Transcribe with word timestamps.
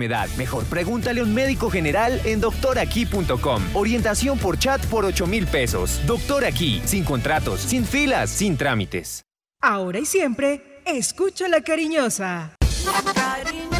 enfermedad. 0.00 0.28
Mejor 0.36 0.64
pregúntale 0.64 1.20
a 1.20 1.24
un 1.24 1.34
médico 1.34 1.70
general 1.70 2.20
en 2.24 2.40
doctoraquí.com. 2.40 3.62
Orientación 3.74 4.38
por 4.38 4.58
chat 4.58 4.84
por 4.86 5.04
8 5.04 5.26
mil 5.26 5.46
pesos. 5.46 6.00
Doctor 6.06 6.44
Aquí, 6.44 6.80
sin 6.84 7.04
contratos, 7.04 7.60
sin 7.60 7.84
filas, 7.84 8.30
sin 8.30 8.56
trámites. 8.56 9.24
Ahora 9.62 9.98
y 9.98 10.06
siempre, 10.06 10.80
escucha 10.86 11.46
la 11.48 11.60
cariñosa. 11.60 12.56
La 12.86 13.79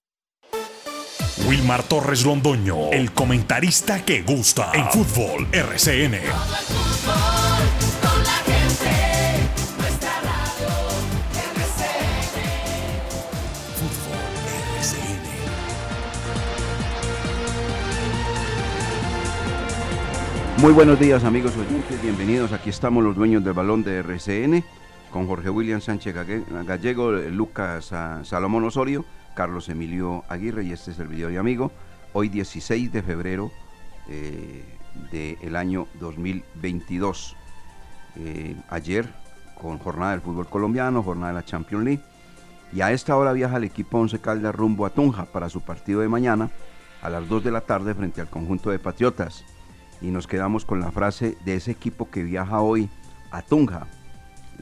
Wilmar 1.47 1.83
Torres 1.83 2.23
Londoño, 2.25 2.91
el 2.91 3.11
comentarista 3.11 4.03
que 4.05 4.21
gusta 4.21 4.71
en 4.73 4.87
fútbol 4.89 5.47
RCN. 5.51 6.19
Muy 20.57 20.73
buenos 20.73 20.99
días 20.99 21.23
amigos 21.23 21.53
oyentes, 21.57 22.01
bienvenidos. 22.01 22.51
Aquí 22.51 22.69
estamos 22.69 23.03
los 23.03 23.15
dueños 23.15 23.43
del 23.43 23.53
balón 23.53 23.83
de 23.83 23.97
RCN 23.97 24.63
con 25.11 25.27
Jorge 25.27 25.49
William 25.49 25.81
Sánchez 25.81 26.15
Gallego, 26.65 27.11
Lucas 27.11 27.91
ah, 27.93 28.21
Salomón 28.23 28.63
Osorio, 28.63 29.05
Carlos 29.35 29.69
Emilio 29.69 30.23
Aguirre 30.29 30.63
y 30.63 30.71
este 30.71 30.91
es 30.91 30.99
el 30.99 31.07
video 31.07 31.29
de 31.29 31.37
amigo. 31.37 31.71
Hoy 32.13 32.29
16 32.29 32.91
de 32.91 33.03
febrero 33.03 33.51
eh, 34.07 34.63
del 35.11 35.55
año 35.55 35.87
2022. 35.99 37.35
Eh, 38.15 38.55
ayer 38.69 39.07
con 39.61 39.77
jornada 39.77 40.11
del 40.11 40.21
fútbol 40.21 40.47
colombiano, 40.47 41.03
jornada 41.03 41.33
de 41.33 41.39
la 41.39 41.45
Champions 41.45 41.85
League. 41.85 42.03
Y 42.73 42.81
a 42.81 42.91
esta 42.91 43.15
hora 43.15 43.33
viaja 43.33 43.57
el 43.57 43.65
equipo 43.65 43.99
Once 43.99 44.19
Caldas 44.19 44.55
rumbo 44.55 44.85
a 44.85 44.89
Tunja 44.91 45.25
para 45.25 45.49
su 45.49 45.61
partido 45.61 46.01
de 46.01 46.07
mañana 46.07 46.49
a 47.01 47.09
las 47.09 47.27
2 47.27 47.43
de 47.43 47.51
la 47.51 47.61
tarde 47.61 47.93
frente 47.93 48.21
al 48.21 48.29
conjunto 48.29 48.69
de 48.69 48.79
Patriotas 48.79 49.43
y 50.01 50.07
nos 50.07 50.27
quedamos 50.27 50.65
con 50.65 50.79
la 50.79 50.91
frase 50.91 51.37
de 51.45 51.55
ese 51.55 51.71
equipo 51.71 52.09
que 52.09 52.23
viaja 52.23 52.61
hoy 52.61 52.89
a 53.31 53.41
Tunja, 53.41 53.87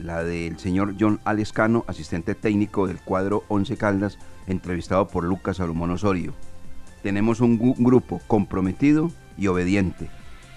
la 0.04 0.24
del 0.24 0.58
señor 0.58 0.94
John 0.98 1.20
Alescano, 1.24 1.84
asistente 1.86 2.34
técnico 2.34 2.86
del 2.86 3.00
cuadro 3.00 3.44
Once 3.48 3.76
Caldas, 3.76 4.18
entrevistado 4.46 5.08
por 5.08 5.24
Lucas 5.24 5.58
Salomón 5.58 5.90
Osorio. 5.90 6.34
Tenemos 7.02 7.40
un, 7.40 7.58
grupo 7.78 8.20
comprometido 8.26 9.10
y 9.36 9.46
obediente. 9.46 10.10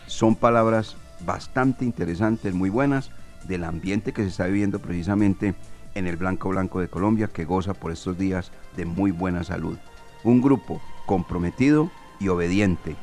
Son 0.07 0.35
palabras 0.35 0.97
bastante 1.25 1.85
interesantes, 1.85 2.53
muy 2.53 2.69
buenas, 2.69 3.11
del 3.47 3.63
ambiente 3.63 4.13
que 4.13 4.23
se 4.23 4.29
está 4.29 4.45
viviendo 4.45 4.79
precisamente 4.79 5.55
en 5.95 6.07
el 6.07 6.17
Blanco 6.17 6.49
Blanco 6.49 6.79
de 6.79 6.87
Colombia, 6.87 7.27
que 7.27 7.45
goza 7.45 7.73
por 7.73 7.91
estos 7.91 8.17
días 8.17 8.51
de 8.75 8.85
muy 8.85 9.11
buena 9.11 9.43
salud. 9.43 9.77
Un 10.23 10.41
grupo 10.41 10.81
comprometido 11.05 11.91
y 12.19 12.29
obediente. 12.29 12.95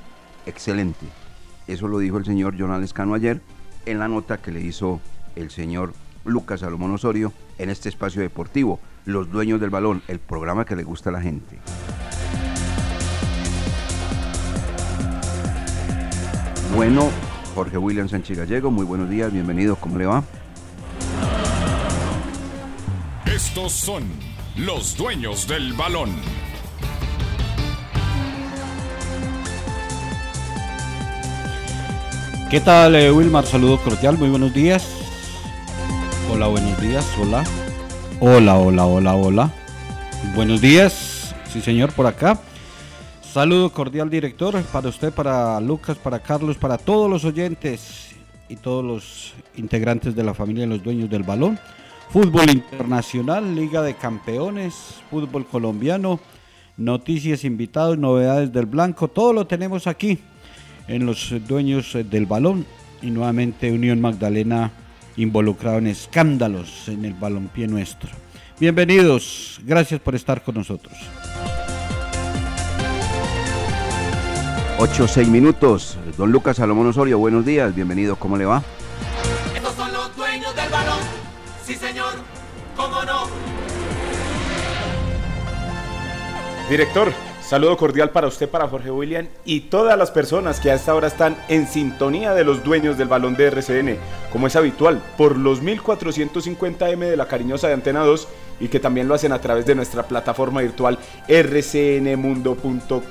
Excelente. 0.47 1.07
Eso 1.67 1.89
lo 1.89 1.99
dijo 1.99 2.19
el 2.19 2.25
señor 2.25 2.59
Jonal 2.59 2.83
Escano 2.83 3.15
ayer 3.15 3.41
en 3.87 3.99
la 3.99 4.09
nota 4.09 4.39
que 4.39 4.51
le 4.51 4.61
hizo 4.61 5.01
el 5.37 5.51
señor 5.51 5.93
Lucas 6.31 6.61
Salomón 6.61 6.93
Osorio 6.93 7.33
en 7.59 7.69
este 7.71 7.89
espacio 7.89 8.23
deportivo, 8.23 8.81
Los 9.05 9.31
Dueños 9.31 9.61
del 9.61 9.71
Balón, 9.71 10.03
el 10.09 10.19
programa 10.19 10.65
que 10.65 10.77
le 10.77 10.85
gusta 10.85 11.11
a 11.11 11.13
la 11.13 11.21
gente. 11.21 11.59
Bueno, 16.75 17.11
Jorge 17.55 17.77
William 17.77 18.09
Sánchez 18.09 18.39
Gallego, 18.39 18.71
muy 18.71 18.85
buenos 18.85 19.11
días, 19.11 19.33
bienvenido, 19.33 19.77
¿cómo 19.77 19.99
le 19.99 20.07
va? 20.07 20.23
Estos 23.27 23.73
son 23.73 24.05
los 24.57 24.97
dueños 24.97 25.49
del 25.49 25.73
balón. 25.73 26.11
¿Qué 32.51 32.61
tal, 32.61 32.97
eh, 32.97 33.13
Wilmar? 33.13 33.47
Saludo 33.47 33.79
cordial, 33.79 34.19
muy 34.19 34.29
buenos 34.29 34.53
días. 34.53 35.00
Hola, 36.33 36.47
buenos 36.47 36.81
días, 36.81 37.05
hola. 37.21 37.45
Hola, 38.21 38.57
hola, 38.57 38.87
hola, 38.87 39.17
hola. 39.17 39.55
Buenos 40.37 40.61
días, 40.61 41.35
sí 41.53 41.61
señor, 41.61 41.93
por 41.93 42.07
acá. 42.07 42.41
Saludo 43.21 43.73
cordial, 43.73 44.09
director, 44.09 44.63
para 44.73 44.89
usted, 44.89 45.13
para 45.13 45.61
Lucas, 45.61 45.99
para 45.99 46.21
Carlos, 46.21 46.57
para 46.57 46.79
todos 46.79 47.11
los 47.11 47.25
oyentes 47.25 48.15
y 48.49 48.55
todos 48.55 48.85
los 48.85 49.35
integrantes 49.57 50.15
de 50.15 50.23
la 50.23 50.33
familia 50.33 50.63
de 50.63 50.69
los 50.69 50.85
dueños 50.85 51.11
del 51.11 51.25
balón. 51.25 51.59
Fútbol 52.11 52.49
internacional, 52.49 53.55
Liga 53.55 53.83
de 53.83 53.95
Campeones, 53.95 54.75
fútbol 55.11 55.45
colombiano, 55.47 56.21
noticias, 56.77 57.45
invitados, 57.45 57.99
novedades 57.99 58.53
del 58.53 58.67
blanco, 58.67 59.09
todo 59.09 59.33
lo 59.33 59.49
tenemos 59.49 59.89
aquí 59.89 60.19
en 60.87 61.07
los 61.07 61.35
dueños 61.49 61.99
del 62.09 62.27
balón 62.27 62.65
y 63.03 63.11
nuevamente 63.11 63.73
Unión 63.73 64.01
Magdalena 64.01 64.71
involucrado 65.21 65.79
en 65.79 65.87
escándalos 65.87 66.89
en 66.89 67.05
el 67.05 67.15
balompié 67.15 67.67
nuestro. 67.67 68.11
Bienvenidos, 68.59 69.61
gracias 69.65 70.01
por 70.01 70.15
estar 70.15 70.43
con 70.43 70.55
nosotros. 70.55 70.95
8 74.79 75.09
6 75.09 75.29
minutos. 75.29 75.99
Don 76.17 76.33
Lucas 76.33 76.57
Salomón 76.57 76.87
Osorio, 76.87 77.19
buenos 77.19 77.45
días, 77.45 77.75
bienvenido, 77.75 78.17
¿cómo 78.17 78.37
le 78.37 78.47
va? 78.47 78.63
Estos 79.55 79.75
son 79.75 79.93
los 79.93 80.17
dueños 80.17 80.55
del 80.57 80.71
balón, 80.71 81.01
sí 81.65 81.75
señor, 81.75 82.15
cómo 82.77 83.03
no. 83.05 83.27
Director, 86.71 87.13
Saludo 87.51 87.77
cordial 87.77 88.11
para 88.11 88.29
usted, 88.29 88.49
para 88.49 88.69
Jorge 88.69 88.93
William 88.93 89.27
y 89.45 89.63
todas 89.63 89.99
las 89.99 90.13
personas 90.13 90.61
que 90.61 90.71
a 90.71 90.75
esta 90.75 90.95
hora 90.95 91.09
están 91.09 91.37
en 91.49 91.67
sintonía 91.67 92.33
de 92.33 92.45
los 92.45 92.63
dueños 92.63 92.97
del 92.97 93.09
balón 93.09 93.35
de 93.35 93.49
RCN, 93.49 93.97
como 94.31 94.47
es 94.47 94.55
habitual, 94.55 95.03
por 95.19 95.37
los 95.37 95.61
1450M 95.61 97.11
de 97.11 97.17
la 97.17 97.27
cariñosa 97.27 97.67
de 97.67 97.75
Antena 97.75 98.05
2 98.05 98.29
y 98.61 98.69
que 98.69 98.79
también 98.79 99.09
lo 99.09 99.17
hacen 99.17 99.33
a 99.33 99.41
través 99.41 99.67
de 99.67 99.75
nuestra 99.75 100.05
plataforma 100.05 100.61
virtual 100.61 100.97
rcnmundo.com. 101.29 103.03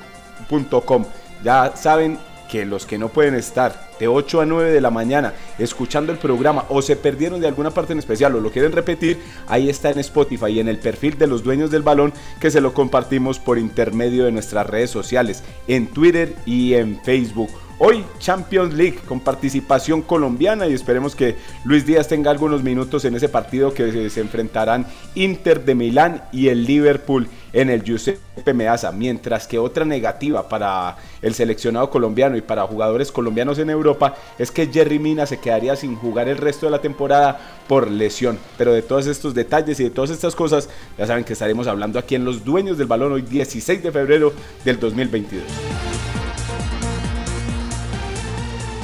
Ya 1.44 1.76
saben 1.76 2.18
que 2.50 2.66
los 2.66 2.86
que 2.86 2.98
no 2.98 3.08
pueden 3.08 3.34
estar 3.34 3.90
de 3.98 4.08
8 4.08 4.40
a 4.40 4.46
9 4.46 4.72
de 4.72 4.80
la 4.80 4.90
mañana 4.90 5.34
escuchando 5.58 6.12
el 6.12 6.18
programa 6.18 6.64
o 6.68 6.82
se 6.82 6.96
perdieron 6.96 7.40
de 7.40 7.46
alguna 7.46 7.70
parte 7.70 7.92
en 7.92 7.98
especial 7.98 8.34
o 8.34 8.40
lo 8.40 8.50
quieren 8.50 8.72
repetir, 8.72 9.18
ahí 9.46 9.68
está 9.68 9.90
en 9.90 9.98
Spotify 10.00 10.46
y 10.48 10.60
en 10.60 10.68
el 10.68 10.78
perfil 10.78 11.16
de 11.18 11.26
los 11.26 11.42
dueños 11.42 11.70
del 11.70 11.82
balón 11.82 12.12
que 12.40 12.50
se 12.50 12.60
lo 12.60 12.74
compartimos 12.74 13.38
por 13.38 13.58
intermedio 13.58 14.24
de 14.24 14.32
nuestras 14.32 14.66
redes 14.66 14.90
sociales, 14.90 15.44
en 15.68 15.86
Twitter 15.86 16.34
y 16.44 16.74
en 16.74 17.00
Facebook. 17.02 17.50
Hoy 17.82 18.04
Champions 18.18 18.74
League 18.74 18.98
con 19.08 19.20
participación 19.20 20.02
colombiana 20.02 20.66
y 20.66 20.74
esperemos 20.74 21.16
que 21.16 21.36
Luis 21.64 21.86
Díaz 21.86 22.08
tenga 22.08 22.30
algunos 22.30 22.62
minutos 22.62 23.06
en 23.06 23.14
ese 23.14 23.30
partido 23.30 23.72
que 23.72 24.10
se 24.10 24.20
enfrentarán 24.20 24.86
Inter 25.14 25.64
de 25.64 25.74
Milán 25.74 26.24
y 26.30 26.48
el 26.48 26.66
Liverpool 26.66 27.26
en 27.54 27.70
el 27.70 27.82
Giuseppe 27.82 28.52
Meazza, 28.52 28.92
mientras 28.92 29.46
que 29.46 29.58
otra 29.58 29.86
negativa 29.86 30.46
para 30.46 30.98
el 31.22 31.32
seleccionado 31.32 31.88
colombiano 31.88 32.36
y 32.36 32.42
para 32.42 32.66
jugadores 32.66 33.10
colombianos 33.10 33.58
en 33.58 33.70
Europa 33.70 33.80
Europa 33.80 34.14
es 34.38 34.50
que 34.50 34.66
Jerry 34.66 34.98
Mina 34.98 35.24
se 35.24 35.38
quedaría 35.38 35.74
sin 35.74 35.96
jugar 35.96 36.28
el 36.28 36.36
resto 36.36 36.66
de 36.66 36.72
la 36.72 36.80
temporada 36.80 37.40
por 37.66 37.90
lesión. 37.90 38.38
Pero 38.58 38.72
de 38.72 38.82
todos 38.82 39.06
estos 39.06 39.34
detalles 39.34 39.80
y 39.80 39.84
de 39.84 39.90
todas 39.90 40.10
estas 40.10 40.36
cosas, 40.36 40.68
ya 40.98 41.06
saben 41.06 41.24
que 41.24 41.32
estaremos 41.32 41.66
hablando 41.66 41.98
aquí 41.98 42.14
en 42.14 42.24
Los 42.24 42.44
Dueños 42.44 42.76
del 42.76 42.86
Balón 42.86 43.12
hoy 43.12 43.22
16 43.22 43.82
de 43.82 43.90
febrero 43.90 44.32
del 44.64 44.78
2022. 44.78 45.42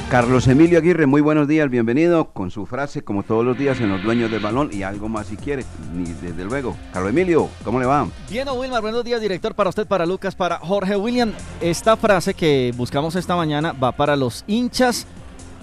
Carlos 0.09 0.47
Emilio 0.47 0.79
Aguirre, 0.79 1.05
muy 1.05 1.19
buenos 1.19 1.49
días, 1.49 1.69
bienvenido 1.69 2.29
con 2.31 2.49
su 2.49 2.65
frase 2.65 3.03
como 3.03 3.23
todos 3.23 3.43
los 3.43 3.57
días 3.57 3.81
en 3.81 3.89
los 3.89 4.01
dueños 4.01 4.31
del 4.31 4.39
balón 4.39 4.69
y 4.71 4.83
algo 4.83 5.09
más 5.09 5.27
si 5.27 5.35
quiere, 5.35 5.65
ni 5.93 6.05
desde 6.05 6.45
luego. 6.45 6.77
Carlos 6.93 7.09
Emilio, 7.09 7.49
¿cómo 7.65 7.77
le 7.77 7.87
va? 7.87 8.07
Bien, 8.29 8.47
Wilmar, 8.47 8.81
buenos 8.81 9.03
días, 9.03 9.19
director, 9.19 9.53
para 9.53 9.69
usted, 9.69 9.85
para 9.85 10.05
Lucas, 10.05 10.33
para 10.33 10.59
Jorge 10.59 10.95
William. 10.95 11.33
Esta 11.59 11.97
frase 11.97 12.33
que 12.33 12.73
buscamos 12.77 13.17
esta 13.17 13.35
mañana 13.35 13.73
va 13.73 13.91
para 13.91 14.15
los 14.15 14.45
hinchas 14.47 15.05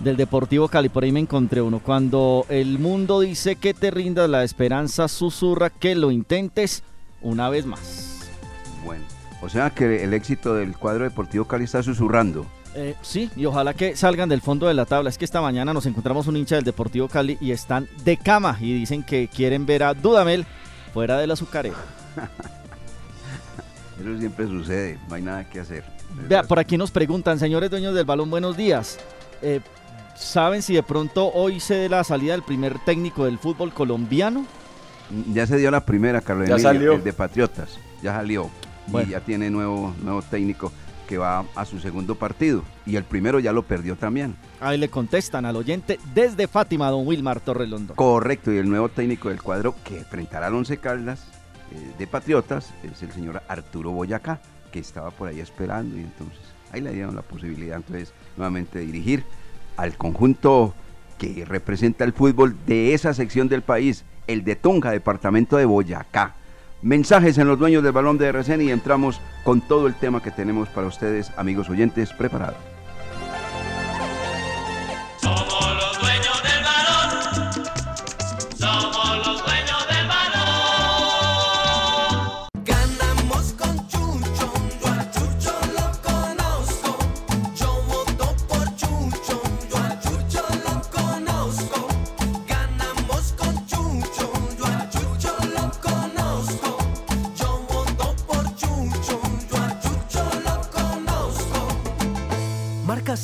del 0.01 0.19
Deportivo 0.19 0.69
Cali, 0.69 0.91
por 0.91 1.05
ahí 1.05 1.13
me 1.13 1.21
encontré 1.21 1.63
uno. 1.63 1.79
Cuando 1.79 2.45
el 2.51 2.79
mundo 2.79 3.21
dice 3.21 3.57
que 3.57 3.73
te 3.73 3.91
rindas, 3.91 4.29
la 4.29 4.45
esperanza 4.45 5.09
susurra 5.09 5.71
que 5.71 5.95
lo 5.95 6.11
intentes 6.11 6.83
una 7.23 7.49
vez 7.49 7.65
más. 7.65 8.29
Bueno, 8.85 9.05
o 9.41 9.49
sea 9.49 9.71
que 9.71 10.05
el 10.05 10.13
éxito 10.13 10.55
del 10.55 10.77
cuadro 10.77 11.05
Deportivo 11.05 11.47
Cali 11.47 11.65
está 11.65 11.83
susurrando. 11.83 12.45
Eh, 12.77 12.97
sí, 13.03 13.31
y 13.37 13.47
ojalá 13.47 13.73
que 13.73 13.95
salgan 13.95 14.29
del 14.29 14.41
fondo 14.41 14.67
de 14.67 14.75
la 14.75 14.85
tabla. 14.85 15.09
Es 15.09 15.17
que 15.17 15.25
esta 15.25 15.41
mañana 15.41 15.73
nos 15.73 15.87
encontramos 15.87 16.27
un 16.27 16.37
hincha 16.37 16.57
del 16.57 16.65
Deportivo 16.65 17.09
Cali 17.09 17.39
y 17.41 17.53
están 17.53 17.89
de 18.05 18.17
cama 18.17 18.59
y 18.61 18.75
dicen 18.75 19.05
que 19.05 19.29
quieren 19.29 19.65
ver 19.65 19.85
a 19.85 19.95
Dudamel 19.95 20.45
fuera 20.93 21.19
del 21.19 21.31
azucarero. 21.31 21.77
Eso 24.01 24.19
siempre 24.19 24.47
sucede, 24.47 24.99
no 25.09 25.15
hay 25.15 25.23
nada 25.23 25.49
que 25.49 25.61
hacer. 25.61 25.85
Vea, 26.29 26.43
por 26.43 26.59
aquí 26.59 26.77
nos 26.77 26.91
preguntan, 26.91 27.39
señores 27.39 27.71
dueños 27.71 27.95
del 27.95 28.05
balón, 28.05 28.29
buenos 28.29 28.57
días. 28.57 28.99
Eh, 29.41 29.61
¿Saben 30.17 30.63
si 30.63 30.75
de 30.75 30.83
pronto 30.83 31.31
hoy 31.33 31.61
se 31.61 31.75
dé 31.75 31.89
la 31.89 32.03
salida 32.03 32.33
del 32.33 32.43
primer 32.43 32.79
técnico 32.85 33.25
del 33.25 33.39
fútbol 33.39 33.73
colombiano? 33.73 34.47
Ya 35.33 35.47
se 35.47 35.57
dio 35.59 35.71
la 35.71 35.85
primera, 35.85 36.21
Carlos 36.21 36.49
ya 36.49 36.55
Emilio, 36.55 36.69
salió. 36.69 36.93
el 36.95 37.05
de 37.05 37.13
Patriotas. 37.13 37.79
Ya 38.03 38.13
salió. 38.15 38.51
Bueno. 38.89 39.09
Y 39.09 39.13
ya 39.13 39.21
tiene 39.21 39.51
nuevo, 39.51 39.95
nuevo 40.03 40.23
técnico 40.23 40.73
que 41.15 41.19
va 41.19 41.45
a 41.55 41.65
su 41.65 41.79
segundo 41.79 42.17
partido. 42.17 42.65
Y 42.85 42.97
el 42.97 43.05
primero 43.05 43.39
ya 43.39 43.53
lo 43.53 43.63
perdió 43.63 43.95
también. 43.95 44.35
Ahí 44.61 44.77
le 44.77 44.89
contestan 44.89 45.47
al 45.47 45.55
oyente 45.55 46.01
desde 46.13 46.49
Fátima, 46.49 46.91
don 46.91 47.07
Wilmar 47.07 47.39
Torrelondo. 47.39 47.95
Correcto, 47.95 48.53
y 48.53 48.57
el 48.59 48.69
nuevo 48.69 48.89
técnico 48.89 49.29
del 49.29 49.41
cuadro 49.41 49.77
que 49.85 49.99
enfrentará 49.99 50.49
al 50.49 50.55
Once 50.55 50.77
Caldas 50.79 51.25
eh, 51.71 51.95
de 51.97 52.07
Patriotas 52.09 52.75
es 52.83 53.01
el 53.05 53.13
señor 53.13 53.43
Arturo 53.47 53.93
Boyacá, 53.93 54.41
que 54.73 54.81
estaba 54.81 55.13
por 55.13 55.29
ahí 55.29 55.39
esperando 55.39 55.97
y 55.97 56.01
entonces 56.01 56.41
ahí 56.73 56.81
le 56.81 56.91
dieron 56.91 57.15
la 57.15 57.23
posibilidad 57.23 57.77
entonces 57.77 58.13
nuevamente 58.37 58.81
de 58.81 58.87
dirigir 58.87 59.25
al 59.77 59.97
conjunto 59.97 60.75
que 61.17 61.45
representa 61.45 62.03
el 62.03 62.13
fútbol 62.13 62.57
de 62.67 62.93
esa 62.93 63.15
sección 63.15 63.49
del 63.49 63.63
país, 63.63 64.05
el 64.27 64.43
de 64.43 64.57
Tunja, 64.57 64.91
departamento 64.91 65.59
de 65.59 65.65
Boyacá. 65.65 66.35
Mensajes 66.85 67.39
en 67.39 67.49
los 67.49 67.59
dueños 67.59 67.83
del 67.83 67.93
balón 67.93 68.19
de 68.19 68.27
RCN 68.27 68.61
y 68.61 68.71
entramos 68.71 69.19
con 69.43 69.63
todo 69.63 69.87
el 69.87 69.95
tema 69.95 70.23
que 70.23 70.31
tenemos 70.31 70.69
para 70.69 70.87
ustedes, 70.87 71.33
amigos 71.39 71.71
oyentes, 71.71 72.13
preparados. 72.13 72.74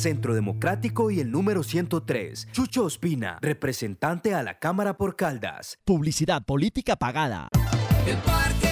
Centro 0.01 0.33
Democrático 0.33 1.11
y 1.11 1.19
el 1.19 1.29
número 1.29 1.61
103. 1.61 2.47
Chucho 2.51 2.85
Ospina, 2.85 3.37
representante 3.39 4.33
a 4.33 4.41
la 4.41 4.57
Cámara 4.57 4.97
por 4.97 5.15
Caldas. 5.15 5.77
Publicidad 5.85 6.43
política 6.43 6.95
pagada. 6.95 7.49
El 8.07 8.17
Parque 8.17 8.70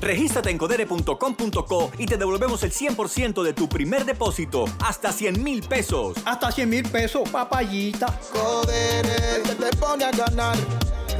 Regístrate 0.00 0.50
en 0.50 0.58
codere.com.co 0.58 1.92
y 1.96 2.06
te 2.06 2.16
devolvemos 2.16 2.64
el 2.64 2.72
100% 2.72 3.44
de 3.44 3.52
tu 3.52 3.68
primer 3.68 4.04
depósito, 4.04 4.64
hasta 4.80 5.12
100 5.12 5.44
mil 5.44 5.62
pesos. 5.62 6.16
Hasta 6.24 6.50
100 6.50 6.68
mil 6.68 6.82
pesos, 6.90 7.28
papayita. 7.30 8.18
Codere, 8.32 9.42
que 9.44 9.54
te 9.54 9.76
pone 9.76 10.06
a 10.06 10.10
ganar. 10.10 10.56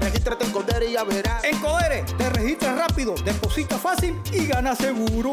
Regístrate 0.02 0.44
en 0.44 0.50
Codere 0.50 0.86
y 0.86 0.92
ya 0.92 1.04
verás. 1.04 1.44
En 1.44 1.58
Codere, 1.60 2.04
te 2.18 2.28
registras 2.30 2.76
rápido, 2.76 3.14
deposita 3.24 3.78
fácil 3.78 4.20
y 4.32 4.46
gana 4.46 4.74
seguro. 4.74 5.32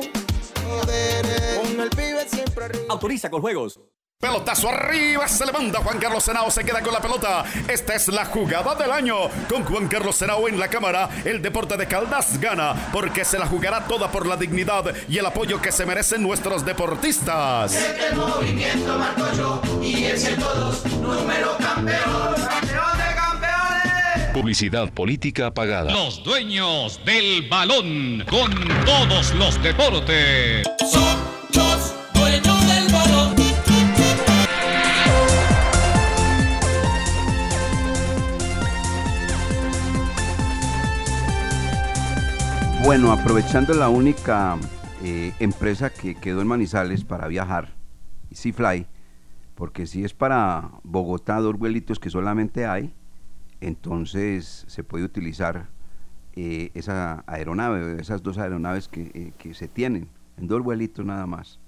Codere, 0.64 1.62
con 1.62 1.80
el 1.80 1.90
pibe 1.90 2.28
siempre 2.30 2.66
arriba. 2.66 2.86
Autoriza 2.90 3.30
con 3.32 3.42
juegos. 3.42 3.80
Pelotazo 4.22 4.68
arriba, 4.68 5.26
se 5.30 5.46
levanta 5.46 5.80
Juan 5.80 5.98
Carlos 5.98 6.26
Senao, 6.26 6.52
se 6.52 6.66
queda 6.66 6.82
con 6.82 6.94
la 6.94 7.00
pelota. 7.00 7.46
Esta 7.70 7.96
es 7.96 8.10
la 8.10 8.26
jugada 8.26 8.76
del 8.76 8.92
año. 8.92 9.16
Con 9.48 9.64
Juan 9.64 9.88
Carlos 9.88 10.18
Senao 10.18 10.48
en 10.50 10.60
la 10.60 10.68
cámara, 10.68 11.10
el 11.24 11.42
deporte 11.42 11.78
de 11.78 11.88
Caldas 11.88 12.38
gana, 12.38 12.90
porque 12.92 13.24
se 13.24 13.40
la 13.40 13.48
jugará 13.48 13.88
toda 13.88 14.12
por 14.12 14.28
la 14.28 14.36
dignidad 14.36 14.94
y 15.08 15.18
el 15.18 15.26
apoyo 15.26 15.62
que 15.62 15.72
se 15.72 15.86
merecen 15.86 16.22
nuestros 16.22 16.66
deportistas. 16.66 17.74
El 17.74 18.18
movimiento 18.18 18.98
marco 18.98 19.26
yo 19.38 19.62
y 19.82 20.04
el 20.04 20.20
102, 20.20 20.86
número 20.98 21.58
campeón. 21.58 22.36
¡Campeón 22.36 22.98
de! 22.98 23.19
Publicidad 24.50 24.92
política 24.92 25.54
pagada. 25.54 25.92
Los 25.92 26.24
dueños 26.24 27.00
del 27.06 27.48
balón 27.48 28.26
con 28.28 28.52
todos 28.84 29.36
los 29.36 29.62
deportes. 29.62 30.66
Son 30.92 31.20
los 31.54 31.96
dueños 32.16 32.68
del 32.68 32.92
balón. 32.92 33.36
Bueno, 42.84 43.12
aprovechando 43.12 43.76
la 43.76 43.90
única 43.90 44.58
eh, 45.04 45.32
empresa 45.38 45.92
que 45.92 46.16
quedó 46.16 46.42
en 46.42 46.48
Manizales 46.48 47.04
para 47.04 47.28
viajar, 47.28 47.76
Seafly, 48.32 48.88
porque 49.54 49.86
si 49.86 50.04
es 50.04 50.16
para 50.16 50.72
Bogotá 50.82 51.40
dos 51.40 51.56
vuelitos 51.56 52.00
que 52.00 52.10
solamente 52.10 52.66
hay, 52.66 52.96
entonces 53.62 54.66
se 54.68 54.84
puede 54.84 55.04
utilizar 55.04 55.70
eh, 56.36 56.72
esa 56.74 57.24
aeronave, 57.28 58.00
esas 58.00 58.24
dos 58.24 58.38
aeronaves 58.38 58.88
que, 58.88 59.12
eh, 59.14 59.34
que 59.38 59.54
se 59.54 59.68
tienen, 59.68 60.10
en 60.38 60.48
dos 60.48 60.62
vuelitos 60.64 61.06
nada 61.06 61.26
más. 61.26 61.60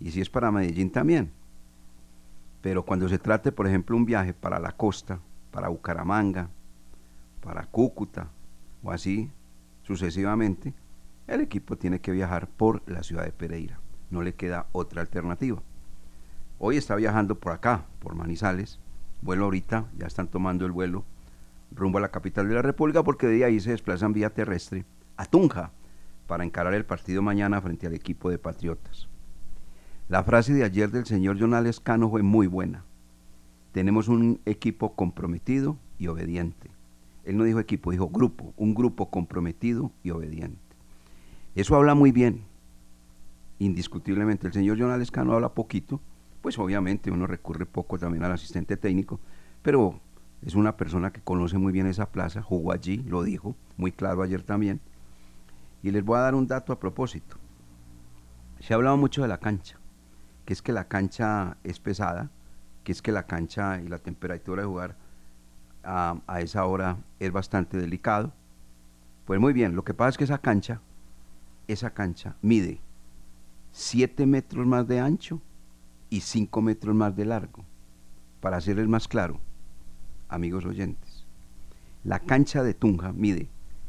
Y 0.00 0.10
si 0.10 0.20
es 0.20 0.30
para 0.30 0.52
Medellín 0.52 0.90
también. 0.90 1.32
Pero 2.60 2.84
cuando 2.84 3.08
se 3.08 3.18
trate, 3.18 3.52
por 3.52 3.66
ejemplo, 3.66 3.96
un 3.96 4.04
viaje 4.04 4.34
para 4.34 4.58
la 4.58 4.72
costa, 4.72 5.20
para 5.50 5.68
Bucaramanga, 5.68 6.50
para 7.40 7.66
Cúcuta 7.66 8.30
o 8.82 8.90
así 8.90 9.30
sucesivamente, 9.82 10.74
el 11.26 11.40
equipo 11.40 11.76
tiene 11.76 12.00
que 12.00 12.12
viajar 12.12 12.48
por 12.48 12.82
la 12.90 13.02
ciudad 13.02 13.24
de 13.24 13.32
Pereira. 13.32 13.80
No 14.10 14.22
le 14.22 14.34
queda 14.34 14.66
otra 14.72 15.00
alternativa. 15.00 15.62
Hoy 16.58 16.76
está 16.76 16.96
viajando 16.96 17.38
por 17.38 17.52
acá, 17.52 17.86
por 18.00 18.14
Manizales. 18.14 18.80
Vuelo 19.20 19.44
ahorita, 19.44 19.86
ya 19.98 20.06
están 20.06 20.28
tomando 20.28 20.64
el 20.64 20.72
vuelo 20.72 21.04
rumbo 21.70 21.98
a 21.98 22.00
la 22.00 22.10
capital 22.10 22.48
de 22.48 22.54
la 22.54 22.62
República 22.62 23.02
porque 23.02 23.26
de 23.26 23.44
ahí 23.44 23.60
se 23.60 23.70
desplazan 23.70 24.12
vía 24.12 24.30
terrestre 24.30 24.84
a 25.16 25.26
Tunja 25.26 25.72
para 26.26 26.44
encarar 26.44 26.74
el 26.74 26.84
partido 26.84 27.22
mañana 27.22 27.60
frente 27.60 27.86
al 27.86 27.94
equipo 27.94 28.30
de 28.30 28.38
Patriotas. 28.38 29.08
La 30.08 30.22
frase 30.22 30.54
de 30.54 30.64
ayer 30.64 30.90
del 30.90 31.04
señor 31.04 31.38
Jonales 31.38 31.80
Cano 31.80 32.08
fue 32.08 32.22
muy 32.22 32.46
buena. 32.46 32.84
Tenemos 33.72 34.08
un 34.08 34.40
equipo 34.46 34.94
comprometido 34.94 35.76
y 35.98 36.06
obediente. 36.06 36.70
Él 37.24 37.36
no 37.36 37.44
dijo 37.44 37.60
equipo, 37.60 37.90
dijo 37.90 38.08
grupo, 38.08 38.54
un 38.56 38.74
grupo 38.74 39.10
comprometido 39.10 39.92
y 40.02 40.10
obediente. 40.10 40.58
Eso 41.54 41.76
habla 41.76 41.94
muy 41.94 42.12
bien, 42.12 42.44
indiscutiblemente. 43.58 44.46
El 44.46 44.54
señor 44.54 44.78
Jonales 44.78 45.10
Cano 45.10 45.34
habla 45.34 45.50
poquito, 45.50 46.00
pues 46.42 46.58
obviamente 46.58 47.10
uno 47.10 47.26
recurre 47.26 47.66
poco 47.66 47.98
también 47.98 48.24
al 48.24 48.32
asistente 48.32 48.76
técnico, 48.76 49.20
pero 49.62 50.00
es 50.42 50.54
una 50.54 50.76
persona 50.76 51.12
que 51.12 51.20
conoce 51.20 51.58
muy 51.58 51.72
bien 51.72 51.86
esa 51.86 52.10
plaza, 52.10 52.42
jugó 52.42 52.72
allí, 52.72 52.98
lo 52.98 53.22
dijo, 53.22 53.56
muy 53.76 53.92
claro 53.92 54.22
ayer 54.22 54.42
también. 54.42 54.80
Y 55.82 55.90
les 55.90 56.04
voy 56.04 56.18
a 56.18 56.22
dar 56.22 56.34
un 56.34 56.46
dato 56.46 56.72
a 56.72 56.78
propósito. 56.78 57.36
Se 58.60 58.72
ha 58.72 58.76
hablado 58.76 58.96
mucho 58.96 59.22
de 59.22 59.28
la 59.28 59.38
cancha, 59.38 59.78
que 60.44 60.52
es 60.52 60.62
que 60.62 60.72
la 60.72 60.88
cancha 60.88 61.56
es 61.64 61.78
pesada, 61.78 62.30
que 62.84 62.92
es 62.92 63.02
que 63.02 63.12
la 63.12 63.26
cancha 63.26 63.80
y 63.80 63.88
la 63.88 63.98
temperatura 63.98 64.62
de 64.62 64.68
jugar 64.68 64.96
a, 65.84 66.40
esa 66.40 66.64
hora 66.66 66.98
es 67.18 67.32
bastante 67.32 67.76
delicado. 67.76 68.32
Pues 69.26 69.40
muy 69.40 69.52
bien, 69.52 69.76
lo 69.76 69.84
que 69.84 69.94
pasa 69.94 70.10
es 70.10 70.18
que 70.18 70.24
esa 70.24 70.38
cancha, 70.38 70.80
esa 71.66 71.90
cancha 71.90 72.36
mide 72.42 72.80
7 73.72 74.26
metros 74.26 74.66
más 74.66 74.88
de 74.88 75.00
ancho 75.00 75.40
y 76.10 76.20
5 76.20 76.62
metros 76.62 76.94
más 76.94 77.14
de 77.16 77.24
largo. 77.24 77.64
Para 78.40 78.56
hacerles 78.58 78.88
más 78.88 79.08
claro, 79.08 79.40
amigos 80.28 80.64
oyentes, 80.64 81.26
la 82.04 82.20
cancha 82.20 82.62
de 82.62 82.74
Tunja 82.74 83.12
mide 83.12 83.48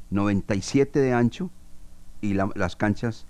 97 0.10 1.00
de 1.00 1.14
ancho 1.14 1.52
y 2.22 2.34
la- 2.34 2.50
las 2.56 2.76
canchas 2.76 3.26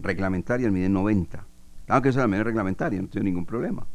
reglamentarias 0.00 0.72
miden 0.72 0.92
90. 0.94 1.44
Claro 1.86 2.02
que 2.02 2.08
esa 2.08 2.20
es 2.20 2.24
la 2.24 2.28
medida 2.28 2.44
reglamentaria, 2.44 3.00
no 3.00 3.08
tengo 3.08 3.24
ningún 3.24 3.46
problema. 3.46 3.86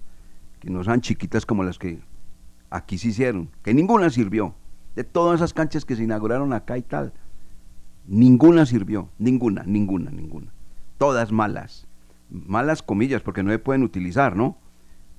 Que 0.60 0.70
no 0.70 0.84
sean 0.84 1.02
chiquitas 1.02 1.46
como 1.46 1.64
las 1.64 1.78
que 1.80 2.00
aquí 2.70 2.98
se 2.98 3.10
hicieron, 3.10 3.50
que 3.64 3.74
ninguna 3.74 4.10
sirvió. 4.10 4.54
De 4.96 5.04
todas 5.04 5.40
esas 5.40 5.54
canchas 5.54 5.84
que 5.86 5.96
se 5.96 6.04
inauguraron 6.04 6.54
acá 6.54 6.78
y 6.78 6.82
tal, 6.84 7.14
ninguna 8.08 8.66
sirvió, 8.66 9.10
ninguna, 9.18 9.64
ninguna, 9.64 10.12
ninguna. 10.12 10.52
Todas 10.98 11.32
malas. 11.32 11.88
Malas 12.32 12.82
comillas, 12.82 13.22
porque 13.22 13.44
no 13.44 13.52
se 13.52 13.60
pueden 13.60 13.84
utilizar, 13.84 14.36
¿no? 14.36 14.58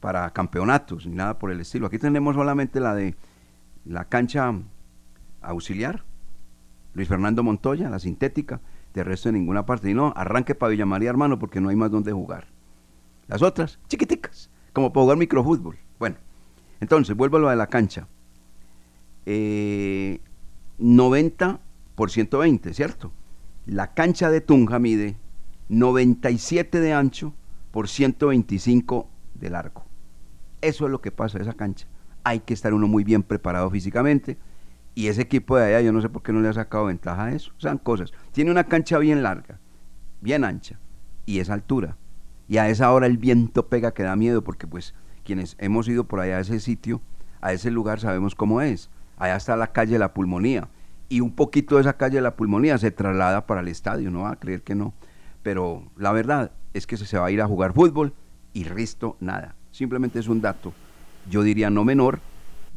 Para 0.01 0.31
campeonatos 0.33 1.07
ni 1.07 1.15
nada 1.15 1.39
por 1.39 1.51
el 1.51 1.61
estilo. 1.61 1.87
Aquí 1.87 1.99
tenemos 1.99 2.35
solamente 2.35 2.81
la 2.81 2.95
de 2.95 3.15
la 3.85 4.07
cancha 4.07 4.53
auxiliar, 5.41 6.05
Luis 6.95 7.09
Fernando 7.09 7.43
Montoya, 7.43 7.91
la 7.91 7.99
sintética, 7.99 8.61
de 8.95 9.05
resto 9.05 9.29
en 9.29 9.37
ninguna 9.37 9.67
parte. 9.67 9.91
Y 9.91 9.95
no, 9.95 10.13
arranque 10.17 10.55
para 10.55 10.71
Villa 10.71 10.87
María, 10.87 11.11
hermano, 11.11 11.39
porque 11.39 11.61
no 11.61 11.69
hay 11.69 11.77
más 11.77 11.91
donde 11.91 12.13
jugar. 12.13 12.47
Las 13.29 13.43
otras, 13.43 13.79
chiquiticas, 13.89 14.51
como 14.73 14.93
para 14.93 15.05
jugar 15.05 15.19
microfútbol. 15.19 15.79
Bueno, 15.99 16.17
entonces, 16.81 17.17
vuelvo 17.17 17.37
a 17.37 17.41
lo 17.41 17.49
de 17.49 17.57
la 17.57 17.69
cancha. 17.69 18.09
Eh, 19.25 20.21
90 20.79 21.61
por 21.95 22.11
120, 22.11 22.75
¿cierto? 22.75 23.13
La 23.67 23.95
cancha 23.95 24.31
de 24.31 24.41
Tunja 24.41 24.79
mide 24.79 25.17
97 25.73 26.81
de 26.81 26.93
ancho 26.93 27.33
por 27.71 27.89
125 27.89 29.09
de 29.33 29.49
largo. 29.49 29.87
Eso 30.61 30.85
es 30.85 30.91
lo 30.91 31.01
que 31.01 31.11
pasa 31.11 31.39
en 31.39 31.45
esa 31.45 31.55
cancha. 31.55 31.87
Hay 32.25 32.41
que 32.41 32.53
estar 32.53 32.75
uno 32.75 32.87
muy 32.87 33.05
bien 33.05 33.23
preparado 33.23 33.71
físicamente. 33.71 34.37
Y 34.95 35.07
ese 35.07 35.23
equipo 35.23 35.57
de 35.57 35.65
allá, 35.65 35.81
yo 35.81 35.91
no 35.91 36.03
sé 36.03 36.11
por 36.11 36.23
qué 36.23 36.31
no 36.31 36.43
le 36.43 36.49
ha 36.49 36.53
sacado 36.53 36.85
ventaja 36.85 37.25
a 37.25 37.33
eso. 37.33 37.53
Sean 37.57 37.79
cosas. 37.79 38.13
Tiene 38.33 38.51
una 38.51 38.65
cancha 38.65 38.99
bien 38.99 39.23
larga, 39.23 39.61
bien 40.21 40.45
ancha, 40.45 40.79
y 41.25 41.39
esa 41.39 41.55
altura. 41.55 41.97
Y 42.49 42.59
a 42.59 42.69
esa 42.69 42.93
hora 42.93 43.07
el 43.07 43.17
viento 43.17 43.69
pega 43.69 43.95
que 43.95 44.03
da 44.03 44.15
miedo, 44.15 44.45
porque 44.45 44.67
pues 44.67 44.95
quienes 45.25 45.57
hemos 45.59 45.89
ido 45.89 46.05
por 46.05 46.21
allá 46.21 46.37
a 46.37 46.41
ese 46.41 46.61
sitio, 46.61 47.01
a 47.41 47.55
ese 47.55 47.71
lugar, 47.71 47.99
sabemos 47.99 48.35
cómo 48.35 48.61
es. 48.61 48.91
Allá 49.17 49.37
está 49.37 49.57
la 49.57 49.73
calle 49.73 49.95
de 49.95 50.01
la 50.01 50.13
pulmonía. 50.13 50.69
Y 51.09 51.21
un 51.21 51.35
poquito 51.35 51.77
de 51.77 51.81
esa 51.81 51.97
calle 51.97 52.17
de 52.17 52.23
la 52.23 52.37
pulmonía 52.37 52.77
se 52.77 52.91
traslada 52.91 53.47
para 53.47 53.63
el 53.63 53.69
estadio, 53.69 54.11
no 54.11 54.25
va 54.25 54.33
a 54.33 54.37
creer 54.37 54.61
que 54.61 54.75
no. 54.75 54.93
Pero 55.43 55.91
la 55.97 56.13
verdad 56.13 56.53
es 56.75 56.87
que 56.87 56.97
se 56.97 57.07
se 57.07 57.19
va 57.19 57.27
a 57.27 57.31
ir 57.31 57.41
a 57.41 57.47
jugar 57.47 57.73
fútbol 57.73 58.15
y 58.53 58.65
resto 58.65 59.17
nada. 59.21 59.55
Simplemente 59.71 60.19
es 60.19 60.29
un 60.29 60.41
dato, 60.41 60.73
yo 61.31 61.43
diría 61.43 61.71
no 61.71 61.85
menor, 61.85 62.21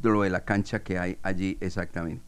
de 0.02 0.10
lo 0.10 0.22
de 0.22 0.30
la 0.30 0.46
cancha 0.46 0.84
que 0.84 1.00
hay 1.00 1.18
allí 1.24 1.58
exactamente. 1.62 2.24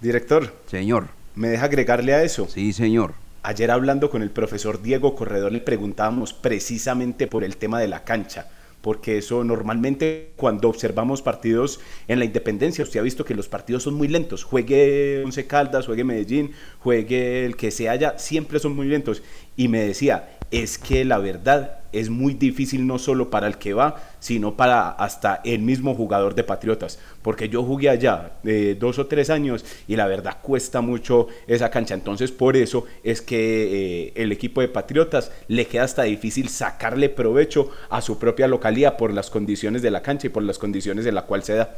Director. 0.00 0.54
Señor. 0.66 1.08
¿Me 1.34 1.48
deja 1.48 1.66
agregarle 1.66 2.14
a 2.14 2.22
eso? 2.22 2.48
Sí, 2.48 2.72
señor. 2.72 3.14
Ayer 3.42 3.70
hablando 3.70 4.10
con 4.10 4.22
el 4.22 4.30
profesor 4.30 4.82
Diego 4.82 5.14
Corredor 5.14 5.52
le 5.52 5.60
preguntábamos 5.60 6.32
precisamente 6.34 7.26
por 7.26 7.44
el 7.44 7.56
tema 7.56 7.80
de 7.80 7.88
la 7.88 8.04
cancha, 8.04 8.48
porque 8.80 9.18
eso 9.18 9.44
normalmente 9.44 10.32
cuando 10.36 10.68
observamos 10.68 11.22
partidos 11.22 11.80
en 12.08 12.18
la 12.18 12.24
Independencia, 12.24 12.84
usted 12.84 13.00
ha 13.00 13.02
visto 13.02 13.24
que 13.24 13.34
los 13.34 13.48
partidos 13.48 13.82
son 13.82 13.94
muy 13.94 14.08
lentos, 14.08 14.44
juegue 14.44 15.22
Once 15.24 15.46
Caldas, 15.46 15.86
juegue 15.86 16.04
Medellín, 16.04 16.52
juegue 16.78 17.44
el 17.44 17.56
que 17.56 17.70
se 17.70 17.88
haya, 17.88 18.18
siempre 18.18 18.58
son 18.58 18.74
muy 18.74 18.86
lentos. 18.86 19.22
Y 19.56 19.68
me 19.68 19.80
decía, 19.80 20.38
es 20.50 20.78
que 20.78 21.04
la 21.04 21.18
verdad 21.18 21.76
es 21.92 22.08
muy 22.08 22.34
difícil 22.34 22.86
no 22.86 22.98
solo 22.98 23.30
para 23.30 23.46
el 23.46 23.58
que 23.58 23.74
va, 23.74 23.96
sino 24.20 24.56
para 24.56 24.90
hasta 24.90 25.40
el 25.44 25.60
mismo 25.60 25.94
jugador 25.94 26.34
de 26.34 26.44
Patriotas, 26.44 26.98
porque 27.22 27.48
yo 27.48 27.64
jugué 27.64 27.88
allá 27.88 28.32
eh, 28.44 28.76
dos 28.78 28.98
o 28.98 29.06
tres 29.06 29.30
años 29.30 29.64
y 29.88 29.96
la 29.96 30.06
verdad 30.06 30.38
cuesta 30.40 30.80
mucho 30.80 31.26
esa 31.46 31.70
cancha, 31.70 31.94
entonces 31.94 32.30
por 32.30 32.56
eso 32.56 32.84
es 33.02 33.22
que 33.22 34.06
eh, 34.06 34.12
el 34.14 34.32
equipo 34.32 34.60
de 34.60 34.68
Patriotas 34.68 35.32
le 35.48 35.66
queda 35.66 35.84
hasta 35.84 36.04
difícil 36.04 36.48
sacarle 36.48 37.08
provecho 37.08 37.70
a 37.88 38.00
su 38.00 38.18
propia 38.18 38.46
localidad 38.46 38.96
por 38.96 39.12
las 39.12 39.30
condiciones 39.30 39.82
de 39.82 39.90
la 39.90 40.02
cancha 40.02 40.28
y 40.28 40.30
por 40.30 40.42
las 40.42 40.58
condiciones 40.58 41.06
en 41.06 41.14
la 41.14 41.22
cual 41.22 41.42
se 41.42 41.54
da. 41.54 41.74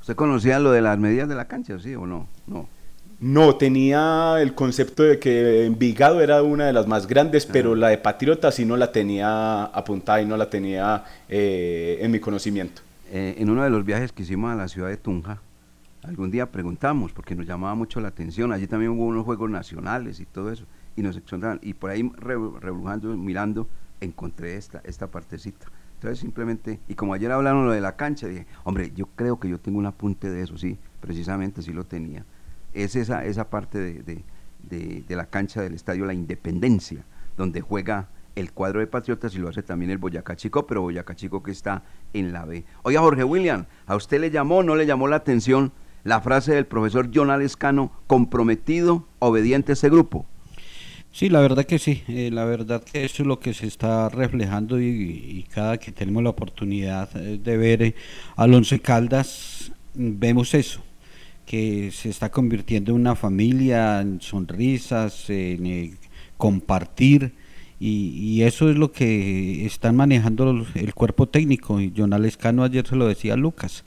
¿Usted 0.00 0.16
conocía 0.16 0.58
lo 0.58 0.72
de 0.72 0.80
las 0.80 0.98
medidas 0.98 1.28
de 1.28 1.34
la 1.34 1.46
cancha, 1.46 1.78
sí 1.78 1.94
o 1.94 2.06
no? 2.06 2.26
No. 2.46 2.68
No, 3.20 3.56
tenía 3.56 4.36
el 4.40 4.54
concepto 4.54 5.02
de 5.02 5.18
que 5.18 5.66
Envigado 5.66 6.22
era 6.22 6.42
una 6.42 6.64
de 6.66 6.72
las 6.72 6.86
más 6.86 7.06
grandes, 7.06 7.44
pero 7.44 7.74
la 7.74 7.88
de 7.88 7.98
Patriotas 7.98 8.54
sí 8.54 8.64
no 8.64 8.78
la 8.78 8.92
tenía 8.92 9.64
apuntada 9.64 10.22
y 10.22 10.26
no 10.26 10.38
la 10.38 10.48
tenía 10.48 11.04
eh, 11.28 11.98
en 12.00 12.10
mi 12.10 12.18
conocimiento. 12.18 12.80
Eh, 13.12 13.34
en 13.36 13.50
uno 13.50 13.62
de 13.62 13.68
los 13.68 13.84
viajes 13.84 14.12
que 14.12 14.22
hicimos 14.22 14.50
a 14.50 14.54
la 14.54 14.68
ciudad 14.68 14.88
de 14.88 14.96
Tunja, 14.96 15.42
algún 16.02 16.30
día 16.30 16.46
preguntamos, 16.50 17.12
porque 17.12 17.34
nos 17.34 17.46
llamaba 17.46 17.74
mucho 17.74 18.00
la 18.00 18.08
atención, 18.08 18.52
allí 18.52 18.66
también 18.66 18.92
hubo 18.92 19.04
unos 19.04 19.26
juegos 19.26 19.50
nacionales 19.50 20.18
y 20.20 20.24
todo 20.24 20.50
eso, 20.50 20.64
y 20.96 21.02
nos 21.02 21.14
exondaban, 21.18 21.60
y 21.62 21.74
por 21.74 21.90
ahí 21.90 22.10
re- 22.16 22.38
rebrujando, 22.60 23.14
mirando, 23.18 23.68
encontré 24.00 24.56
esta, 24.56 24.80
esta 24.84 25.08
partecita. 25.08 25.66
Entonces 25.96 26.20
simplemente, 26.20 26.80
y 26.88 26.94
como 26.94 27.12
ayer 27.12 27.30
hablaron 27.30 27.66
lo 27.66 27.72
de 27.72 27.82
la 27.82 27.96
cancha, 27.96 28.28
dije, 28.28 28.46
hombre, 28.64 28.92
yo 28.96 29.08
creo 29.14 29.38
que 29.38 29.50
yo 29.50 29.58
tengo 29.58 29.78
un 29.78 29.84
apunte 29.84 30.30
de 30.30 30.40
eso, 30.42 30.56
sí, 30.56 30.78
precisamente 31.02 31.60
sí 31.60 31.74
lo 31.74 31.84
tenía. 31.84 32.24
Es 32.74 32.96
esa, 32.96 33.24
esa 33.24 33.50
parte 33.50 33.78
de, 33.78 34.02
de- 34.02 34.24
de- 35.06 35.16
la 35.16 35.26
cancha 35.26 35.62
del 35.62 35.74
estadio 35.74 36.04
La 36.04 36.14
Independencia, 36.14 37.04
donde 37.36 37.60
juega 37.60 38.08
el 38.36 38.52
cuadro 38.52 38.80
de 38.80 38.86
Patriotas 38.86 39.34
y 39.34 39.38
lo 39.38 39.48
hace 39.48 39.62
también 39.62 39.90
el 39.90 39.98
Boyacá 39.98 40.36
Chico, 40.36 40.66
pero 40.66 40.82
Boyacá 40.82 41.16
Chico 41.16 41.42
que 41.42 41.50
está 41.50 41.82
en 42.12 42.32
la 42.32 42.44
B. 42.44 42.64
Oiga, 42.82 43.00
Jorge 43.00 43.24
William, 43.24 43.66
¿a 43.86 43.96
usted 43.96 44.20
le 44.20 44.30
llamó 44.30 44.62
no 44.62 44.76
le 44.76 44.86
llamó 44.86 45.08
la 45.08 45.16
atención 45.16 45.72
la 46.04 46.20
frase 46.20 46.54
del 46.54 46.66
profesor 46.66 47.10
John 47.12 47.30
Alescano, 47.30 47.92
comprometido, 48.06 49.06
obediente 49.18 49.72
a 49.72 49.74
ese 49.74 49.90
grupo? 49.90 50.26
Sí, 51.12 51.28
la 51.28 51.40
verdad 51.40 51.64
que 51.64 51.78
sí, 51.80 52.04
eh, 52.06 52.30
la 52.32 52.44
verdad 52.44 52.84
que 52.84 53.04
eso 53.04 53.24
es 53.24 53.26
lo 53.26 53.40
que 53.40 53.52
se 53.52 53.66
está 53.66 54.08
reflejando 54.08 54.80
y, 54.80 55.44
cada 55.52 55.76
que 55.76 55.90
tenemos 55.90 56.22
la 56.22 56.30
oportunidad 56.30 57.10
eh, 57.16 57.36
de 57.42 57.56
ver 57.56 57.82
eh, 57.82 57.94
al 58.36 58.52
Caldas, 58.80 59.72
vemos 59.94 60.54
eso, 60.54 60.82
que 61.50 61.90
se 61.90 62.08
está 62.10 62.30
convirtiendo 62.30 62.92
en 62.92 63.00
una 63.00 63.16
familia, 63.16 64.00
en 64.00 64.20
sonrisas, 64.20 65.28
en 65.30 65.66
eh, 65.66 65.94
compartir, 66.36 67.32
y, 67.80 67.94
y 68.24 68.42
eso 68.44 68.70
es 68.70 68.76
lo 68.76 68.92
que 68.92 69.66
están 69.66 69.96
manejando 69.96 70.52
los- 70.52 70.76
el 70.76 70.94
cuerpo 70.94 71.26
técnico, 71.26 71.80
y 71.80 71.92
John 71.96 72.12
Alescano 72.12 72.62
ayer 72.62 72.86
se 72.86 72.94
lo 72.94 73.08
decía 73.08 73.34
a 73.34 73.36
Lucas, 73.36 73.82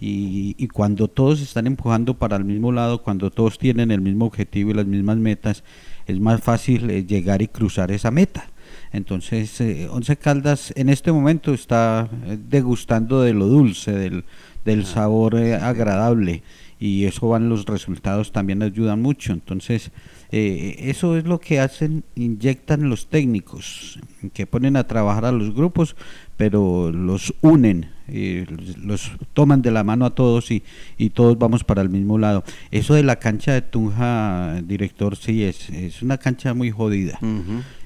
y, 0.00 0.56
y 0.58 0.66
cuando 0.66 1.06
todos 1.06 1.40
están 1.40 1.68
empujando 1.68 2.14
para 2.18 2.36
el 2.36 2.44
mismo 2.44 2.72
lado, 2.72 3.02
cuando 3.02 3.30
todos 3.30 3.58
tienen 3.58 3.92
el 3.92 4.00
mismo 4.00 4.24
objetivo 4.26 4.72
y 4.72 4.74
las 4.74 4.86
mismas 4.86 5.18
metas, 5.18 5.62
es 6.08 6.18
más 6.18 6.40
fácil 6.40 6.90
eh, 6.90 7.04
llegar 7.06 7.42
y 7.42 7.46
cruzar 7.48 7.92
esa 7.92 8.10
meta. 8.10 8.50
Entonces, 8.92 9.60
eh, 9.60 9.88
Once 9.88 10.16
Caldas 10.16 10.72
en 10.76 10.88
este 10.88 11.12
momento 11.12 11.54
está 11.54 12.08
eh, 12.26 12.36
degustando 12.48 13.22
de 13.22 13.34
lo 13.34 13.46
dulce, 13.46 13.92
del, 13.92 14.24
del 14.64 14.84
sabor 14.84 15.36
eh, 15.36 15.54
agradable. 15.54 16.42
Y 16.84 17.06
eso 17.06 17.30
van 17.30 17.48
los 17.48 17.64
resultados 17.64 18.30
también 18.30 18.62
ayudan 18.62 19.00
mucho. 19.00 19.32
Entonces, 19.32 19.90
eh, 20.30 20.76
eso 20.80 21.16
es 21.16 21.24
lo 21.24 21.40
que 21.40 21.58
hacen, 21.58 22.04
inyectan 22.14 22.90
los 22.90 23.06
técnicos, 23.06 23.98
que 24.34 24.46
ponen 24.46 24.76
a 24.76 24.86
trabajar 24.86 25.24
a 25.24 25.32
los 25.32 25.54
grupos, 25.54 25.96
pero 26.36 26.92
los 26.92 27.32
unen, 27.40 27.88
eh, 28.06 28.44
los 28.82 29.12
toman 29.32 29.62
de 29.62 29.70
la 29.70 29.82
mano 29.82 30.04
a 30.04 30.14
todos 30.14 30.50
y, 30.50 30.62
y 30.98 31.08
todos 31.08 31.38
vamos 31.38 31.64
para 31.64 31.80
el 31.80 31.88
mismo 31.88 32.18
lado. 32.18 32.44
Eso 32.70 32.92
de 32.92 33.02
la 33.02 33.16
cancha 33.16 33.54
de 33.54 33.62
Tunja, 33.62 34.60
director, 34.62 35.16
sí, 35.16 35.42
es, 35.42 35.70
es 35.70 36.02
una 36.02 36.18
cancha 36.18 36.52
muy 36.52 36.70
jodida. 36.70 37.18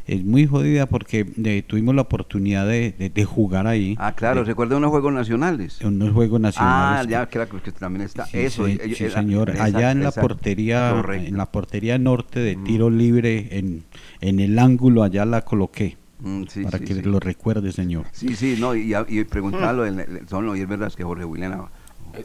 Es 0.08 0.24
muy 0.24 0.46
jodida 0.46 0.86
porque 0.86 1.26
eh, 1.44 1.62
tuvimos 1.66 1.94
la 1.94 2.00
oportunidad 2.00 2.66
de, 2.66 2.92
de- 2.98 3.10
de 3.10 3.24
jugar 3.26 3.66
ahí. 3.66 3.94
Ah, 3.98 4.12
claro, 4.16 4.40
de- 4.40 4.46
recuerda 4.46 4.78
unos 4.78 4.88
Juegos 4.90 5.12
Nacionales. 5.12 5.80
unos 5.82 6.12
juegos 6.12 6.40
nacionales. 6.40 7.06
Ah, 7.06 7.10
ya, 7.10 7.26
claro, 7.26 7.62
que 7.62 7.72
también 7.72 8.06
está. 8.06 8.24
Sí, 8.24 8.38
eso, 8.38 8.66
sí, 8.66 8.78
ellos- 8.82 8.96
sí, 8.96 9.04
era- 9.04 9.14
señor. 9.20 9.50
Allá 9.60 9.90
en 9.92 10.02
la 10.02 10.10
portería, 10.10 10.92
Correcto. 10.94 11.28
en 11.28 11.36
la 11.36 11.44
portería 11.46 11.98
norte 11.98 12.40
de 12.40 12.56
tiro 12.56 12.88
libre, 12.88 13.48
en, 13.58 13.84
en 14.22 14.40
el 14.40 14.58
ángulo 14.58 15.02
allá 15.02 15.26
la 15.26 15.42
coloqué. 15.42 15.98
Mm, 16.20 16.44
sí, 16.48 16.62
para 16.64 16.78
sí, 16.78 16.84
que 16.84 16.94
sí. 16.94 17.02
lo 17.02 17.20
recuerde, 17.20 17.70
señor. 17.70 18.06
Sí, 18.12 18.34
sí, 18.34 18.56
no, 18.58 18.74
y, 18.74 18.94
y 19.08 19.24
preguntaba 19.24 19.74
lo 19.74 19.82
del- 19.82 20.00
el- 20.00 20.26
son, 20.28 20.56
y 20.56 20.60
es 20.60 20.66
verdad 20.68 20.90
que 20.92 21.04
Jorge 21.04 21.26
William 21.26 21.66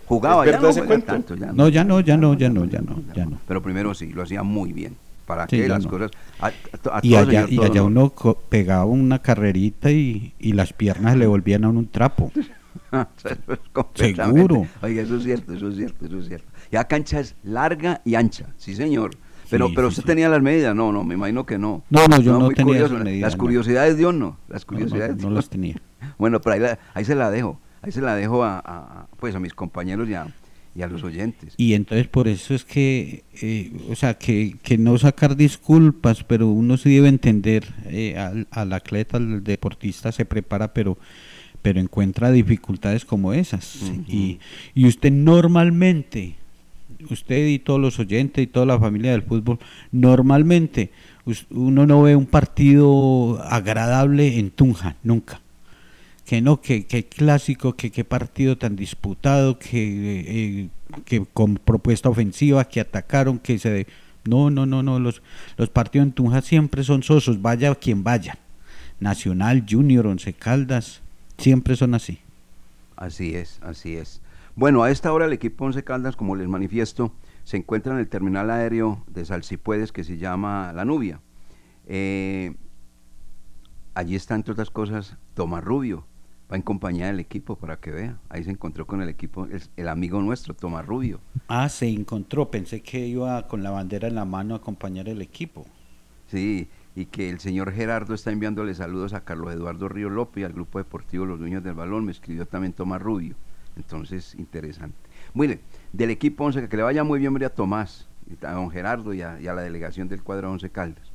jugaba, 0.06 0.46
¿Es 0.46 0.52
ya 0.54 0.60
no 0.62 1.00
tanto, 1.02 1.36
ya 1.36 1.52
No, 1.52 1.68
ya 1.68 1.84
no, 1.84 2.00
ya 2.00 2.16
no, 2.16 2.34
ya 2.34 2.48
no, 2.50 2.64
ya 2.64 2.80
no, 2.80 3.02
ya 3.14 3.26
no. 3.26 3.40
Pero 3.46 3.62
primero 3.62 3.94
sí, 3.94 4.08
lo 4.14 4.24
hacía 4.24 4.42
muy 4.42 4.72
bien. 4.72 4.96
¿Para 5.26 5.44
Sí, 5.48 5.58
qué 5.58 5.64
ya 5.68 5.76
las 5.76 5.86
no. 5.86 5.90
cosas? 5.90 6.12
A, 6.40 6.48
a- 6.48 6.98
a 6.98 7.00
Y 7.02 7.16
allá, 7.16 7.46
y 7.50 7.62
allá 7.64 7.82
¿no? 7.82 7.86
uno 7.86 8.14
pegaba 8.50 8.86
una 8.86 9.20
carrerita 9.20 9.90
y, 9.92 10.34
y 10.40 10.52
las 10.54 10.74
piernas 10.74 11.16
le 11.16 11.28
volvían 11.28 11.64
a 11.64 11.70
un 11.70 11.88
trapo. 11.88 12.32
Seguro. 13.96 14.68
Oiga, 14.82 15.02
eso 15.02 15.18
es 15.18 15.24
cierto, 15.24 15.54
eso 15.54 15.70
es 15.70 15.76
cierto, 15.78 16.06
eso 16.06 16.20
es 16.20 16.28
cierto. 16.28 16.48
Ya 16.72 16.84
cancha 16.86 17.20
es 17.20 17.36
larga 17.44 18.02
y 18.06 18.16
ancha, 18.16 18.48
sí 18.58 18.76
señor. 18.76 19.12
Pero, 19.50 19.68
Sí, 19.68 19.74
pero 19.76 19.92
sí, 19.92 20.00
usted 20.00 20.06
tenía 20.12 20.30
las 20.30 20.42
medidas, 20.42 20.74
no, 20.76 20.92
no, 20.92 21.04
me 21.04 21.14
imagino 21.16 21.46
que 21.46 21.58
no. 21.58 21.84
No, 21.90 22.08
no, 22.08 22.20
yo 22.20 22.40
no 22.40 22.48
tenía 22.50 22.64
curioso. 22.74 22.94
esas 22.96 23.04
medidas, 23.06 23.22
Las 23.32 23.38
no. 23.38 23.44
curiosidades 23.44 23.98
Dios 23.98 24.14
no, 24.14 24.38
las 24.48 24.64
No, 24.64 24.68
curiosidades 24.68 25.18
no, 25.18 25.30
no 25.30 25.36
las 25.36 25.50
tenía. 25.50 25.76
Bueno, 26.18 26.42
pero 26.42 26.54
ahí, 26.56 26.60
la- 26.60 26.80
ahí 26.94 27.06
se 27.06 27.16
la 27.16 27.30
dejo, 27.30 27.60
ahí 27.82 27.92
se 27.92 28.02
la 28.02 28.16
dejo 28.16 28.44
a, 28.44 29.08
pues 29.20 29.36
a 29.36 29.40
mis 29.40 29.54
compañeros 29.54 30.08
y 30.10 30.14
a, 30.16 30.28
y 30.76 30.82
a 30.82 30.88
los 30.88 31.04
oyentes. 31.04 31.54
Y 31.58 31.74
entonces 31.74 32.08
por 32.08 32.28
eso 32.28 32.54
es 32.54 32.64
que, 32.64 33.24
eh, 33.42 33.72
o 33.90 33.96
sea, 33.96 34.16
que, 34.16 34.56
que 34.64 34.78
no 34.78 34.98
sacar 34.98 35.36
disculpas, 35.36 36.24
pero 36.24 36.48
uno 36.50 36.78
sí 36.78 36.94
debe 36.94 37.10
entender 37.10 37.66
eh, 37.86 38.18
al, 38.18 38.48
al 38.52 38.74
atleta, 38.74 39.18
al 39.18 39.44
deportista 39.44 40.12
se 40.12 40.26
prepara, 40.26 40.74
pero 40.74 40.98
pero 41.62 41.80
encuentra 41.80 42.30
dificultades 42.30 43.06
como 43.06 43.34
esas. 43.34 43.80
y, 44.08 44.40
y 44.76 44.86
usted 44.86 45.12
normalmente, 45.12 46.36
usted 47.10 47.48
y 47.48 47.58
todos 47.58 47.80
los 47.80 47.98
oyentes 48.00 48.44
y 48.44 48.48
toda 48.48 48.66
la 48.66 48.78
familia 48.78 49.12
del 49.12 49.24
fútbol, 49.24 49.60
normalmente 49.92 50.92
uno 51.50 51.88
no 51.88 52.02
ve 52.02 52.18
un 52.18 52.26
partido 52.26 53.42
agradable 53.44 54.40
en 54.40 54.52
Tunja, 54.52 54.98
nunca 55.04 55.40
que 56.26 56.42
no, 56.42 56.62
que, 56.62 56.86
que 56.86 57.06
clásico, 57.06 57.74
que 57.76 57.92
qué 57.92 58.04
partido 58.06 58.58
tan 58.58 58.76
disputado, 58.76 59.60
que, 59.60 60.24
eh, 60.28 60.70
que 61.06 61.26
con 61.26 61.56
propuesta 61.56 62.10
ofensiva, 62.10 62.64
que 62.66 62.80
atacaron, 62.82 63.40
que 63.40 63.60
se... 63.60 63.70
de- 63.70 63.88
No, 64.26 64.50
no, 64.50 64.66
no, 64.66 64.82
no, 64.84 65.00
los, 65.00 65.22
los 65.58 65.70
partidos 65.70 66.08
en 66.08 66.14
Tunja 66.14 66.42
siempre 66.42 66.84
son 66.84 67.04
sosos, 67.04 67.42
vaya 67.42 67.76
quien 67.76 68.04
vaya. 68.06 68.38
Nacional, 69.02 69.66
Junior, 69.70 70.08
Once 70.08 70.32
Caldas, 70.32 71.02
siempre 71.38 71.76
son 71.76 71.94
así. 71.94 72.20
Así 72.96 73.36
es, 73.36 73.60
así 73.62 73.98
es. 73.98 74.22
Bueno, 74.56 74.84
a 74.84 74.92
esta 74.92 75.12
hora 75.12 75.26
el 75.26 75.34
equipo 75.34 75.66
Once 75.66 75.84
Caldas, 75.84 76.16
como 76.16 76.38
les 76.38 76.48
manifiesto, 76.48 77.12
se 77.44 77.58
encuentra 77.58 77.92
en 77.94 78.00
el 78.00 78.08
terminal 78.08 78.50
aéreo 78.50 79.04
de 79.08 79.26
Salsipuedes 79.26 79.92
que 79.92 80.06
se 80.06 80.18
llama 80.18 80.72
La 80.74 80.86
Nubia. 80.86 81.20
Eh, 81.88 82.54
allí 83.94 84.16
está, 84.16 84.36
entre 84.36 84.54
otras 84.54 84.70
cosas, 84.70 85.18
Tomás 85.34 85.64
Rubio. 85.66 86.06
Va 86.52 86.56
en 86.56 86.62
compañía 86.62 87.08
del 87.08 87.20
equipo 87.20 87.56
para 87.56 87.78
que 87.78 87.92
vea. 87.92 88.18
Ahí 88.30 88.44
se 88.44 88.52
encontró 88.52 88.86
con 88.86 89.02
el 89.02 89.10
equipo, 89.10 89.46
el, 89.46 89.62
el 89.76 89.88
amigo 89.88 90.22
nuestro, 90.22 90.54
Tomás 90.54 90.86
Rubio. 90.86 91.20
Ah, 91.48 91.70
se 91.70 91.88
encontró, 91.88 92.52
pensé 92.52 92.82
que 92.82 93.08
iba 93.08 93.48
con 93.48 93.64
la 93.64 93.72
bandera 93.72 94.08
en 94.08 94.16
la 94.16 94.26
mano 94.26 94.54
a 94.54 94.58
acompañar 94.58 95.08
el 95.10 95.22
equipo. 95.22 95.66
Sí, 96.28 96.68
y 96.96 97.06
que 97.06 97.30
el 97.30 97.40
señor 97.40 97.72
Gerardo 97.72 98.14
está 98.14 98.32
enviándole 98.32 98.76
saludos 98.76 99.14
a 99.14 99.24
Carlos 99.24 99.54
Eduardo 99.54 99.90
Río 99.90 100.10
López 100.10 100.42
y 100.42 100.46
al 100.46 100.54
grupo 100.54 100.78
deportivo 100.78 101.26
Los 101.26 101.40
Dueños 101.40 101.64
del 101.64 101.74
Balón. 101.74 102.06
Me 102.06 102.12
escribió 102.12 102.46
también 102.46 102.74
Tomás 102.74 103.02
Rubio. 103.02 103.36
Entonces, 103.76 104.36
interesante. 104.36 104.96
Bien, 105.34 105.60
del 105.92 106.12
equipo 106.12 106.44
11, 106.44 106.70
que 106.70 106.78
le 106.78 106.84
vaya 106.84 107.04
muy 107.04 107.20
bien 107.20 107.30
hombre, 107.30 107.46
a 107.46 107.50
Tomás, 107.50 108.08
a 108.44 108.52
don 108.52 108.70
Gerardo 108.70 109.14
y 109.14 109.22
a, 109.22 109.40
y 109.42 109.48
a 109.48 109.54
la 109.54 109.62
delegación 109.62 110.08
del 110.08 110.22
cuadro 110.22 110.52
11 110.52 110.70
Caldas. 110.70 111.12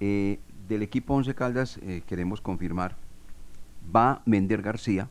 Eh, 0.00 0.38
del 0.68 0.82
equipo 0.82 1.14
11 1.14 1.34
Caldas 1.34 1.78
eh, 1.82 2.02
queremos 2.06 2.40
confirmar, 2.40 2.96
va 3.94 4.22
Mender 4.26 4.62
García, 4.62 5.10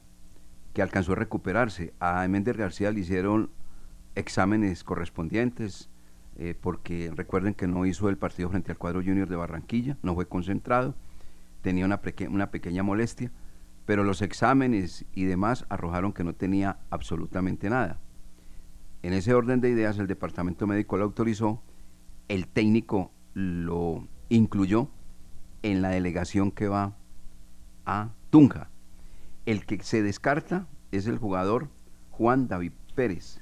que 0.74 0.82
alcanzó 0.82 1.14
a 1.14 1.16
recuperarse. 1.16 1.94
A 2.00 2.28
Mender 2.28 2.58
García 2.58 2.92
le 2.92 3.02
hicieron 3.02 3.50
exámenes 4.16 4.84
correspondientes, 4.84 5.90
eh, 6.38 6.56
porque 6.60 7.12
recuerden 7.16 7.54
que 7.54 7.68
no 7.68 7.86
hizo 7.86 8.10
el 8.10 8.18
partido 8.18 8.50
frente 8.50 8.72
al 8.72 8.78
cuadro 8.78 9.02
junior 9.02 9.28
de 9.28 9.36
Barranquilla, 9.36 9.98
no 10.04 10.16
fue 10.16 10.28
concentrado, 10.28 10.96
tenía 11.62 11.86
una, 11.86 12.02
una 12.30 12.52
pequeña 12.52 12.84
molestia, 12.84 13.32
pero 13.86 14.04
los 14.04 14.22
exámenes 14.22 15.06
y 15.14 15.26
demás 15.26 15.66
arrojaron 15.70 16.12
que 16.12 16.24
no 16.24 16.34
tenía 16.34 16.80
absolutamente 16.90 17.70
nada. 17.70 18.00
En 19.04 19.14
ese 19.14 19.34
orden 19.34 19.62
de 19.62 19.70
ideas, 19.70 20.00
el 20.00 20.08
departamento 20.08 20.66
médico 20.66 20.98
lo 20.98 21.04
autorizó, 21.04 21.62
el 22.28 22.48
técnico 22.48 23.12
lo 23.34 24.08
incluyó 24.30 24.90
en 25.62 25.82
la 25.82 25.90
delegación 25.90 26.52
que 26.52 26.68
va 26.68 26.96
a 27.86 28.10
Tunja. 28.36 28.68
El 29.46 29.66
que 29.66 29.82
se 29.82 30.04
descarta 30.04 30.68
es 30.92 31.08
el 31.08 31.18
jugador 31.18 31.70
Juan 32.12 32.50
David 32.50 32.74
Pérez. 32.94 33.40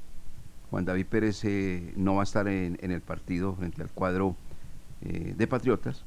Juan 0.70 0.86
David 0.86 1.08
Pérez 1.08 1.44
eh, 1.46 1.94
no 1.96 2.14
va 2.14 2.22
a 2.22 2.24
estar 2.26 2.48
en, 2.48 2.78
en 2.80 2.92
el 2.92 3.02
partido 3.02 3.56
frente 3.56 3.82
al 3.82 3.90
cuadro 3.90 4.36
eh, 5.02 5.34
de 5.36 5.48
Patriotas 5.48 6.06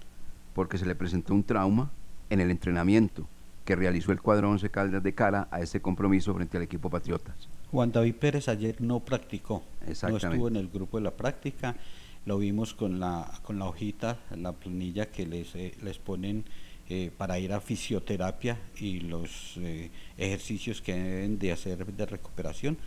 porque 0.54 0.78
se 0.78 0.86
le 0.86 0.94
presentó 0.94 1.34
un 1.34 1.42
trauma 1.42 1.90
en 2.30 2.38
el 2.38 2.48
entrenamiento 2.52 3.26
que 3.64 3.74
realizó 3.74 4.12
el 4.12 4.22
cuadro 4.22 4.50
11 4.50 4.70
Caldas 4.70 5.02
de 5.02 5.12
cara 5.16 5.48
a 5.50 5.60
este 5.62 5.80
compromiso 5.80 6.32
frente 6.32 6.56
al 6.56 6.62
equipo 6.62 6.88
Patriotas. 6.88 7.48
Juan 7.72 7.90
David 7.90 8.14
Pérez 8.14 8.48
ayer 8.48 8.80
no 8.80 9.00
practicó, 9.00 9.64
no 9.84 10.16
estuvo 10.16 10.46
en 10.46 10.54
el 10.54 10.68
grupo 10.68 10.98
de 10.98 11.02
la 11.02 11.16
práctica, 11.16 11.74
lo 12.24 12.38
vimos 12.38 12.72
con 12.72 13.00
la, 13.00 13.40
con 13.42 13.58
la 13.58 13.64
hojita, 13.64 14.20
la 14.36 14.52
planilla 14.52 15.10
que 15.10 15.26
les, 15.26 15.56
eh, 15.56 15.74
les 15.82 15.98
ponen 15.98 16.44
eh, 16.88 17.10
para 17.16 17.36
ir 17.40 17.52
a 17.52 17.60
fisioterapia 17.60 18.60
y 18.78 19.00
los 19.00 19.56
eh, 19.56 19.90
ejercicios 20.16 20.80
que 20.80 20.94
deben 20.94 21.36
de 21.36 21.50
hacer 21.50 21.84
de 21.84 22.06
recuperación. 22.06 22.78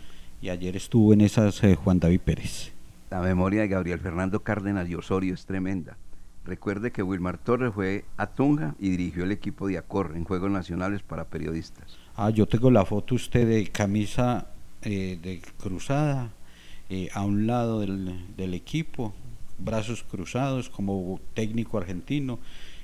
Y 0.42 0.48
ayer 0.48 0.78
estuvo 0.78 1.12
en 1.12 1.20
esas 1.20 1.62
eh, 1.66 1.76
Juan 1.76 2.00
David 2.00 2.22
Pérez. 2.22 2.72
La 3.10 3.20
memoria 3.20 3.60
de 3.60 3.68
Gabriel 3.68 4.00
Fernando 4.00 4.40
Cárdenas 4.40 4.88
y 4.88 4.96
Osorio 4.96 5.34
es 5.34 5.46
tremenda. 5.46 5.98
Recuerde 6.46 6.92
que 6.92 7.04
Wilmar 7.04 7.40
Torres 7.40 7.74
fue 7.74 8.06
a 8.16 8.28
Tunja 8.28 8.74
y 8.80 8.90
dirigió 8.92 9.26
el 9.26 9.34
equipo 9.34 9.68
de 9.68 9.78
Acor 9.78 10.14
en 10.16 10.24
Juegos 10.24 10.50
Nacionales 10.50 11.04
para 11.04 11.26
periodistas. 11.26 11.98
Ah, 12.16 12.30
yo 12.30 12.46
tengo 12.46 12.72
la 12.72 12.86
foto 12.86 13.16
usted 13.16 13.50
de 13.50 13.68
camisa 13.68 14.48
de 14.82 15.42
cruzada 15.62 16.32
a 17.14 17.26
un 17.26 17.48
lado 17.48 17.82
del, 17.82 18.34
del 18.38 18.54
equipo, 18.54 19.14
brazos 19.58 20.04
cruzados 20.04 20.70
como 20.70 21.20
técnico 21.34 21.78
argentino 21.78 22.40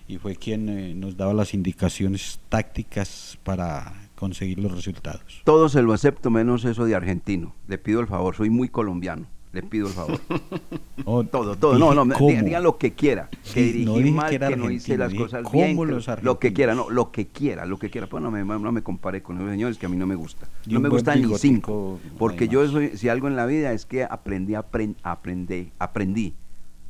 y 0.07 0.17
fue 0.17 0.35
quien 0.35 0.69
eh, 0.69 0.93
nos 0.95 1.17
daba 1.17 1.33
las 1.33 1.53
indicaciones 1.53 2.39
tácticas 2.49 3.37
para 3.43 3.93
conseguir 4.15 4.59
los 4.59 4.71
resultados. 4.71 5.41
Todo 5.43 5.67
se 5.69 5.81
lo 5.81 5.93
acepto 5.93 6.29
menos 6.29 6.63
eso 6.65 6.85
de 6.85 6.95
argentino. 6.95 7.53
Le 7.67 7.77
pido 7.77 7.99
el 7.99 8.07
favor, 8.07 8.35
soy 8.35 8.49
muy 8.49 8.69
colombiano. 8.69 9.25
Le 9.51 9.63
pido 9.63 9.87
el 9.87 9.93
favor. 9.93 10.19
todo, 11.31 11.55
todo. 11.55 11.79
No, 11.79 11.93
no, 11.93 12.13
¿cómo? 12.13 12.29
diga, 12.29 12.59
lo 12.59 12.77
que 12.77 12.91
quiera. 12.93 13.29
Que 13.53 13.63
dirigí 13.63 13.85
no 14.11 14.15
mal, 14.17 14.29
que 14.29 14.39
que, 14.39 14.55
no 14.57 14.69
hice 14.69 14.97
las 14.97 15.13
cosas 15.13 15.43
¿cómo 15.43 15.63
bien. 15.63 15.77
que- 15.77 16.21
lo 16.21 16.39
que 16.39 16.51
quiera, 16.53 16.75
no, 16.75 16.89
lo 16.89 17.11
que 17.11 17.27
quiera, 17.27 17.65
lo 17.65 17.79
que 17.79 17.89
quiera. 17.89 18.07
Pues 18.07 18.21
no 18.21 18.31
me, 18.31 18.43
no 18.43 18.71
me 18.73 18.81
compare 18.83 19.23
con 19.23 19.37
esos 19.37 19.49
señores 19.49 19.77
que 19.77 19.85
a 19.85 19.89
mí 19.89 19.95
no 19.95 20.05
me 20.07 20.15
gusta. 20.15 20.47
No 20.67 20.81
me 20.81 20.89
gustan 20.89 21.21
ni 21.21 21.37
cinco. 21.37 21.99
Porque 22.17 22.47
yo 22.49 22.67
soy, 22.67 22.97
si 22.97 23.07
algo 23.07 23.27
en 23.29 23.37
la 23.37 23.45
vida 23.45 23.71
es 23.71 23.85
que 23.85 24.03
aprendí, 24.03 24.53
apren- 24.53 24.95
aprendí, 25.03 25.71
aprendí 25.79 26.33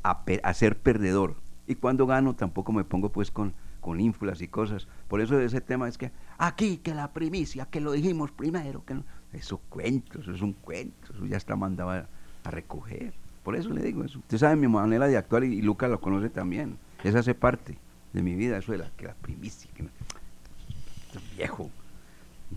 a, 0.02 0.26
pe- 0.26 0.42
a 0.44 0.54
ser 0.56 0.76
perdedor. 0.78 1.36
Y 1.68 1.76
cuando 1.76 2.06
gano 2.06 2.36
tampoco 2.36 2.72
me 2.72 2.84
pongo 2.84 3.10
pues 3.12 3.32
con, 3.32 3.54
con 3.82 4.00
ínfulas 4.00 4.42
y 4.42 4.48
cosas. 4.48 4.88
Por 5.08 5.22
eso 5.22 5.40
ese 5.40 5.62
tema 5.62 5.88
es 5.88 5.98
que 5.98 6.12
aquí, 6.38 6.78
que 6.78 6.94
la 6.94 7.12
primicia, 7.12 7.66
que 7.66 7.82
lo 7.82 7.92
dijimos 7.92 8.32
primero, 8.32 8.84
que 8.86 8.94
no. 8.96 9.04
Eso 9.34 9.58
cuento, 9.70 10.20
eso 10.22 10.32
es 10.32 10.42
un 10.42 10.54
cuento, 10.54 11.14
eso 11.14 11.26
ya 11.26 11.38
está 11.38 11.56
mandado 11.56 11.90
a, 11.92 12.08
a 12.44 12.52
recoger. 12.52 13.14
Por 13.44 13.56
eso 13.56 13.70
le 13.70 13.82
digo 13.84 14.04
eso. 14.04 14.20
Usted 14.20 14.38
sabe 14.38 14.56
mi 14.56 14.68
manera 14.68 15.08
de 15.08 15.18
actuar 15.18 15.44
y, 15.44 15.48
y 15.58 15.62
Lucas 15.62 15.90
lo 15.90 16.00
conoce 16.00 16.30
también. 16.30 16.78
Esa 17.04 17.20
hace 17.20 17.36
parte 17.36 17.78
de 18.14 18.22
mi 18.24 18.36
vida, 18.36 18.58
eso 18.58 18.72
de 18.72 18.78
la, 18.80 18.90
que 18.96 19.06
la 19.06 19.14
primicia, 19.16 19.70
que 19.76 19.84
no- 19.84 19.90
viejo. 21.36 21.70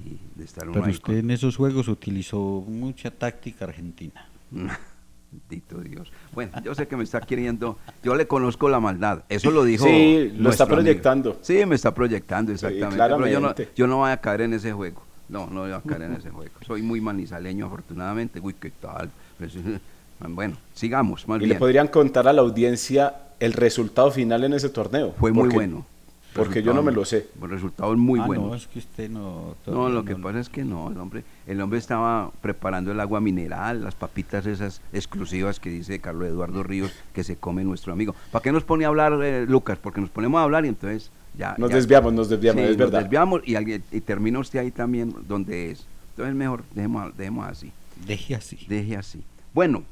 Y 0.05 0.19
de 0.39 0.45
estar 0.45 0.71
Pero 0.71 0.87
usted 0.91 1.19
en 1.19 1.31
esos 1.31 1.57
juegos 1.57 1.89
utilizó 1.89 2.65
mucha 2.69 3.11
táctica 3.11 3.65
argentina. 3.65 4.29
Bendito 5.31 5.79
Dios. 5.79 6.11
Bueno, 6.33 6.53
yo 6.65 6.75
sé 6.75 6.89
que 6.89 6.97
me 6.97 7.05
está 7.05 7.21
queriendo, 7.21 7.79
yo 8.03 8.15
le 8.15 8.27
conozco 8.27 8.69
la 8.69 8.81
maldad. 8.81 9.25
Eso 9.29 9.51
lo 9.51 9.65
dijo. 9.65 9.85
Sí, 9.85 10.33
lo 10.37 10.51
está 10.51 10.67
proyectando. 10.67 11.39
Sí, 11.43 11.65
me 11.67 11.75
está 11.75 11.93
proyectando, 11.95 12.53
exactamente. 12.53 12.97
pero 12.97 13.27
yo 13.27 13.41
no, 13.41 13.55
yo 13.77 13.87
no 13.87 13.99
voy 13.99 14.11
a 14.11 14.17
caer 14.17 14.43
en 14.43 14.55
ese 14.55 14.73
juego. 14.73 15.03
No, 15.29 15.47
no 15.47 15.61
voy 15.61 15.73
a 15.73 15.81
caer 15.83 16.03
en 16.03 16.15
ese 16.15 16.31
juego. 16.31 16.53
Soy 16.67 16.81
muy 16.81 17.01
manizaleño, 17.03 17.67
afortunadamente. 17.67 18.41
Uy, 18.41 18.55
¿qué 18.59 18.71
tal? 18.71 19.11
Pues, 19.39 19.55
Bueno, 20.31 20.57
sigamos, 20.75 21.29
más 21.29 21.37
Y 21.37 21.41
bien. 21.41 21.51
le 21.51 21.55
podrían 21.57 21.87
contar 21.89 22.27
a 22.27 22.33
la 22.33 22.41
audiencia 22.41 23.15
el 23.39 23.53
resultado 23.53 24.11
final 24.11 24.43
en 24.45 24.53
ese 24.55 24.69
torneo. 24.69 25.15
Fue 25.19 25.31
muy 25.31 25.49
bueno. 25.49 25.87
Porque 26.35 26.63
yo 26.63 26.73
no 26.75 26.83
me 26.83 26.93
lo 26.93 27.05
sé. 27.05 27.29
El 27.43 27.51
resultado 27.51 27.93
es 27.93 27.99
muy 27.99 28.21
Ah, 28.21 28.27
bueno. 28.27 28.47
no, 28.49 28.55
es 28.55 28.67
que 28.69 28.79
usted 28.79 29.11
no... 29.11 29.57
No, 29.67 29.89
lo 29.89 30.05
que 30.05 30.15
pasa 30.15 30.39
es 30.39 30.49
que 30.49 30.65
no, 30.65 30.91
el 30.91 30.99
hombre, 30.99 31.25
el 31.47 31.61
hombre 31.61 31.79
estaba 31.79 32.31
preparando 32.43 32.93
el 32.93 33.01
agua 33.01 33.21
mineral, 33.21 33.83
las 33.83 33.95
papitas 33.95 34.47
esas 34.47 34.81
exclusivas 34.93 35.59
que 35.59 35.71
dice 35.71 35.99
Carlos 36.01 36.29
Eduardo 36.29 36.63
Ríos 36.63 36.93
que 37.13 37.25
se 37.25 37.37
come 37.37 37.65
nuestro 37.65 37.93
amigo. 37.93 38.15
¿Para 38.31 38.43
qué 38.43 38.53
nos 38.53 38.63
pone 38.65 38.85
a 38.85 38.89
hablar, 38.89 39.19
eh, 39.23 39.47
Lucas? 39.49 39.79
Porque 39.83 40.01
nos 40.01 40.11
ponemos 40.11 40.39
a 40.39 40.45
hablar 40.45 40.65
y 40.65 40.69
entonces 40.69 41.11
ya... 41.37 41.55
Nos 41.59 41.71
ya- 41.71 41.77
desviamos, 41.77 42.13
nos 42.13 42.29
desviamos, 42.29 42.63
Sí, 42.63 42.71
es 42.71 42.77
verdad. 42.77 42.93
Nos 43.01 43.03
desviamos 43.05 43.41
y, 43.45 43.55
alguien- 43.57 43.83
y 43.91 44.01
termina 44.01 44.39
usted 44.39 44.61
ahí 44.61 44.71
también 44.71 45.15
donde 45.27 45.71
es. 45.73 45.87
Entonces 46.11 46.35
mejor 46.37 46.63
dejemos, 46.75 47.17
dejemos 47.17 47.49
así. 47.49 47.73
Deje 48.07 48.35
así. 48.37 48.59
Deje 48.69 48.97
así. 48.97 49.25
Bueno, 49.55 49.83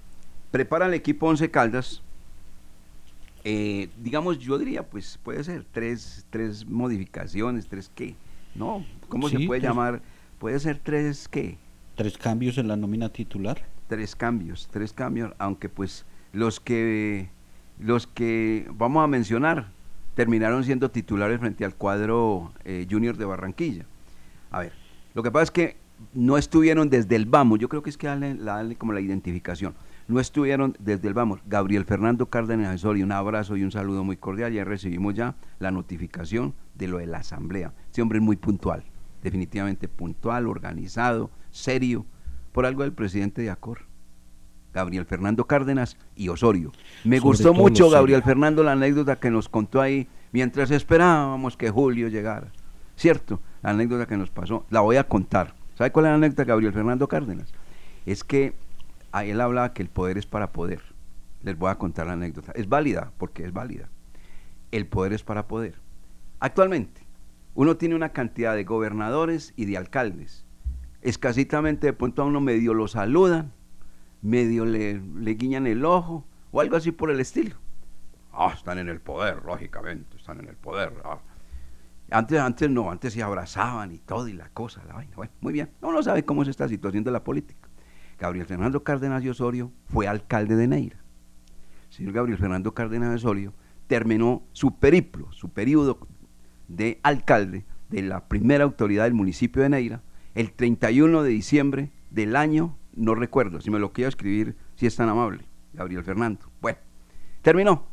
prepara 0.52 0.86
el 0.86 0.94
equipo 0.94 1.26
Once 1.26 1.50
Caldas. 1.50 2.02
Eh, 3.48 3.90
digamos, 4.02 4.40
yo 4.40 4.58
diría, 4.58 4.82
pues 4.82 5.20
puede 5.22 5.44
ser 5.44 5.64
tres, 5.70 6.26
tres 6.30 6.66
modificaciones, 6.66 7.68
tres 7.68 7.88
qué. 7.94 8.16
No, 8.56 8.84
¿cómo 9.08 9.28
se 9.28 9.38
puede 9.46 9.60
tres- 9.60 9.70
llamar? 9.70 10.02
Puede 10.40 10.58
ser 10.58 10.80
tres 10.82 11.28
qué. 11.28 11.56
Tres 11.94 12.18
cambios 12.18 12.58
en 12.58 12.66
la 12.66 12.76
nómina 12.76 13.08
titular. 13.08 13.62
Tres 13.88 14.16
cambios, 14.16 14.68
tres 14.72 14.92
cambios, 14.92 15.32
aunque 15.38 15.68
pues 15.68 16.04
los 16.32 16.58
que 16.58 17.28
los 17.78 18.08
que 18.08 18.66
vamos 18.74 19.04
a 19.04 19.06
mencionar 19.06 19.68
terminaron 20.16 20.64
siendo 20.64 20.90
titulares 20.90 21.38
frente 21.38 21.64
al 21.64 21.74
cuadro 21.76 22.52
eh, 22.64 22.84
Junior 22.90 23.16
de 23.16 23.26
Barranquilla. 23.26 23.84
A 24.50 24.58
ver, 24.60 24.72
lo 25.14 25.22
que 25.22 25.30
pasa 25.30 25.44
es 25.44 25.50
que 25.52 25.76
no 26.14 26.36
estuvieron 26.36 26.90
desde 26.90 27.14
el 27.14 27.26
vamos, 27.26 27.60
yo 27.60 27.68
creo 27.68 27.82
que 27.84 27.90
es 27.90 27.96
que 27.96 28.08
darle, 28.08 28.34
darle 28.34 28.74
como 28.74 28.92
la 28.92 29.00
identificación, 29.00 29.74
no 30.08 30.20
estuvieron 30.20 30.76
desde 30.78 31.08
el 31.08 31.14
vamos. 31.14 31.40
Gabriel 31.46 31.84
Fernando 31.84 32.26
Cárdenas 32.26 32.74
Osorio, 32.76 33.04
un 33.04 33.12
abrazo 33.12 33.56
y 33.56 33.62
un 33.62 33.72
saludo 33.72 34.04
muy 34.04 34.16
cordial, 34.16 34.52
ya 34.52 34.64
recibimos 34.64 35.14
ya 35.14 35.34
la 35.58 35.70
notificación 35.70 36.54
de 36.74 36.88
lo 36.88 36.98
de 36.98 37.06
la 37.06 37.18
asamblea. 37.18 37.72
Este 37.86 38.02
hombre 38.02 38.18
es 38.18 38.24
muy 38.24 38.36
puntual, 38.36 38.84
definitivamente 39.22 39.88
puntual, 39.88 40.46
organizado, 40.46 41.30
serio, 41.50 42.06
por 42.52 42.66
algo 42.66 42.82
del 42.82 42.92
presidente 42.92 43.42
de 43.42 43.50
Acor. 43.50 43.80
Gabriel 44.72 45.06
Fernando 45.06 45.46
Cárdenas 45.46 45.96
y 46.14 46.28
Osorio. 46.28 46.70
Me 47.02 47.18
Sobre 47.18 47.30
gustó 47.30 47.54
mucho, 47.54 47.88
Gabriel. 47.88 48.22
Fernando, 48.22 48.62
la 48.62 48.72
anécdota 48.72 49.18
que 49.18 49.30
nos 49.30 49.48
contó 49.48 49.80
ahí 49.80 50.06
mientras 50.32 50.70
esperábamos 50.70 51.56
que 51.56 51.70
Julio 51.70 52.08
llegara. 52.08 52.52
¿Cierto? 52.94 53.40
La 53.62 53.70
anécdota 53.70 54.06
que 54.06 54.18
nos 54.18 54.30
pasó. 54.30 54.66
La 54.68 54.80
voy 54.80 54.96
a 54.96 55.04
contar. 55.04 55.54
¿Sabe 55.76 55.92
cuál 55.92 56.06
es 56.06 56.10
la 56.10 56.16
anécdota 56.16 56.42
de 56.42 56.48
Gabriel 56.48 56.72
Fernando 56.74 57.08
Cárdenas? 57.08 57.52
Es 58.04 58.22
que 58.22 58.54
a 59.16 59.24
él 59.24 59.40
hablaba 59.40 59.72
que 59.72 59.80
el 59.80 59.88
poder 59.88 60.18
es 60.18 60.26
para 60.26 60.52
poder. 60.52 60.82
Les 61.42 61.56
voy 61.56 61.70
a 61.70 61.78
contar 61.78 62.06
la 62.06 62.12
anécdota. 62.12 62.52
Es 62.54 62.68
válida, 62.68 63.12
porque 63.16 63.44
es 63.46 63.52
válida. 63.54 63.88
El 64.72 64.86
poder 64.86 65.14
es 65.14 65.22
para 65.22 65.48
poder. 65.48 65.80
Actualmente, 66.38 67.06
uno 67.54 67.78
tiene 67.78 67.94
una 67.94 68.10
cantidad 68.10 68.54
de 68.54 68.64
gobernadores 68.64 69.54
y 69.56 69.64
de 69.64 69.78
alcaldes. 69.78 70.44
Escasitamente 71.00 71.86
de 71.86 71.92
pronto 71.94 72.20
a 72.20 72.26
uno 72.26 72.42
medio 72.42 72.74
lo 72.74 72.88
saludan, 72.88 73.54
medio 74.20 74.66
le, 74.66 75.00
le 75.00 75.30
guiñan 75.32 75.66
el 75.66 75.86
ojo 75.86 76.26
o 76.50 76.60
algo 76.60 76.76
así 76.76 76.92
por 76.92 77.10
el 77.10 77.18
estilo. 77.18 77.56
Ah, 78.34 78.52
están 78.54 78.78
en 78.78 78.90
el 78.90 79.00
poder, 79.00 79.42
lógicamente, 79.46 80.18
están 80.18 80.40
en 80.40 80.48
el 80.48 80.56
poder. 80.56 80.92
ah. 81.04 81.20
Antes, 82.10 82.38
antes 82.38 82.68
no, 82.68 82.90
antes 82.90 83.14
se 83.14 83.22
abrazaban 83.22 83.92
y 83.92 83.98
todo 83.98 84.28
y 84.28 84.34
la 84.34 84.50
cosa, 84.50 84.84
la 84.86 84.92
vaina. 84.92 85.16
Bueno, 85.16 85.32
muy 85.40 85.54
bien. 85.54 85.70
Uno 85.80 86.02
sabe 86.02 86.22
cómo 86.22 86.42
es 86.42 86.48
esta 86.48 86.68
situación 86.68 87.02
de 87.02 87.12
la 87.12 87.24
política. 87.24 87.66
Gabriel 88.18 88.46
Fernando 88.46 88.82
Cárdenas 88.82 89.22
y 89.24 89.28
Osorio 89.28 89.72
fue 89.86 90.08
alcalde 90.08 90.56
de 90.56 90.68
Neira. 90.68 90.98
El 91.88 91.92
señor 91.92 92.12
Gabriel 92.12 92.38
Fernando 92.38 92.72
Cárdenas 92.74 93.10
de 93.10 93.16
Osorio 93.16 93.52
terminó 93.86 94.42
su 94.52 94.78
periplo, 94.78 95.30
su 95.32 95.50
periodo 95.50 96.06
de 96.68 96.98
alcalde 97.02 97.64
de 97.90 98.02
la 98.02 98.26
primera 98.26 98.64
autoridad 98.64 99.04
del 99.04 99.14
municipio 99.14 99.62
de 99.62 99.68
Neira 99.68 100.02
el 100.34 100.52
31 100.52 101.22
de 101.22 101.30
diciembre 101.30 101.90
del 102.10 102.36
año, 102.36 102.76
no 102.94 103.14
recuerdo, 103.14 103.60
si 103.60 103.70
me 103.70 103.78
lo 103.78 103.92
quiero 103.92 104.08
escribir, 104.08 104.56
si 104.74 104.86
es 104.86 104.94
tan 104.94 105.08
amable, 105.08 105.44
Gabriel 105.72 106.04
Fernando. 106.04 106.50
Bueno, 106.60 106.78
terminó. 107.42 107.86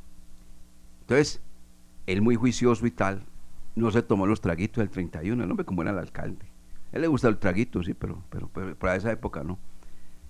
Entonces, 1.01 1.41
él 2.05 2.21
muy 2.21 2.35
juicioso 2.35 2.85
y 2.85 2.91
tal, 2.91 3.23
no 3.75 3.91
se 3.91 4.01
tomó 4.01 4.27
los 4.27 4.41
traguitos 4.41 4.81
del 4.81 4.89
31, 4.89 5.43
el 5.43 5.49
hombre 5.49 5.65
como 5.65 5.83
era 5.83 5.91
el 5.91 5.99
alcalde. 5.99 6.45
A 6.91 6.97
él 6.97 7.01
le 7.01 7.07
gusta 7.07 7.29
el 7.29 7.37
traguito, 7.37 7.81
sí, 7.81 7.93
pero 7.93 8.21
para 8.77 8.95
esa 8.95 9.11
época 9.11 9.43
no. 9.43 9.57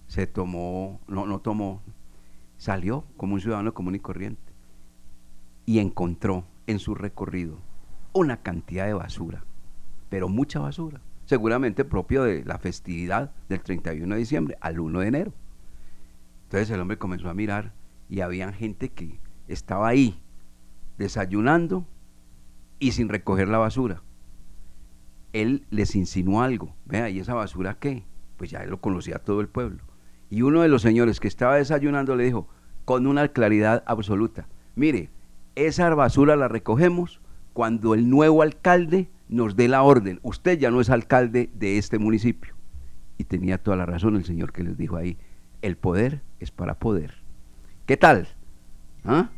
Se 0.07 0.27
tomó, 0.27 0.99
no, 1.07 1.25
no 1.25 1.39
tomó, 1.39 1.81
salió 2.57 3.05
como 3.17 3.33
un 3.33 3.41
ciudadano 3.41 3.73
común 3.73 3.95
y 3.95 3.99
corriente 3.99 4.53
y 5.65 5.79
encontró 5.79 6.45
en 6.67 6.79
su 6.79 6.95
recorrido 6.95 7.57
una 8.13 8.37
cantidad 8.37 8.85
de 8.85 8.93
basura, 8.93 9.43
pero 10.09 10.29
mucha 10.29 10.59
basura, 10.59 11.01
seguramente 11.25 11.83
propio 11.85 12.23
de 12.23 12.45
la 12.45 12.59
festividad 12.59 13.31
del 13.49 13.61
31 13.61 14.13
de 14.13 14.19
diciembre 14.19 14.57
al 14.61 14.79
1 14.79 14.99
de 14.99 15.07
enero. 15.07 15.33
Entonces 16.43 16.69
el 16.69 16.79
hombre 16.79 16.97
comenzó 16.97 17.29
a 17.29 17.33
mirar 17.33 17.73
y 18.09 18.21
había 18.21 18.51
gente 18.53 18.89
que 18.89 19.19
estaba 19.47 19.87
ahí 19.87 20.21
desayunando 20.97 21.87
y 22.79 22.91
sin 22.91 23.09
recoger 23.09 23.47
la 23.47 23.57
basura. 23.57 24.03
Él 25.31 25.65
les 25.71 25.95
insinuó 25.95 26.41
algo, 26.43 26.75
vea, 26.85 27.09
¿y 27.09 27.19
esa 27.19 27.33
basura 27.33 27.79
qué? 27.79 28.05
Pues 28.37 28.51
ya 28.51 28.59
él 28.59 28.69
lo 28.69 28.79
conocía 28.79 29.17
todo 29.17 29.41
el 29.41 29.47
pueblo. 29.47 29.83
Y 30.33 30.41
uno 30.41 30.63
de 30.63 30.67
los 30.67 30.81
señores 30.81 31.19
que 31.19 31.27
estaba 31.27 31.57
desayunando 31.57 32.15
le 32.15 32.23
dijo, 32.23 32.47
con 32.85 33.05
una 33.05 33.27
claridad 33.27 33.83
absoluta, 33.85 34.47
mire, 34.75 35.11
esa 35.53 35.93
basura 35.93 36.35
la 36.35 36.47
recogemos 36.47 37.21
cuando 37.53 37.93
el 37.93 38.09
nuevo 38.09 38.41
alcalde 38.41 39.11
nos 39.29 39.55
dé 39.55 39.67
la 39.67 39.83
orden. 39.83 40.19
Usted 40.23 40.57
ya 40.57 40.71
no 40.71 40.81
es 40.81 40.89
alcalde 40.89 41.51
de 41.53 41.77
este 41.77 41.99
municipio. 41.99 42.55
Y 43.19 43.25
tenía 43.25 43.59
toda 43.59 43.77
la 43.77 43.85
razón 43.85 44.15
el 44.15 44.25
señor 44.25 44.53
que 44.53 44.63
les 44.63 44.75
dijo 44.75 44.95
ahí, 44.97 45.17
el 45.61 45.77
poder 45.77 46.23
es 46.39 46.49
para 46.49 46.79
poder. 46.79 47.13
¿Qué 47.85 47.95
tal? 47.95 48.27
¿Ah? 49.05 49.29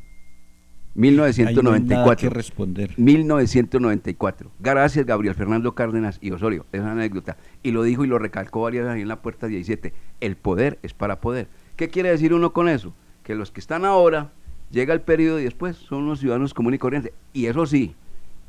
Ahí 0.97 1.11
no 1.11 1.23
hay 1.25 1.33
1994. 1.33 1.95
nada 1.97 2.15
que 2.15 2.29
responder. 2.29 2.93
1994. 2.97 4.51
Gracias 4.59 5.05
Gabriel 5.05 5.35
Fernando 5.35 5.75
Cárdenas 5.75 6.19
y 6.21 6.31
Osorio. 6.31 6.65
Es 6.71 6.79
una 6.79 6.93
anécdota. 6.93 7.37
Y 7.63 7.71
lo 7.71 7.83
dijo 7.83 8.05
y 8.05 8.07
lo 8.07 8.17
recalcó 8.17 8.61
varias 8.61 8.85
veces 8.85 8.95
ahí 8.95 9.01
en 9.01 9.09
la 9.09 9.21
puerta 9.21 9.47
17. 9.47 9.93
El 10.21 10.37
poder 10.37 10.79
es 10.83 10.93
para 10.93 11.19
poder. 11.19 11.47
¿Qué 11.75 11.89
quiere 11.89 12.09
decir 12.09 12.33
uno 12.33 12.53
con 12.53 12.69
eso? 12.69 12.93
Que 13.23 13.35
los 13.35 13.51
que 13.51 13.59
están 13.59 13.83
ahora, 13.83 14.31
llega 14.71 14.93
el 14.93 15.01
periodo 15.01 15.39
y 15.39 15.43
después 15.43 15.75
son 15.75 16.03
unos 16.03 16.19
ciudadanos 16.19 16.53
comunes 16.53 16.77
y 16.77 16.79
corrientes. 16.79 17.11
Y 17.33 17.47
eso 17.47 17.65
sí, 17.65 17.95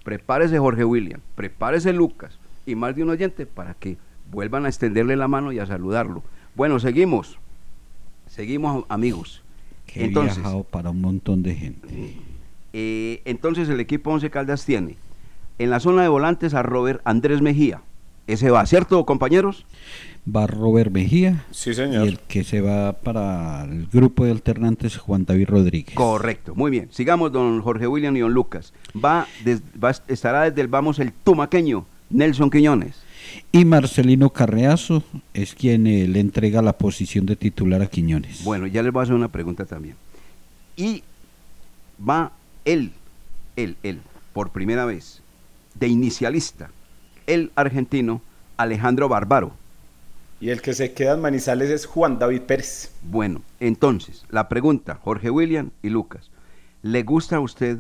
prepárese 0.05 0.59
Jorge 0.59 0.85
William, 0.85 1.21
prepárese 1.35 1.93
Lucas 1.93 2.39
y 2.65 2.77
más 2.77 2.95
de 2.95 3.03
un 3.03 3.11
oyente 3.11 3.47
para 3.47 3.75
que 3.75 3.97
vuelvan 4.31 4.67
a 4.67 4.69
extenderle 4.69 5.17
la 5.17 5.27
mano 5.27 5.51
y 5.51 5.59
a 5.59 5.67
saludarlo. 5.67 6.23
Bueno, 6.55 6.79
seguimos. 6.79 7.39
Seguimos 8.29 8.85
amigos. 8.89 9.43
Que 9.87 10.03
he 10.03 10.05
Entonces, 10.07 10.37
viajado 10.37 10.65
para 10.65 10.91
un 10.91 11.01
montón 11.01 11.43
de 11.43 11.55
gente. 11.55 12.17
Eh, 12.73 13.23
entonces 13.25 13.69
el 13.69 13.81
equipo 13.81 14.11
Once 14.11 14.29
Caldas 14.31 14.65
tiene 14.65 14.97
en 15.59 15.71
la 15.71 15.81
zona 15.81 16.03
de 16.03 16.09
volantes 16.09 16.55
a 16.55 16.63
Robert 16.63 17.01
Andrés 17.05 17.41
Mejía. 17.43 17.81
Ese 18.27 18.51
va, 18.51 18.67
¿cierto, 18.67 19.05
compañeros? 19.07 19.65
Va 20.29 20.49
Robert 20.49 20.91
Mejía. 20.93 21.45
Sí, 21.53 21.73
señor. 21.75 22.05
Y 22.05 22.09
el 22.09 22.19
que 22.19 22.43
se 22.43 22.61
va 22.61 22.93
para 22.93 23.63
el 23.65 23.87
grupo 23.87 24.25
de 24.25 24.33
alternantes 24.33 24.97
Juan 24.97 25.25
David 25.25 25.47
Rodríguez. 25.49 25.95
Correcto, 25.95 26.55
muy 26.57 26.71
bien. 26.73 26.89
Sigamos, 26.91 27.31
don 27.31 27.63
Jorge 27.63 27.87
William 27.87 28.17
y 28.17 28.21
don 28.21 28.35
Lucas. 28.35 28.73
Va, 29.03 29.29
des- 29.45 29.63
va- 29.83 29.95
estará 30.09 30.43
desde 30.43 30.61
el 30.61 30.67
vamos 30.69 30.99
el 30.99 31.13
tumaqueño, 31.13 31.87
Nelson 32.11 32.51
Quiñones. 32.51 32.97
Y 33.53 33.65
Marcelino 33.65 34.31
Carreazo 34.31 35.05
es 35.33 35.55
quien 35.55 35.87
eh, 35.87 36.09
le 36.09 36.19
entrega 36.19 36.63
la 36.63 36.77
posición 36.77 37.27
de 37.27 37.37
titular 37.37 37.81
a 37.83 37.87
Quiñones. 37.87 38.43
Bueno, 38.43 38.67
ya 38.67 38.83
les 38.83 38.93
voy 38.93 39.01
a 39.01 39.03
hacer 39.05 39.15
una 39.15 39.29
pregunta 39.29 39.65
también. 39.65 39.95
Y 40.77 41.05
va 42.07 42.33
él, 42.67 42.93
él, 43.55 43.77
él, 43.83 44.01
por 44.35 44.51
primera 44.51 44.85
vez, 44.85 45.23
de 45.75 45.89
inicialista, 45.89 46.71
el 47.27 47.51
argentino 47.55 48.21
Alejandro 48.59 49.09
Barbaro. 49.09 49.53
Y 50.41 50.51
el 50.51 50.61
que 50.61 50.75
se 50.75 50.93
queda 50.93 51.15
en 51.15 51.23
Manizales 51.23 51.71
es 51.71 51.87
Juan 51.87 52.19
David 52.19 52.43
Pérez. 52.43 52.93
Bueno, 53.03 53.41
entonces, 53.59 54.27
la 54.29 54.51
pregunta, 54.51 54.97
Jorge 54.97 55.31
William 55.31 55.71
y 55.83 55.89
Lucas, 55.89 56.31
¿le 56.83 57.03
gusta 57.05 57.37
a 57.37 57.41
usted 57.41 57.79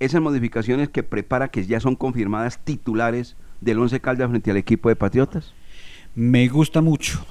esas 0.00 0.20
modificaciones 0.20 0.88
que 0.88 1.04
prepara 1.04 1.48
que 1.48 1.64
ya 1.64 1.78
son 1.78 1.94
confirmadas 1.94 2.58
titulares 2.58 3.36
del 3.60 3.78
Once 3.78 4.00
Caldas 4.00 4.30
frente 4.30 4.50
al 4.50 4.56
equipo 4.56 4.88
de 4.88 4.96
Patriotas? 4.96 5.52
Me 6.16 6.48
gusta 6.48 6.80
mucho. 6.80 7.24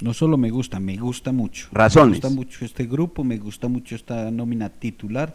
No 0.00 0.14
solo 0.14 0.36
me 0.36 0.50
gusta, 0.50 0.80
me 0.80 0.96
gusta 0.96 1.30
mucho. 1.32 1.68
Razones. 1.70 2.22
Me 2.22 2.28
gusta 2.28 2.30
mucho 2.30 2.64
este 2.64 2.86
grupo, 2.86 3.22
me 3.22 3.38
gusta 3.38 3.68
mucho 3.68 3.94
esta 3.94 4.30
nómina 4.30 4.70
titular 4.70 5.34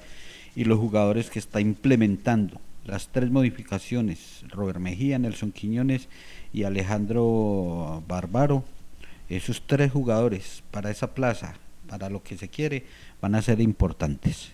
y 0.58 0.66
los 0.66 0.80
jugadores 0.80 1.30
que 1.30 1.38
está 1.38 1.62
implementando. 1.62 2.60
Las 2.84 3.10
tres 3.10 3.30
modificaciones, 3.30 4.44
Robert 4.50 4.80
Mejía, 4.80 5.20
Nelson 5.20 5.52
Quiñones 5.52 6.10
y 6.52 6.64
Alejandro 6.64 8.04
Bárbaro, 8.08 8.64
esos 9.30 9.62
tres 9.68 9.92
jugadores 9.92 10.64
para 10.72 10.90
esa 10.90 11.14
plaza, 11.14 11.54
para 11.88 12.10
lo 12.10 12.24
que 12.24 12.38
se 12.38 12.50
quiere, 12.50 12.88
van 13.22 13.36
a 13.36 13.42
ser 13.44 13.62
importantes. 13.62 14.52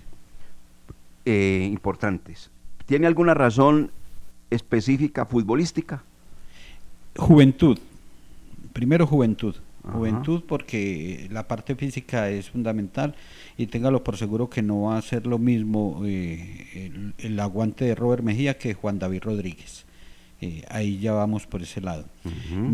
Eh, 1.23 1.69
importantes. 1.71 2.51
¿Tiene 2.85 3.07
alguna 3.07 3.33
razón 3.33 3.89
específica 4.49 5.25
futbolística? 5.25 6.03
Juventud. 7.15 7.79
Primero 8.73 9.07
juventud. 9.07 9.55
Juventud 9.91 10.43
porque 10.47 11.27
la 11.31 11.47
parte 11.47 11.75
física 11.75 12.29
es 12.29 12.49
fundamental 12.49 13.15
y 13.57 13.67
téngalo 13.67 14.03
por 14.03 14.15
seguro 14.17 14.49
que 14.49 14.61
no 14.61 14.83
va 14.83 14.97
a 14.97 15.01
ser 15.01 15.27
lo 15.27 15.37
mismo 15.39 16.01
eh, 16.05 16.67
el, 16.73 17.13
el 17.17 17.39
aguante 17.39 17.83
de 17.85 17.93
Robert 17.95 18.23
Mejía 18.23 18.57
que 18.57 18.73
Juan 18.73 18.97
David 18.99 19.23
Rodríguez. 19.23 19.85
Eh, 20.41 20.63
ahí 20.69 20.99
ya 20.99 21.13
vamos 21.13 21.47
por 21.47 21.61
ese 21.61 21.81
lado. 21.81 22.05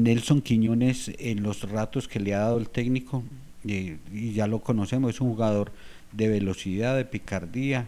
Nelson 0.04 0.42
Quiñones, 0.42 1.12
en 1.20 1.44
los 1.44 1.70
ratos 1.70 2.08
que 2.08 2.20
le 2.20 2.34
ha 2.34 2.40
dado 2.40 2.58
el 2.58 2.70
técnico, 2.70 3.24
eh, 3.68 3.98
y 4.14 4.32
ya 4.34 4.48
lo 4.48 4.60
conocemos, 4.60 5.14
es 5.16 5.22
un 5.22 5.30
jugador 5.32 5.72
de 6.12 6.28
velocidad, 6.30 6.96
de 6.96 7.06
picardía, 7.06 7.88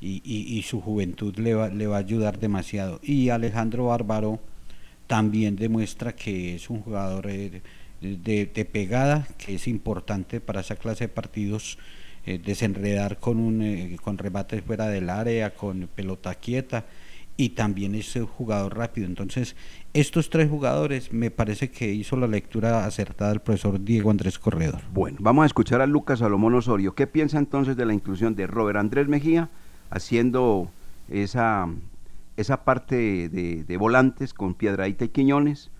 y, 0.00 0.22
y- 0.24 0.56
y 0.58 0.62
su 0.62 0.80
juventud 0.80 1.36
le 1.38 1.54
va, 1.54 1.68
le 1.68 1.86
va 1.86 1.96
a 1.96 2.00
ayudar 2.00 2.38
demasiado. 2.38 3.00
Y 3.02 3.30
Alejandro 3.30 3.86
Bárbaro 3.86 4.40
también 5.06 5.56
demuestra 5.56 6.14
que 6.14 6.54
es 6.54 6.70
un 6.70 6.80
jugador 6.82 7.28
de, 8.00 8.68
pegada, 8.70 9.26
que 9.38 9.54
es 9.54 9.68
importante 9.68 10.40
para 10.40 10.60
esa 10.60 10.76
clase 10.76 11.04
de 11.04 11.08
partidos. 11.08 11.78
eh, 12.26 12.38
desenredar 12.44 13.18
con 13.18 13.38
un 13.38 13.62
eh, 13.62 13.96
con 14.02 14.18
rebates 14.18 14.62
fuera 14.62 14.88
del 14.88 15.08
área, 15.08 15.54
con 15.54 15.88
pelota 15.94 16.34
quieta 16.34 16.84
y 17.38 17.50
también 17.50 17.94
es 17.94 18.18
jugador 18.36 18.76
rápido. 18.76 19.06
Entonces, 19.06 19.54
estos 19.94 20.28
tres 20.28 20.50
jugadores 20.50 21.12
me 21.12 21.30
parece 21.30 21.70
que 21.70 21.90
hizo 21.92 22.16
la 22.16 22.26
lectura 22.26 22.84
acertada 22.84 23.32
el 23.32 23.40
profesor 23.40 23.82
Diego 23.82 24.10
Andrés 24.10 24.40
Corredor. 24.40 24.80
Bueno, 24.92 25.18
vamos 25.20 25.44
a 25.44 25.46
escuchar 25.46 25.80
a 25.80 25.86
Lucas 25.86 26.18
Salomón 26.18 26.54
Osorio. 26.54 26.96
¿Qué 26.96 27.06
piensa 27.06 27.38
entonces 27.38 27.76
de 27.76 27.86
la 27.86 27.94
inclusión 27.94 28.34
de 28.34 28.48
Robert 28.48 28.78
Andrés 28.78 29.06
Mejía 29.06 29.48
haciendo 29.88 30.68
esa, 31.08 31.68
esa 32.36 32.64
parte 32.64 33.28
de, 33.28 33.62
de 33.62 33.76
volantes 33.76 34.34
con 34.34 34.54
Piedraíta 34.54 35.04
y 35.04 35.08
Quiñones 35.08 35.70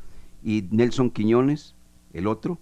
y 0.45 0.65
Nelson 0.71 1.11
Quiñones, 1.11 1.75
el 2.13 2.27
otro, 2.27 2.59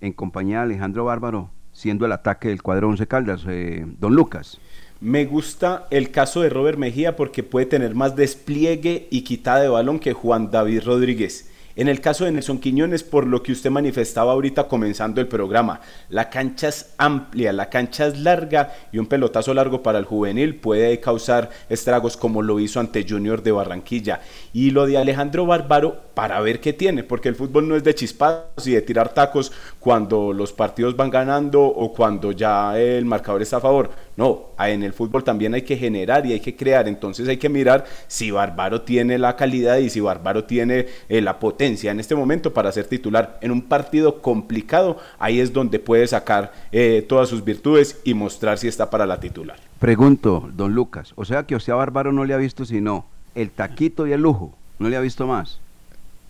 en 0.00 0.12
compañía 0.12 0.58
de 0.58 0.62
Alejandro 0.64 1.04
Bárbaro, 1.04 1.50
siendo 1.72 2.06
el 2.06 2.12
ataque 2.12 2.48
del 2.48 2.62
cuadro 2.62 2.88
Once 2.88 3.06
Caldas, 3.06 3.44
eh, 3.48 3.86
don 3.98 4.14
Lucas? 4.14 4.58
Me 5.00 5.24
gusta 5.24 5.86
el 5.90 6.10
caso 6.10 6.42
de 6.42 6.50
Robert 6.50 6.78
Mejía 6.78 7.16
porque 7.16 7.42
puede 7.42 7.66
tener 7.66 7.94
más 7.94 8.16
despliegue 8.16 9.08
y 9.10 9.22
quitada 9.22 9.60
de 9.60 9.68
balón 9.68 9.98
que 9.98 10.12
Juan 10.12 10.50
David 10.50 10.82
Rodríguez. 10.84 11.49
En 11.76 11.88
el 11.88 12.00
caso 12.00 12.24
de 12.24 12.32
Nelson 12.32 12.58
Quiñones, 12.58 13.04
por 13.04 13.26
lo 13.26 13.42
que 13.42 13.52
usted 13.52 13.70
manifestaba 13.70 14.32
ahorita 14.32 14.66
comenzando 14.66 15.20
el 15.20 15.28
programa, 15.28 15.80
la 16.08 16.28
cancha 16.28 16.68
es 16.68 16.94
amplia, 16.98 17.52
la 17.52 17.68
cancha 17.68 18.08
es 18.08 18.18
larga 18.18 18.72
y 18.90 18.98
un 18.98 19.06
pelotazo 19.06 19.54
largo 19.54 19.82
para 19.82 19.98
el 19.98 20.04
juvenil 20.04 20.56
puede 20.56 20.98
causar 20.98 21.50
estragos 21.68 22.16
como 22.16 22.42
lo 22.42 22.58
hizo 22.58 22.80
ante 22.80 23.06
Junior 23.08 23.42
de 23.42 23.52
Barranquilla. 23.52 24.20
Y 24.52 24.70
lo 24.72 24.86
de 24.86 24.98
Alejandro 24.98 25.46
Bárbaro, 25.46 26.10
para 26.14 26.40
ver 26.40 26.60
qué 26.60 26.72
tiene, 26.72 27.04
porque 27.04 27.28
el 27.28 27.36
fútbol 27.36 27.68
no 27.68 27.76
es 27.76 27.84
de 27.84 27.94
chispados 27.94 28.66
y 28.66 28.72
de 28.72 28.82
tirar 28.82 29.14
tacos 29.14 29.52
cuando 29.78 30.32
los 30.32 30.52
partidos 30.52 30.96
van 30.96 31.10
ganando 31.10 31.62
o 31.62 31.92
cuando 31.92 32.32
ya 32.32 32.78
el 32.78 33.04
marcador 33.04 33.42
está 33.42 33.58
a 33.58 33.60
favor. 33.60 33.90
No, 34.20 34.48
en 34.58 34.82
el 34.82 34.92
fútbol 34.92 35.24
también 35.24 35.54
hay 35.54 35.62
que 35.62 35.78
generar 35.78 36.26
y 36.26 36.34
hay 36.34 36.40
que 36.40 36.54
crear, 36.54 36.86
entonces 36.86 37.26
hay 37.26 37.38
que 37.38 37.48
mirar 37.48 37.86
si 38.06 38.30
Bárbaro 38.30 38.82
tiene 38.82 39.16
la 39.16 39.34
calidad 39.34 39.78
y 39.78 39.88
si 39.88 39.98
Bárbaro 40.00 40.44
tiene 40.44 40.88
eh, 41.08 41.22
la 41.22 41.38
potencia 41.38 41.90
en 41.90 42.00
este 42.00 42.14
momento 42.14 42.52
para 42.52 42.70
ser 42.70 42.84
titular. 42.84 43.38
En 43.40 43.50
un 43.50 43.62
partido 43.62 44.20
complicado, 44.20 44.98
ahí 45.18 45.40
es 45.40 45.54
donde 45.54 45.78
puede 45.78 46.06
sacar 46.06 46.52
eh, 46.70 47.02
todas 47.08 47.30
sus 47.30 47.42
virtudes 47.42 47.98
y 48.04 48.12
mostrar 48.12 48.58
si 48.58 48.68
está 48.68 48.90
para 48.90 49.06
la 49.06 49.20
titular. 49.20 49.56
Pregunto, 49.78 50.50
don 50.52 50.74
Lucas, 50.74 51.14
o 51.16 51.24
sea 51.24 51.44
que 51.44 51.56
usted 51.56 51.72
a 51.72 51.76
Bárbaro 51.76 52.12
no 52.12 52.26
le 52.26 52.34
ha 52.34 52.36
visto 52.36 52.66
sino 52.66 53.06
el 53.34 53.50
taquito 53.50 54.06
y 54.06 54.12
el 54.12 54.20
lujo, 54.20 54.52
no 54.78 54.90
le 54.90 54.96
ha 54.98 55.00
visto 55.00 55.26
más. 55.26 55.60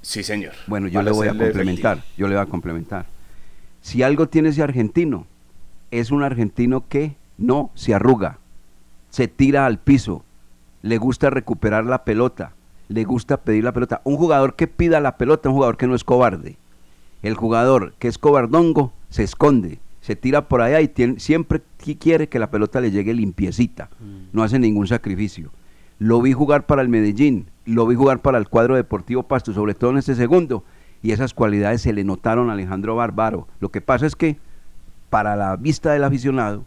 Sí, 0.00 0.22
señor. 0.22 0.53
Bueno, 0.68 0.87
yo 0.87 1.00
Para 1.00 1.07
le 1.07 1.11
voy 1.11 1.26
a 1.26 1.37
complementar, 1.37 2.05
yo 2.16 2.29
le 2.29 2.37
voy 2.37 2.44
a 2.44 2.46
complementar. 2.46 3.07
Si 3.83 4.05
algo 4.05 4.29
tiene 4.29 4.50
ese 4.50 4.62
argentino, 4.62 5.26
es 5.90 6.12
un 6.12 6.22
argentino 6.22 6.85
que 6.88 7.18
no 7.40 7.70
se 7.74 7.94
arruga, 7.94 8.38
se 9.09 9.26
tira 9.26 9.66
al 9.66 9.79
piso, 9.79 10.22
le 10.83 10.98
gusta 10.98 11.31
recuperar 11.31 11.85
la 11.85 12.05
pelota, 12.05 12.53
le 12.88 13.03
gusta 13.05 13.38
pedir 13.38 13.64
la 13.64 13.72
pelota. 13.72 14.00
Un 14.05 14.16
jugador 14.16 14.55
que 14.55 14.66
pida 14.68 15.00
la 15.00 15.16
pelota, 15.16 15.48
un 15.48 15.57
jugador 15.57 15.76
que 15.76 15.87
no 15.88 15.94
es 15.96 16.05
cobarde. 16.05 16.57
El 17.22 17.35
jugador 17.35 17.94
que 17.98 18.09
es 18.09 18.18
cobardongo 18.18 18.92
se 19.09 19.24
esconde, 19.24 19.81
se 20.00 20.16
tira 20.16 20.48
por 20.48 20.61
allá 20.62 20.81
y 20.81 20.88
tiene- 20.88 21.18
siempre 21.20 21.61
qui- 21.83 21.98
quiere 21.98 22.29
que 22.29 22.38
la 22.38 22.50
pelota 22.50 22.81
le 22.81 22.90
llegue 22.90 23.12
limpiecita, 23.14 23.90
no 24.33 24.42
hace 24.42 24.59
ningún 24.59 24.87
sacrificio. 24.87 25.50
Lo 25.98 26.22
vi 26.22 26.33
jugar 26.33 26.64
para 26.66 26.81
el 26.83 26.88
Medellín, 26.88 27.46
lo 27.66 27.87
vi 27.87 27.94
jugar 27.94 28.20
para 28.20 28.38
el 28.38 28.48
cuadro 28.48 28.76
deportivo 28.76 29.22
Pasto, 29.24 29.53
sobre 29.53 29.74
todo 29.74 29.90
en 29.90 29.98
este 29.98 30.14
segundo, 30.14 30.64
y 31.03 31.12
esas 31.12 31.35
cualidades 31.35 31.83
se 31.83 31.92
le 31.92 32.05
notaron 32.05 32.48
a 32.48 32.55
Alejandro 32.55 32.96
Bárbaro. 32.96 33.48
Lo 33.61 33.70
que 33.70 33.81
pasa 33.83 34.07
es 34.07 34.16
que 34.16 34.38
para 35.11 35.37
la 35.37 35.57
vista 35.57 35.92
del 35.92 36.05
aficionado 36.05 36.64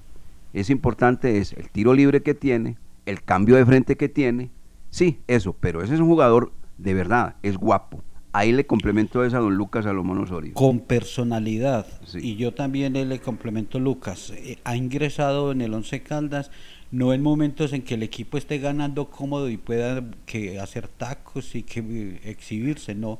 es 0.53 0.69
importante 0.69 1.37
es 1.37 1.53
el 1.53 1.69
tiro 1.69 1.93
libre 1.93 2.21
que 2.21 2.33
tiene, 2.33 2.77
el 3.05 3.23
cambio 3.23 3.55
de 3.55 3.65
frente 3.65 3.97
que 3.97 4.09
tiene, 4.09 4.51
sí, 4.89 5.19
eso, 5.27 5.53
pero 5.59 5.83
ese 5.83 5.95
es 5.95 5.99
un 5.99 6.07
jugador 6.07 6.53
de 6.77 6.93
verdad, 6.93 7.35
es 7.43 7.57
guapo. 7.57 8.03
Ahí 8.35 8.51
le 8.51 8.65
complemento 8.65 9.23
eso 9.23 9.37
a 9.37 9.41
don 9.41 9.55
Lucas 9.55 9.85
Salomón 9.85 10.17
Osorio. 10.17 10.53
Con 10.55 10.79
personalidad. 10.79 11.85
Y 12.15 12.35
yo 12.35 12.51
también 12.51 12.93
le 12.93 13.19
complemento 13.19 13.79
Lucas. 13.79 14.31
eh, 14.31 14.57
ha 14.63 14.75
ingresado 14.75 15.51
en 15.51 15.61
el 15.61 15.71
Once 15.73 16.01
Caldas, 16.01 16.49
no 16.89 17.13
en 17.13 17.21
momentos 17.21 17.73
en 17.73 17.83
que 17.83 17.93
el 17.93 18.01
equipo 18.01 18.37
esté 18.37 18.57
ganando 18.57 19.11
cómodo 19.11 19.49
y 19.49 19.57
pueda 19.57 20.03
que 20.25 20.59
hacer 20.59 20.87
tacos 20.87 21.53
y 21.53 21.61
que 21.61 21.79
eh, 21.79 22.21
exhibirse, 22.23 22.95
no. 22.95 23.19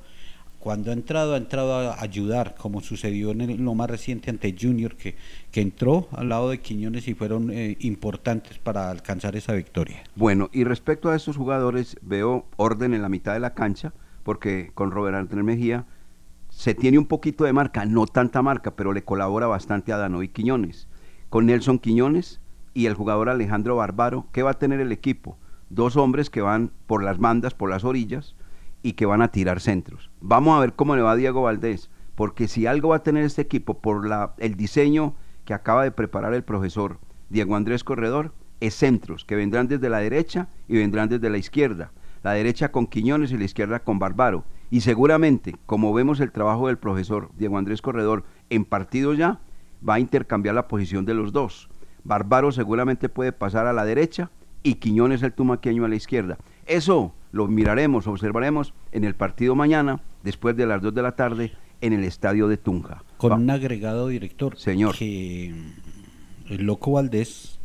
Cuando 0.63 0.91
ha 0.91 0.93
entrado, 0.93 1.33
ha 1.33 1.37
entrado 1.37 1.73
a 1.75 2.01
ayudar, 2.01 2.55
como 2.57 2.79
sucedió 2.79 3.31
en 3.31 3.65
lo 3.65 3.75
más 3.75 3.89
reciente 3.89 4.29
ante 4.29 4.55
Junior, 4.57 4.95
que, 4.95 5.17
que 5.51 5.59
entró 5.59 6.07
al 6.13 6.29
lado 6.29 6.51
de 6.51 6.61
Quiñones 6.61 7.05
y 7.09 7.15
fueron 7.15 7.51
eh, 7.51 7.75
importantes 7.81 8.59
para 8.59 8.89
alcanzar 8.89 9.35
esa 9.35 9.51
victoria. 9.51 10.03
Bueno, 10.15 10.49
y 10.53 10.63
respecto 10.63 11.09
a 11.09 11.17
estos 11.17 11.35
jugadores, 11.35 11.97
veo 12.01 12.45
orden 12.55 12.93
en 12.93 13.01
la 13.01 13.09
mitad 13.09 13.33
de 13.33 13.41
la 13.41 13.53
cancha, 13.53 13.91
porque 14.23 14.71
con 14.73 14.91
Robert 14.91 15.17
Andrés 15.17 15.43
Mejía 15.43 15.83
se 16.47 16.73
tiene 16.73 16.97
un 16.97 17.07
poquito 17.07 17.43
de 17.43 17.51
marca, 17.51 17.83
no 17.85 18.05
tanta 18.05 18.41
marca, 18.41 18.73
pero 18.73 18.93
le 18.93 19.03
colabora 19.03 19.47
bastante 19.47 19.91
a 19.91 19.97
Danovi 19.97 20.29
Quiñones. 20.29 20.87
Con 21.27 21.47
Nelson 21.47 21.77
Quiñones 21.77 22.39
y 22.73 22.85
el 22.85 22.93
jugador 22.93 23.27
Alejandro 23.27 23.75
Barbaro, 23.75 24.27
¿qué 24.31 24.43
va 24.43 24.51
a 24.51 24.59
tener 24.59 24.79
el 24.79 24.93
equipo? 24.93 25.37
Dos 25.69 25.97
hombres 25.97 26.29
que 26.29 26.39
van 26.39 26.71
por 26.87 27.03
las 27.03 27.17
bandas, 27.17 27.53
por 27.53 27.69
las 27.69 27.83
orillas, 27.83 28.33
y 28.83 28.93
que 28.93 29.05
van 29.07 29.21
a 29.21 29.29
tirar 29.29 29.61
centros. 29.61 30.11
Vamos 30.21 30.55
a 30.55 30.59
ver 30.59 30.73
cómo 30.73 30.95
le 30.95 31.01
va 31.01 31.13
a 31.13 31.15
Diego 31.15 31.41
Valdés, 31.41 31.89
porque 32.13 32.47
si 32.47 32.67
algo 32.67 32.89
va 32.89 32.97
a 32.97 33.03
tener 33.03 33.23
este 33.23 33.41
equipo 33.41 33.79
por 33.79 34.07
el 34.37 34.55
diseño 34.55 35.15
que 35.45 35.53
acaba 35.53 35.83
de 35.83 35.91
preparar 35.91 36.33
el 36.33 36.43
profesor 36.43 36.99
Diego 37.29 37.55
Andrés 37.55 37.83
Corredor, 37.83 38.33
es 38.59 38.75
centros 38.75 39.25
que 39.25 39.35
vendrán 39.35 39.67
desde 39.67 39.89
la 39.89 39.99
derecha 39.99 40.47
y 40.67 40.77
vendrán 40.77 41.09
desde 41.09 41.29
la 41.29 41.37
izquierda. 41.37 41.91
La 42.21 42.31
derecha 42.31 42.71
con 42.71 42.87
Quiñones 42.87 43.31
y 43.31 43.37
la 43.37 43.43
izquierda 43.43 43.79
con 43.79 43.99
Barbaro. 43.99 44.45
Y 44.69 44.81
seguramente, 44.81 45.55
como 45.65 45.93
vemos 45.93 46.19
el 46.19 46.31
trabajo 46.31 46.67
del 46.67 46.77
profesor 46.77 47.31
Diego 47.37 47.57
Andrés 47.57 47.81
Corredor 47.81 48.23
en 48.49 48.63
partido 48.63 49.13
ya, 49.13 49.39
va 49.87 49.95
a 49.95 49.99
intercambiar 49.99 50.55
la 50.55 50.67
posición 50.67 51.05
de 51.05 51.13
los 51.13 51.33
dos. 51.33 51.69
Barbaro 52.03 52.51
seguramente 52.51 53.09
puede 53.09 53.33
pasar 53.33 53.67
a 53.67 53.73
la 53.73 53.85
derecha 53.85 54.29
y 54.61 54.75
Quiñones 54.75 55.23
el 55.23 55.33
tumaqueño 55.33 55.83
a 55.83 55.89
la 55.89 55.95
izquierda. 55.95 56.37
Eso 56.65 57.13
lo 57.33 57.47
miraremos, 57.49 58.07
observaremos 58.07 58.73
en 58.93 59.03
el 59.03 59.15
partido 59.15 59.55
mañana, 59.55 59.99
después 60.23 60.55
de 60.55 60.65
las 60.65 60.81
2 60.81 60.93
de 60.93 61.01
la 61.01 61.15
tarde, 61.17 61.51
en 61.81 61.91
el 61.91 62.05
estadio 62.05 62.47
de 62.47 62.55
Tunja. 62.55 63.03
Con 63.17 63.31
Va- 63.31 63.35
un 63.35 63.49
agregado 63.49 64.07
director. 64.07 64.57
Señor. 64.57 64.95
Que 64.95 65.51
mm, 65.53 66.53
el 66.53 66.63
Loco 66.63 66.91
Valdés 66.93 67.59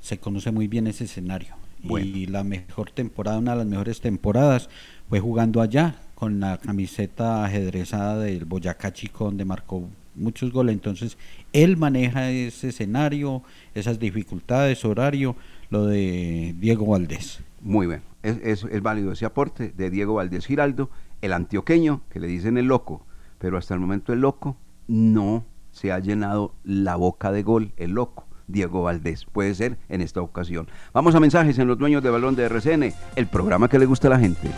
se 0.00 0.18
conoce 0.18 0.52
muy 0.52 0.68
bien 0.68 0.86
ese 0.86 1.04
escenario. 1.04 1.56
Y 1.82 2.26
la 2.26 2.44
mejor 2.44 2.90
temporada, 2.92 3.38
una 3.38 3.52
de 3.52 3.58
las 3.58 3.66
mejores 3.66 4.00
temporadas, 4.00 4.70
fue 5.08 5.20
jugando 5.20 5.60
allá 5.60 5.96
con 6.14 6.40
la 6.40 6.56
camiseta 6.56 7.44
ajedrezada 7.44 8.18
del 8.20 8.46
Boyacá 8.46 8.92
Chico, 8.94 9.24
donde 9.26 9.44
marcó 9.44 9.88
muchos 10.14 10.50
goles. 10.50 10.72
Entonces, 10.72 11.18
él 11.52 11.76
maneja 11.76 12.30
ese 12.30 12.68
escenario, 12.68 13.42
esas 13.74 13.98
dificultades, 13.98 14.82
horario, 14.86 15.36
lo 15.68 15.84
de 15.86 16.54
Diego 16.58 16.86
Valdés. 16.86 17.40
Muy 17.60 17.86
bien, 17.86 18.00
es, 18.24 18.38
es- 18.42 18.64
es 18.64 18.82
válido 18.82 19.12
ese 19.12 19.24
aporte 19.26 19.72
de 19.76 19.90
Diego 19.90 20.14
Valdés 20.14 20.46
Giraldo, 20.46 20.90
el 21.20 21.32
antioqueño, 21.32 22.02
que 22.10 22.18
le 22.20 22.26
dicen 22.26 22.58
el 22.58 22.66
loco, 22.66 23.06
pero 23.38 23.56
hasta 23.58 23.74
el 23.74 23.80
momento 23.80 24.12
el 24.12 24.20
loco 24.20 24.56
no 24.88 25.44
se 25.70 25.92
ha 25.92 25.98
llenado 26.00 26.54
la 26.64 26.96
boca 26.96 27.30
de 27.32 27.42
gol, 27.42 27.72
el 27.76 27.92
loco. 27.92 28.26
Diego 28.46 28.82
Valdés. 28.82 29.24
Puede 29.24 29.54
ser 29.54 29.78
en 29.88 30.02
esta 30.02 30.20
ocasión. 30.20 30.68
Vamos 30.92 31.14
a 31.14 31.20
mensajes 31.20 31.58
en 31.58 31.66
los 31.66 31.78
dueños 31.78 32.02
de 32.02 32.10
balón 32.10 32.36
de 32.36 32.44
RCN, 32.44 32.92
el 33.16 33.26
programa 33.26 33.68
que 33.70 33.78
le 33.78 33.86
gusta 33.86 34.08
a 34.08 34.10
la 34.10 34.18
gente. 34.18 34.50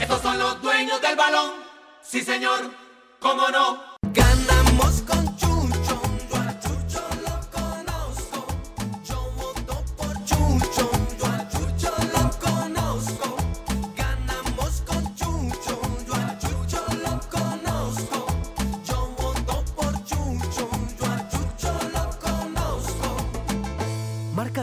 Estos 0.00 0.20
son 0.20 0.38
los 0.38 0.60
dueños 0.62 1.00
del 1.00 1.16
balón. 1.16 1.50
Sí, 2.02 2.20
señor. 2.22 2.58
¿Cómo 3.20 3.42
no? 3.50 3.78
Ganamos 4.12 5.02
con 5.02 5.24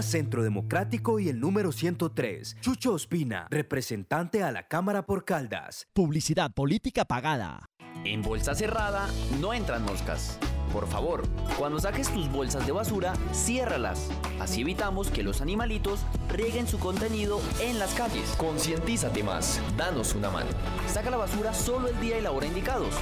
Centro 0.06 0.44
Democrático 0.44 1.20
y 1.20 1.28
el 1.28 1.40
número 1.40 1.72
103. 1.72 2.58
Chucho 2.62 2.94
Ospina, 2.94 3.48
representante 3.50 4.44
a 4.44 4.52
la 4.52 4.68
Cámara 4.68 5.06
por 5.06 5.26
Caldas. 5.26 5.88
Publicidad 5.94 6.54
política 6.54 7.06
pagada. 7.06 7.70
En 8.04 8.22
bolsa 8.22 8.56
cerrada 8.56 9.10
no 9.42 9.54
entran 9.54 9.84
moscas. 9.84 10.38
Por 10.72 10.88
favor, 10.88 11.24
cuando 11.58 11.80
saques 11.80 12.10
tus 12.10 12.30
bolsas 12.30 12.66
de 12.66 12.74
basura, 12.74 13.14
ciérralas. 13.34 14.10
Así 14.40 14.62
evitamos 14.62 15.10
que 15.10 15.24
los 15.24 15.42
animalitos 15.42 16.02
rieguen 16.30 16.68
su 16.68 16.80
contenido 16.80 17.40
en 17.62 17.80
las 17.80 17.94
calles. 17.94 18.36
Concientízate 18.38 19.24
más, 19.24 19.62
danos 19.78 20.16
una 20.16 20.30
mano. 20.30 20.50
Saca 20.88 21.10
la 21.10 21.18
basura 21.18 21.54
solo 21.54 21.88
el 21.88 22.00
día 22.00 22.20
y 22.20 22.22
la 22.22 22.32
hora 22.32 22.46
indicados. 22.46 22.94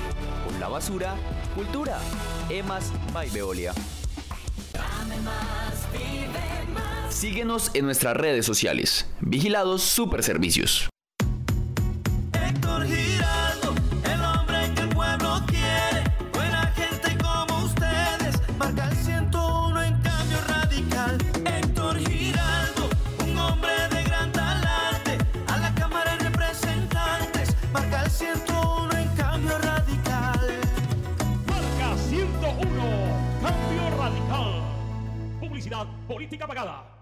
Con 0.47 0.59
la 0.59 0.69
basura, 0.69 1.15
cultura. 1.55 1.97
Emas 2.49 2.91
by 3.11 3.29
Veolia. 3.31 3.73
Síguenos 7.13 7.71
en 7.75 7.85
nuestras 7.85 8.17
redes 8.17 8.45
sociales. 8.45 9.07
Vigilados 9.21 9.83
Super 9.83 10.23
Servicios. 10.23 10.89
Héctor 12.33 12.85
Giraldo, 12.85 13.75
el 14.03 14.21
hombre 14.21 14.73
que 14.75 14.81
el 14.81 14.89
pueblo 14.89 15.41
quiere. 15.45 16.03
Buena 16.33 16.65
gente 16.75 17.15
como 17.23 17.65
ustedes, 17.65 18.41
marca 18.57 18.89
el 18.89 18.97
101 18.97 19.83
en 19.83 20.01
cambio 20.01 20.37
radical. 20.47 21.17
Héctor 21.45 21.99
Giraldo, 21.99 22.89
un 23.23 23.37
hombre 23.37 23.71
de 23.91 24.03
gran 24.03 24.31
talante. 24.33 25.17
A 25.47 25.57
la 25.59 25.73
Cámara 25.75 26.17
de 26.17 26.29
Representantes, 26.29 27.55
marca 27.71 28.03
el 28.03 28.09
101 28.11 28.91
en 28.97 29.15
cambio 29.15 29.57
radical. 29.59 30.59
Marca 31.45 31.95
101, 32.09 32.59
cambio 33.39 33.97
radical. 33.97 34.63
Publicidad 35.39 35.87
política 36.07 36.47
pagada. 36.47 36.92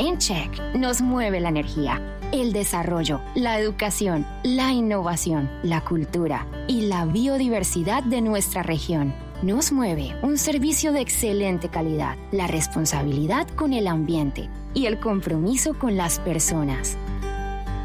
En 0.00 0.18
Check 0.18 0.76
nos 0.76 1.02
mueve 1.02 1.40
la 1.40 1.48
energía, 1.48 2.00
el 2.30 2.52
desarrollo, 2.52 3.20
la 3.34 3.58
educación, 3.58 4.24
la 4.44 4.72
innovación, 4.72 5.50
la 5.64 5.80
cultura 5.80 6.46
y 6.68 6.82
la 6.82 7.04
biodiversidad 7.04 8.04
de 8.04 8.20
nuestra 8.20 8.62
región. 8.62 9.12
Nos 9.42 9.72
mueve 9.72 10.14
un 10.22 10.38
servicio 10.38 10.92
de 10.92 11.00
excelente 11.00 11.68
calidad, 11.68 12.16
la 12.30 12.46
responsabilidad 12.46 13.48
con 13.48 13.72
el 13.72 13.88
ambiente 13.88 14.48
y 14.72 14.86
el 14.86 15.00
compromiso 15.00 15.76
con 15.76 15.96
las 15.96 16.20
personas. 16.20 16.96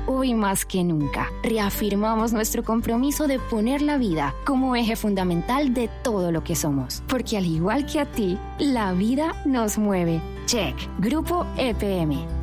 Hoy 0.05 0.33
más 0.33 0.65
que 0.65 0.83
nunca, 0.83 1.31
reafirmamos 1.43 2.33
nuestro 2.33 2.63
compromiso 2.63 3.25
de 3.25 3.39
poner 3.39 3.81
la 3.81 3.97
vida 3.97 4.35
como 4.45 4.75
eje 4.75 4.97
fundamental 4.97 5.73
de 5.73 5.89
todo 6.03 6.31
lo 6.31 6.43
que 6.43 6.55
somos. 6.55 7.01
Porque 7.07 7.37
al 7.37 7.45
igual 7.45 7.85
que 7.85 8.01
a 8.01 8.05
ti, 8.05 8.37
la 8.59 8.91
vida 8.91 9.33
nos 9.45 9.77
mueve. 9.77 10.21
Check, 10.45 10.75
Grupo 10.99 11.45
EPM. 11.57 12.42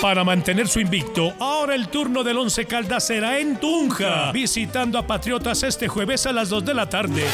Para 0.00 0.24
mantener 0.24 0.66
su 0.66 0.80
invicto, 0.80 1.34
ahora 1.38 1.74
el 1.74 1.88
turno 1.88 2.24
del 2.24 2.38
Once 2.38 2.64
Caldas 2.64 3.06
será 3.06 3.38
en 3.38 3.58
Tunja, 3.58 4.32
visitando 4.32 4.98
a 4.98 5.06
Patriotas 5.06 5.62
este 5.62 5.88
jueves 5.88 6.24
a 6.24 6.32
las 6.32 6.48
2 6.48 6.64
de 6.64 6.74
la 6.74 6.88
tarde. 6.88 7.24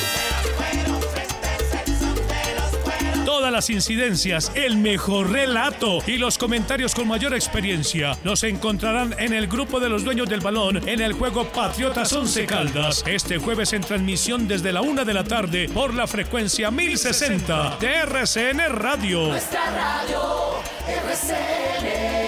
Todas 3.25 3.53
las 3.53 3.71
incidencias, 3.71 4.51
el 4.57 4.79
mejor 4.79 5.31
relato 5.31 5.99
y 6.09 6.19
los 6.19 6.39
comentarios 6.39 6.93
con 6.93 7.07
mayor 7.07 7.35
experiencia 7.35 8.19
los 8.25 8.43
encontrarán 8.43 9.15
en 9.19 9.33
el 9.33 9.47
grupo 9.47 9.79
de 9.79 9.89
los 9.89 10.03
dueños 10.03 10.29
del 10.29 10.41
balón 10.41 10.89
en 10.89 11.01
el 11.01 11.13
juego 11.13 11.45
Patriotas 11.45 12.13
Once 12.15 12.47
Caldas. 12.47 13.05
Este 13.07 13.39
jueves 13.39 13.75
en 13.75 13.83
transmisión 13.83 14.49
desde 14.49 14.73
la 14.73 14.81
1 14.81 15.05
de 15.05 15.15
la 15.15 15.23
tarde 15.23 15.69
por 15.73 15.95
la 15.95 16.09
frecuencia 16.09 16.73
1060 16.73 17.77
de 17.79 17.95
RCN 17.95 18.59
Radio. 18.71 19.29
Nuestra 19.29 19.71
radio 19.71 20.57
RCN. 20.89 22.26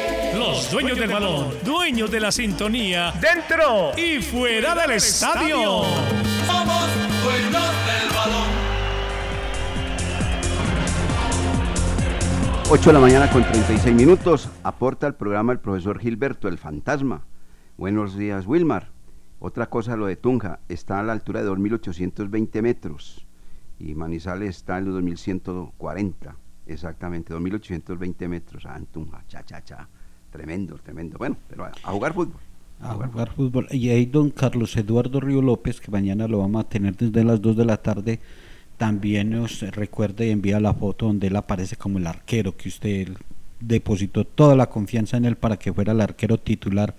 Dueños 0.70 0.98
del 0.98 1.10
balón, 1.10 1.48
dueños 1.64 2.10
de 2.10 2.20
la 2.20 2.32
sintonía, 2.32 3.12
dentro 3.20 3.92
y 3.96 4.22
fuera 4.22 4.74
del 4.74 4.92
estadio. 4.92 5.82
Somos 6.46 6.88
dueños 7.22 7.52
del 7.52 8.08
balón. 8.14 8.48
8 12.70 12.90
de 12.90 12.92
la 12.92 13.00
mañana 13.00 13.30
con 13.30 13.42
36 13.42 13.94
minutos. 13.94 14.48
Aporta 14.62 15.06
al 15.06 15.16
programa 15.16 15.52
el 15.52 15.60
profesor 15.60 15.98
Gilberto, 15.98 16.48
el 16.48 16.58
fantasma. 16.58 17.24
Buenos 17.76 18.16
días, 18.16 18.46
Wilmar. 18.46 18.90
Otra 19.40 19.68
cosa, 19.70 19.96
lo 19.96 20.06
de 20.06 20.16
Tunja, 20.16 20.60
está 20.68 20.98
a 20.98 21.02
la 21.02 21.12
altura 21.12 21.42
de 21.42 21.50
2.820 21.50 22.62
metros 22.62 23.26
y 23.78 23.94
Manizales 23.94 24.56
está 24.56 24.78
en 24.78 24.86
los 24.86 25.02
2.140, 25.02 26.34
exactamente, 26.66 27.34
2.820 27.34 28.28
metros. 28.28 28.66
Ah, 28.66 28.76
en 28.76 28.86
Tunja, 28.86 29.24
cha, 29.28 29.44
cha, 29.44 29.62
cha. 29.62 29.88
Tremendo, 30.38 30.78
tremendo. 30.84 31.18
Bueno, 31.18 31.36
pero 31.48 31.64
a, 31.64 31.72
a 31.82 31.90
jugar 31.90 32.14
fútbol. 32.14 32.40
A 32.80 32.94
jugar 32.94 33.32
fútbol. 33.34 33.66
Y 33.72 33.88
ahí 33.90 34.06
don 34.06 34.30
Carlos 34.30 34.76
Eduardo 34.76 35.18
Río 35.20 35.42
López, 35.42 35.80
que 35.80 35.90
mañana 35.90 36.28
lo 36.28 36.38
vamos 36.38 36.64
a 36.64 36.68
tener 36.68 36.96
desde 36.96 37.24
las 37.24 37.42
2 37.42 37.56
de 37.56 37.64
la 37.64 37.78
tarde, 37.78 38.20
también 38.76 39.30
nos 39.30 39.62
recuerda 39.72 40.24
y 40.24 40.30
envía 40.30 40.60
la 40.60 40.72
foto 40.74 41.06
donde 41.06 41.26
él 41.26 41.34
aparece 41.34 41.74
como 41.74 41.98
el 41.98 42.06
arquero, 42.06 42.56
que 42.56 42.68
usted 42.68 43.08
depositó 43.58 44.24
toda 44.24 44.54
la 44.54 44.68
confianza 44.70 45.16
en 45.16 45.24
él 45.24 45.34
para 45.34 45.56
que 45.58 45.72
fuera 45.72 45.90
el 45.90 46.00
arquero 46.00 46.38
titular 46.38 46.94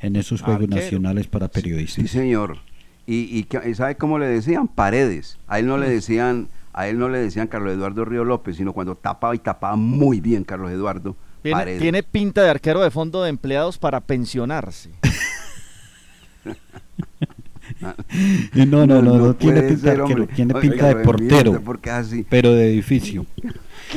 en 0.00 0.16
esos 0.16 0.42
Juegos 0.42 0.64
Arquero. 0.64 0.82
Nacionales 0.82 1.26
para 1.26 1.48
periodistas. 1.48 2.02
Sí, 2.02 2.08
señor. 2.08 2.58
Y, 3.06 3.38
y 3.38 3.44
que- 3.44 3.74
¿sabe 3.74 3.96
cómo 3.96 4.18
le 4.18 4.26
decían? 4.26 4.68
Paredes. 4.68 5.38
A 5.46 5.58
él 5.58 5.66
no 5.66 5.78
le 5.78 5.88
decían 5.88 6.48
a 6.76 6.88
él 6.88 6.98
no 6.98 7.08
le 7.08 7.18
decían 7.18 7.46
Carlos 7.46 7.72
Eduardo 7.72 8.04
Río 8.04 8.24
López, 8.24 8.56
sino 8.56 8.72
cuando 8.72 8.96
tapaba 8.96 9.34
y 9.34 9.38
tapaba 9.38 9.76
muy 9.76 10.20
bien 10.20 10.42
Carlos 10.44 10.70
Eduardo. 10.72 11.16
Tiene, 11.78 12.02
pinta 12.02 12.42
de 12.42 12.50
arquero 12.50 12.80
de 12.82 12.90
fondo 12.90 13.22
de 13.22 13.28
empleados 13.30 13.76
para 13.78 14.00
pensionarse. 14.00 14.90
No, 18.54 18.66
no, 18.66 18.86
no, 18.86 19.02
no, 19.02 19.18
No 19.18 19.34
tiene 19.34 19.62
pinta 19.62 19.82
de 19.82 19.90
arquero, 19.90 20.04
hombre. 20.22 20.34
tiene 20.34 20.54
Oiga, 20.54 20.60
pinta 20.70 20.88
de 20.88 20.94
portero, 21.04 21.62
pero 22.28 22.52
de 22.54 22.68
edificio. 22.72 23.26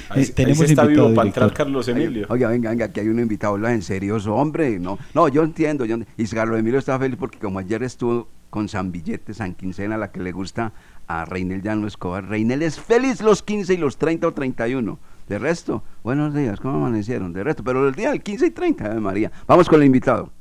Ahí- 0.10 0.24
Eh, 0.24 0.34
ahí 0.46 0.54
se 0.56 0.66
está 0.66 0.84
invitado, 0.84 0.88
vivo 0.90 1.14
para 1.16 1.28
entrar. 1.30 1.54
Carlos 1.54 1.88
Emilio. 1.88 2.28
Oiga, 2.30 2.50
venga, 2.50 2.70
venga, 2.70 2.86
aquí 2.86 3.00
hay 3.00 3.08
un 3.08 3.20
invitado, 3.20 3.54
habla 3.54 3.74
en 3.74 3.82
serio, 3.82 4.18
hombre, 4.36 4.78
no, 4.80 5.00
no, 5.14 5.28
yo 5.30 5.44
entiendo, 5.44 5.86
yo, 5.86 5.98
y 6.18 6.26
Carlos 6.28 6.60
Emilio 6.60 6.78
está 6.78 7.00
feliz 7.00 7.18
porque 7.18 7.40
como 7.40 7.58
ayer 7.60 7.82
estuvo 7.84 8.28
con 8.50 8.68
San 8.68 8.92
Billete, 8.92 9.34
San 9.34 9.56
Quincena, 9.56 9.98
la 9.98 10.12
que 10.12 10.20
le 10.20 10.34
gusta 10.34 10.74
a 11.08 11.24
Reinel 11.26 11.62
Llano 11.64 11.88
Escobar, 11.88 12.26
Reinel 12.28 12.62
es 12.64 12.80
feliz 12.80 13.22
los 13.22 13.42
15 13.42 13.74
y 13.76 13.78
los 13.78 13.98
30 13.98 14.28
o 14.28 14.34
31, 14.34 15.00
de 15.28 15.40
resto, 15.40 15.84
buenos 16.04 16.34
días, 16.34 16.60
¿cómo 16.60 16.78
amanecieron? 16.78 17.34
De 17.34 17.44
resto, 17.44 17.64
pero 17.64 17.88
el 17.88 17.94
día 17.96 18.12
del 18.12 18.22
15 18.22 18.48
y 18.48 18.52
30, 18.52 18.86
Ave 18.86 19.00
María, 19.00 19.32
vamos 19.46 19.68
con 19.68 19.82
el 19.82 19.86
invitado. 19.88 20.32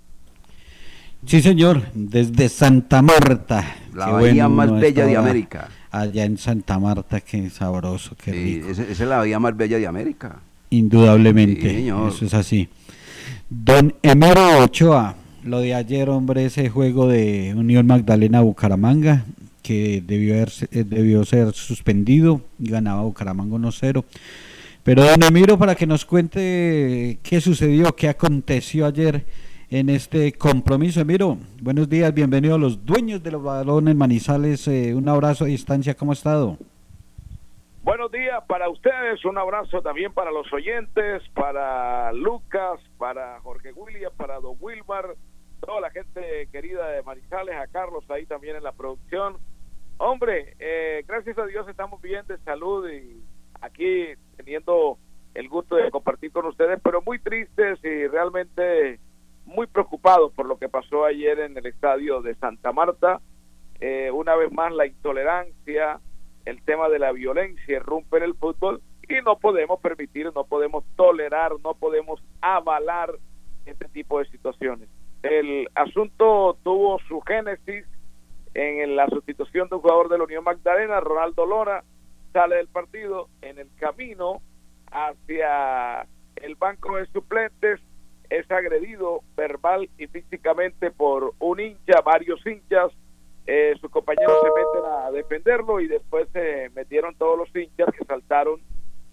Sí, 1.27 1.43
señor, 1.43 1.83
desde 1.95 2.49
Santa 2.49 3.03
Marta. 3.03 3.65
La 3.95 4.09
bahía 4.09 4.49
más 4.49 4.71
bella 4.71 5.07
de 5.07 5.17
América. 5.17 5.69
Allá 5.91 6.25
en 6.25 6.37
Santa 6.39 6.79
Marta, 6.79 7.21
qué 7.21 7.51
sabroso, 7.51 8.15
qué 8.23 8.31
Sí, 8.33 8.61
rico. 8.61 8.69
esa 8.69 8.83
es 8.85 9.01
la 9.01 9.17
bahía 9.19 9.39
más 9.41 9.57
bella 9.57 9.79
de 9.79 9.87
América. 9.87 10.37
Indudablemente, 10.71 11.63
Sí, 11.71 11.77
señor. 11.77 12.13
eso 12.13 12.27
es 12.27 12.35
así. 12.35 12.69
Don 13.49 13.95
Emero 14.03 14.59
Ochoa, 14.63 15.17
lo 15.45 15.61
de 15.61 15.75
ayer, 15.75 16.09
hombre, 16.11 16.45
ese 16.45 16.69
juego 16.69 17.09
de 17.09 17.55
Unión 17.57 17.87
Magdalena 17.87 18.43
Bucaramanga, 18.43 19.25
que 19.63 20.03
debió, 20.07 20.35
haber, 20.35 20.53
eh, 20.71 20.85
debió 20.85 21.25
ser 21.25 21.53
suspendido, 21.55 22.41
ganaba 22.59 23.03
Bucaramanga 23.03 23.57
1-0. 23.57 24.05
Pero 24.87 25.03
don 25.03 25.21
Emiro, 25.25 25.59
para 25.59 25.75
que 25.75 25.85
nos 25.85 26.05
cuente 26.05 27.19
qué 27.25 27.41
sucedió, 27.41 27.97
qué 27.97 28.09
aconteció 28.09 28.87
ayer 28.87 29.27
en 29.69 29.89
este 29.89 30.33
compromiso. 30.35 31.01
Emiro, 31.01 31.39
buenos 31.61 31.89
días, 31.89 32.15
bienvenido 32.15 32.55
a 32.55 32.59
los 32.59 32.87
dueños 32.87 33.21
de 33.21 33.33
los 33.33 33.43
balones 33.43 33.97
Manizales, 33.97 34.69
eh, 34.69 34.95
un 34.95 35.09
abrazo 35.09 35.43
a 35.43 35.49
distancia, 35.49 35.97
¿cómo 35.97 36.13
ha 36.13 36.15
estado? 36.15 36.57
Buenos 37.83 38.13
días 38.13 38.41
para 38.47 38.69
ustedes, 38.69 39.25
un 39.25 39.39
abrazo 39.39 39.83
también 39.83 40.13
para 40.13 40.31
los 40.31 40.53
oyentes, 40.53 41.21
para 41.35 42.13
Lucas, 42.13 42.79
para 42.97 43.41
Jorge 43.41 43.73
William, 43.73 44.13
para 44.17 44.39
Don 44.39 44.55
Wilmar, 44.61 45.17
toda 45.67 45.81
la 45.81 45.91
gente 45.91 46.49
querida 46.53 46.91
de 46.91 47.03
Manizales, 47.03 47.57
a 47.57 47.67
Carlos 47.67 48.09
ahí 48.09 48.25
también 48.27 48.55
en 48.55 48.63
la 48.63 48.71
producción. 48.71 49.39
Hombre, 49.97 50.55
eh, 50.61 51.03
gracias 51.09 51.37
a 51.39 51.47
Dios 51.47 51.69
estamos 51.69 52.01
bien 52.01 52.25
de 52.29 52.39
salud 52.45 52.89
y 52.89 53.21
aquí 53.61 54.15
teniendo 54.37 54.99
el 55.35 55.49
gusto 55.49 55.77
de 55.77 55.91
compartir 55.91 56.33
con 56.33 56.47
ustedes, 56.47 56.81
pero 56.83 57.03
muy 57.03 57.19
tristes 57.19 57.79
y 57.85 58.07
realmente 58.07 58.99
muy 59.45 59.67
preocupados 59.67 60.33
por 60.33 60.47
lo 60.47 60.59
que 60.59 60.69
pasó 60.69 61.05
ayer 61.05 61.39
en 61.41 61.57
el 61.57 61.67
estadio 61.67 62.23
de 62.23 62.35
Santa 62.37 62.73
Marta. 62.73 63.21
Eh, 63.81 64.11
una 64.11 64.35
vez 64.35 64.51
más 64.53 64.73
la 64.73 64.87
intolerancia, 64.87 66.01
el 66.45 66.63
tema 66.63 66.89
de 66.89 66.99
la 66.99 67.13
violencia 67.13 67.77
irrumpe 67.77 68.17
en 68.17 68.25
el 68.25 68.35
fútbol 68.35 68.81
y 69.09 69.23
no 69.25 69.39
podemos 69.39 69.81
permitir, 69.81 70.33
no 70.35 70.45
podemos 70.45 70.85
tolerar, 70.97 71.53
no 71.63 71.75
podemos 71.75 72.23
avalar 72.41 73.13
este 73.67 73.89
tipo 73.89 74.19
de 74.19 74.27
situaciones. 74.27 74.89
El 75.23 75.69
asunto 75.75 76.57
tuvo 76.63 76.99
su 77.09 77.21
génesis 77.21 77.85
en 78.55 78.97
la 78.97 79.07
sustitución 79.09 79.69
de 79.69 79.77
un 79.77 79.83
jugador 79.83 80.09
de 80.09 80.19
la 80.19 80.25
Unión 80.25 80.45
Magdalena, 80.45 81.01
Ronaldo 81.01 81.45
Lora, 81.45 81.85
sale 82.37 82.57
del 82.57 82.69
partido 82.69 83.31
en 83.41 83.59
el 83.59 83.71
camino 83.77 84.43
hacia 84.93 86.07
el 86.37 86.55
banco 86.57 86.97
de 86.97 87.07
suplentes, 87.07 87.81
es 88.29 88.51
agredido 88.51 89.23
verbal 89.35 89.89
y 89.97 90.07
físicamente 90.07 90.91
por 90.91 91.33
un 91.39 91.61
hincha, 91.61 92.03
varios 92.05 92.45
hinchas, 92.47 92.93
eh, 93.47 93.75
sus 93.81 93.91
compañeros 93.91 94.39
se 94.43 94.49
meten 94.49 94.93
a 94.93 95.11
defenderlo 95.13 95.81
y 95.81 95.87
después 95.87 96.29
se 96.35 96.69
metieron 96.75 97.15
todos 97.15 97.39
los 97.39 97.57
hinchas 97.57 97.89
que 97.97 98.05
saltaron 98.05 98.61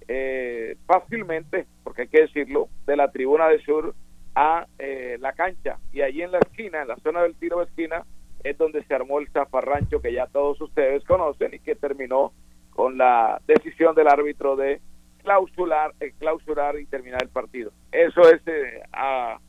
eh, 0.10 0.76
fácilmente, 0.86 1.66
porque 1.86 2.02
hay 2.02 2.08
que 2.10 2.22
decirlo, 2.24 2.68
de 2.86 2.98
la 2.98 3.10
tribuna 3.10 3.48
de 3.48 3.64
sur 3.64 3.96
a 4.36 4.68
eh, 4.80 5.16
la 5.22 5.32
cancha. 5.32 5.78
Y 5.94 6.02
allí 6.02 6.24
en 6.24 6.34
la 6.34 6.40
esquina, 6.40 6.82
en 6.82 6.90
la 6.90 6.98
zona 6.98 7.22
del 7.22 7.36
tiro 7.36 7.60
de 7.60 7.66
esquina, 7.66 8.04
es 8.44 8.58
donde 8.58 8.84
se 8.84 8.94
armó 8.94 9.20
el 9.20 9.30
zafarrancho 9.30 10.02
que 10.02 10.12
ya 10.12 10.28
todos 10.28 10.60
ustedes 10.60 11.06
conocen 11.06 11.54
y 11.54 11.60
que 11.60 11.76
terminó 11.76 12.34
con 12.76 12.98
la 12.98 13.42
decisión 13.48 13.96
del 13.96 14.08
árbitro 14.08 14.56
de 14.56 14.82
clausurar, 15.24 15.94
eh, 16.00 16.14
clausurar 16.20 16.80
y 16.80 16.86
terminar 16.86 17.24
el 17.24 17.30
partido. 17.30 17.72
Eso 17.92 18.22
es 18.30 18.42
eh, 18.46 18.82
a, 18.92 19.40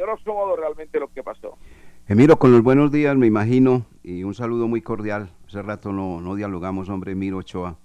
grosso 0.00 0.32
modo 0.32 0.56
realmente 0.56 0.98
lo 0.98 1.08
que 1.08 1.22
pasó. 1.22 1.58
Emiro, 2.06 2.38
con 2.38 2.52
los 2.52 2.62
buenos 2.62 2.90
días, 2.90 3.16
me 3.16 3.26
imagino, 3.26 3.84
y 4.02 4.24
un 4.24 4.34
saludo 4.34 4.66
muy 4.66 4.80
cordial. 4.80 5.30
Hace 5.46 5.62
rato 5.62 5.92
no, 5.92 6.20
no 6.20 6.34
dialogamos, 6.34 6.88
hombre, 6.88 7.12
Emiro 7.12 7.38
Ochoa. 7.38 7.76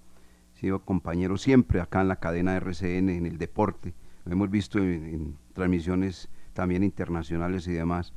Sido 0.53 0.79
compañero 0.79 1.37
siempre 1.37 1.81
acá 1.81 2.01
en 2.01 2.07
la 2.07 2.17
cadena 2.17 2.55
RCN, 2.55 3.09
en 3.09 3.25
el 3.25 3.37
deporte. 3.37 3.93
Lo 4.23 4.31
hemos 4.31 4.49
visto 4.49 4.79
en, 4.79 5.05
en 5.05 5.37
transmisiones 5.53 6.29
también 6.53 6.83
internacionales 6.83 7.67
y 7.67 7.73
demás. 7.73 8.13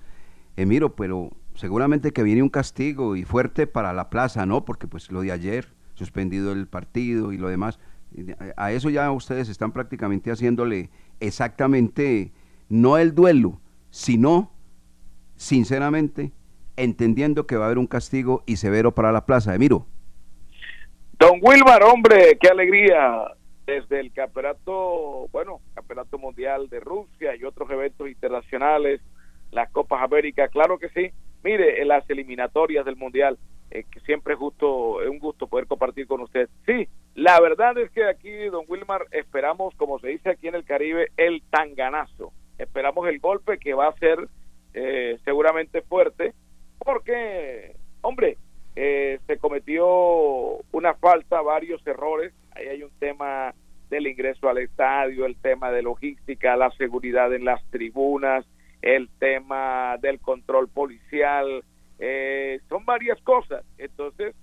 Emiro, 0.57 0.95
pero 0.95 1.31
seguramente 1.55 2.13
que 2.13 2.23
viene 2.23 2.43
un 2.43 2.49
castigo 2.51 3.17
y 3.17 3.25
fuerte 3.25 3.67
para 3.67 3.93
la 3.93 4.09
plaza, 4.09 4.47
¿no? 4.47 4.65
Porque 4.65 4.87
pues 4.87 5.11
lo 5.11 5.23
de 5.23 5.33
ayer, 5.33 5.76
suspendido 5.97 6.53
el 6.53 6.69
partido 6.69 7.33
y 7.33 7.39
lo 7.39 7.49
demás, 7.49 7.81
a 8.57 8.71
eso 8.73 8.89
ya 8.91 9.11
ustedes 9.11 9.49
están 9.49 9.73
prácticamente 9.73 10.31
haciéndole 10.31 10.91
exactamente, 11.19 12.33
no 12.69 12.99
el 12.99 13.15
duelo, 13.15 13.61
sino 13.91 14.53
sinceramente, 15.35 16.33
entendiendo 16.77 17.47
que 17.47 17.57
va 17.57 17.65
a 17.65 17.67
haber 17.67 17.79
un 17.79 17.87
castigo 17.87 18.43
y 18.47 18.57
severo 18.57 18.95
para 18.95 19.13
la 19.13 19.27
plaza. 19.27 19.55
Emiro. 19.55 19.87
Don 21.19 21.41
Wilmar, 21.43 21.83
hombre, 21.83 22.39
qué 22.41 22.49
alegría. 22.49 23.33
Desde 23.67 23.99
el 23.99 24.13
campeonato, 24.13 25.27
bueno, 25.33 25.61
campeonato 25.75 26.19
mundial 26.19 26.69
de 26.69 26.79
Rusia 26.79 27.35
y 27.35 27.43
otros 27.43 27.69
eventos 27.71 28.09
internacionales, 28.09 29.01
las 29.51 29.71
Copas 29.71 30.03
América, 30.05 30.47
claro 30.49 30.79
que 30.79 30.89
sí. 30.91 31.11
Mire, 31.43 31.85
las 31.85 32.09
eliminatorias 32.11 32.85
del 32.85 32.97
mundial, 32.97 33.39
eh, 33.71 33.85
que 33.91 34.01
siempre 34.01 34.35
es 34.35 34.39
justo, 34.39 35.03
es 35.03 35.09
un 35.09 35.19
gusto 35.19 35.47
poder 35.47 35.67
compartir 35.67 36.07
con 36.07 36.21
usted. 36.21 36.49
Sí, 36.67 36.89
la 37.15 37.41
verdad 37.41 37.77
es 37.79 37.91
que 37.91 38.05
aquí, 38.05 38.31
don 38.47 38.65
Wilmar, 38.69 39.07
esperamos, 39.11 39.75
como 39.77 39.99
se 39.99 40.09
dice 40.09 40.31
aquí 40.31 40.49
en 40.49 40.55
el 40.55 40.65
Caribe, 40.65 41.09
el 41.17 41.43
tanganazo. 41.51 42.33
Esperamos 42.59 43.09
el 43.09 43.19
golpe 43.19 43.59
que 43.59 43.75
va 43.75 43.89
a 43.89 43.99
ser 43.99 44.29
eh, 44.75 45.19
seguramente 45.25 45.83
fuerte, 45.83 46.35
porque, 46.79 47.75
hombre, 48.03 48.37
eh, 48.77 49.19
se 49.27 49.39
cometió 49.39 49.87
una 50.73 50.95
falta, 50.95 51.41
varios 51.41 51.85
errores. 51.87 52.35
Ahí 52.53 52.69
hay 52.69 52.83
un 52.83 52.91
tema 52.99 53.55
del 53.89 54.07
ingreso 54.07 54.49
al 54.49 54.59
estadio, 54.59 55.25
el 55.25 55.37
tema 55.37 55.71
de 55.71 55.83
logística, 55.83 56.57
la 56.57 56.71
seguridad 56.73 57.33
en 57.35 57.45
las 57.45 57.65
tribunas, 57.71 58.45
el 58.87 59.09
tema 59.19 59.97
del 60.01 60.21
control 60.21 60.69
policial. 60.69 61.65
Eh, 61.99 62.61
son 62.69 62.85
varias 62.85 63.21
cosas. 63.23 63.65
Entonces, 63.79 64.35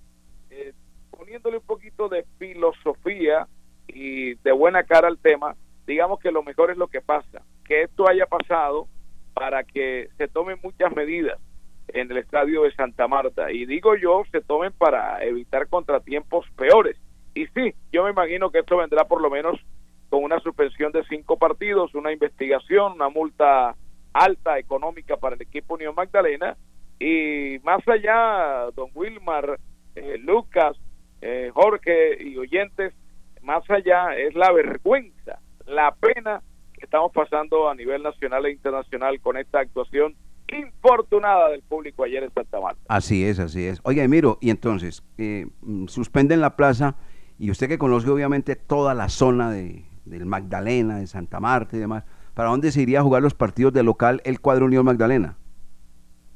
eh, 0.50 0.74
poniéndole 1.10 1.56
un 1.56 1.64
poquito 1.64 2.10
de 2.10 2.24
filosofía 2.38 3.48
y 3.88 4.34
de 4.34 4.52
buena 4.52 4.84
cara 4.84 5.08
al 5.08 5.18
tema, 5.18 5.56
digamos 5.86 6.20
que 6.20 6.30
lo 6.30 6.42
mejor 6.42 6.70
es 6.70 6.76
lo 6.76 6.88
que 6.88 7.00
pasa, 7.00 7.42
que 7.64 7.82
esto 7.82 8.06
haya 8.06 8.26
pasado 8.26 8.86
para 9.32 9.64
que 9.64 10.10
se 10.18 10.28
tomen 10.28 10.58
muchas 10.62 10.94
medidas 10.94 11.40
en 11.88 12.10
el 12.10 12.18
estadio 12.18 12.64
de 12.64 12.74
Santa 12.74 13.08
Marta. 13.08 13.50
Y 13.50 13.64
digo 13.64 13.96
yo, 13.96 14.24
se 14.30 14.42
tomen 14.42 14.72
para 14.72 15.24
evitar 15.24 15.68
contratiempos 15.68 16.46
peores. 16.56 16.98
Y 17.34 17.46
sí, 17.46 17.74
yo 17.92 18.04
me 18.04 18.10
imagino 18.10 18.50
que 18.50 18.58
esto 18.58 18.76
vendrá 18.76 19.04
por 19.06 19.22
lo 19.22 19.30
menos 19.30 19.58
con 20.10 20.22
una 20.22 20.38
suspensión 20.40 20.92
de 20.92 21.02
cinco 21.04 21.38
partidos, 21.38 21.94
una 21.94 22.12
investigación, 22.12 22.92
una 22.92 23.08
multa 23.08 23.74
alta 24.14 24.58
económica 24.58 25.18
para 25.18 25.36
el 25.36 25.42
equipo 25.42 25.74
Unión 25.74 25.94
Magdalena. 25.94 26.56
Y 26.98 27.58
más 27.64 27.86
allá, 27.86 28.70
don 28.74 28.90
Wilmar, 28.94 29.58
eh, 29.94 30.16
Lucas, 30.18 30.76
eh, 31.20 31.50
Jorge 31.52 32.22
y 32.22 32.38
oyentes, 32.38 32.94
más 33.42 33.68
allá 33.68 34.16
es 34.16 34.34
la 34.34 34.50
vergüenza, 34.52 35.38
la 35.66 35.94
pena 35.94 36.40
que 36.72 36.84
estamos 36.84 37.12
pasando 37.12 37.68
a 37.68 37.74
nivel 37.74 38.02
nacional 38.02 38.46
e 38.46 38.52
internacional 38.52 39.20
con 39.20 39.36
esta 39.36 39.60
actuación 39.60 40.14
infortunada 40.48 41.50
del 41.50 41.62
público 41.62 42.04
ayer 42.04 42.22
en 42.22 42.32
Santa 42.32 42.60
Marta. 42.60 42.80
Así 42.88 43.24
es, 43.24 43.38
así 43.38 43.64
es. 43.64 43.80
Oiga, 43.84 44.02
Emiro, 44.04 44.38
y 44.40 44.50
entonces, 44.50 45.02
eh, 45.18 45.46
mm, 45.62 45.86
suspenden 45.86 46.40
la 46.40 46.56
plaza, 46.56 46.96
y 47.38 47.50
usted 47.50 47.68
que 47.68 47.78
conoce 47.78 48.08
obviamente 48.08 48.54
toda 48.54 48.94
la 48.94 49.08
zona 49.08 49.50
de, 49.50 49.84
del 50.04 50.26
Magdalena, 50.26 50.98
de 50.98 51.06
Santa 51.06 51.40
Marta 51.40 51.76
y 51.76 51.80
demás, 51.80 52.04
¿para 52.34 52.50
dónde 52.50 52.72
se 52.72 52.82
iría 52.82 53.00
a 53.00 53.02
jugar 53.02 53.22
los 53.22 53.34
partidos 53.34 53.72
de 53.72 53.82
local 53.82 54.20
el 54.24 54.40
cuadro 54.40 54.66
Unión 54.66 54.84
Magdalena? 54.84 55.36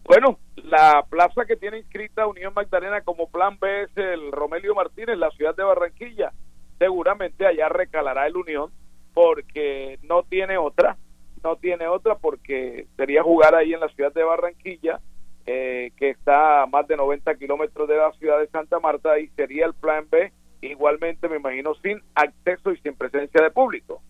Bueno, 0.05 0.39
la 0.57 1.05
plaza 1.09 1.45
que 1.45 1.57
tiene 1.57 1.79
inscrita 1.79 2.27
Unión 2.27 2.55
Magdalena 2.55 3.03
como 3.03 3.29
plan 3.29 3.59
B 3.61 3.83
es 3.83 3.97
el 3.97 4.33
Romelio 4.33 4.75
Martínez, 4.75 5.19
la 5.19 5.31
ciudad 5.31 5.55
de 5.55 5.65
Barranquilla. 5.65 6.33
Seguramente 6.79 7.47
allá 7.47 7.69
recalará 7.69 8.27
el 8.27 8.37
Unión 8.37 8.71
porque 9.13 9.99
no 10.03 10.23
tiene 10.23 10.57
otra, 10.57 10.97
no 11.43 11.57
tiene 11.57 11.89
otra 11.89 12.17
porque 12.17 12.87
sería 12.97 13.23
jugar 13.23 13.55
ahí 13.55 13.75
en 13.75 13.81
la 13.81 13.89
ciudad 13.89 14.13
de 14.13 14.23
Barranquilla, 14.23 15.01
eh, 15.47 15.93
que 15.97 16.11
está 16.11 16.63
a 16.63 16.67
más 16.67 16.87
de 16.87 16.97
90 16.97 17.35
kilómetros 17.37 17.89
de 17.89 17.97
la 17.97 18.13
ciudad 18.13 18.39
de 18.39 18.49
Santa 18.49 18.79
Marta 18.81 19.19
y 19.19 19.29
sería 19.29 19.67
el 19.67 19.75
plan 19.75 20.07
B, 20.11 20.33
igualmente 20.61 21.29
me 21.29 21.37
imagino 21.37 21.75
sin 21.83 22.01
acceso 22.15 22.73
y 22.73 22.79
sin 22.79 22.95
presencia 22.95 23.43
de 23.43 23.51
público. 23.51 24.01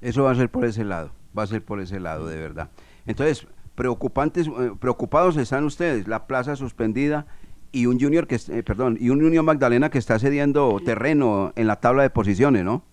Eso 0.00 0.24
va 0.24 0.32
a 0.32 0.34
ser 0.34 0.48
por 0.48 0.64
ese 0.64 0.84
lado, 0.84 1.10
va 1.36 1.44
a 1.44 1.46
ser 1.46 1.62
por 1.64 1.80
ese 1.80 2.00
lado, 2.00 2.26
de 2.26 2.36
verdad. 2.36 2.70
Entonces, 3.06 3.46
preocupantes, 3.74 4.46
eh, 4.46 4.72
preocupados 4.78 5.36
están 5.36 5.64
ustedes, 5.64 6.06
la 6.06 6.26
plaza 6.26 6.56
suspendida 6.56 7.26
y 7.72 7.86
un 7.86 7.98
Junior 7.98 8.26
que, 8.26 8.36
eh, 8.36 8.62
perdón, 8.62 8.98
y 9.00 9.10
un 9.10 9.24
Unión 9.24 9.44
Magdalena 9.44 9.90
que 9.90 9.98
está 9.98 10.18
cediendo 10.18 10.78
terreno 10.84 11.52
en 11.56 11.66
la 11.66 11.76
tabla 11.76 12.02
de 12.02 12.10
posiciones, 12.10 12.64
¿no? 12.64 12.84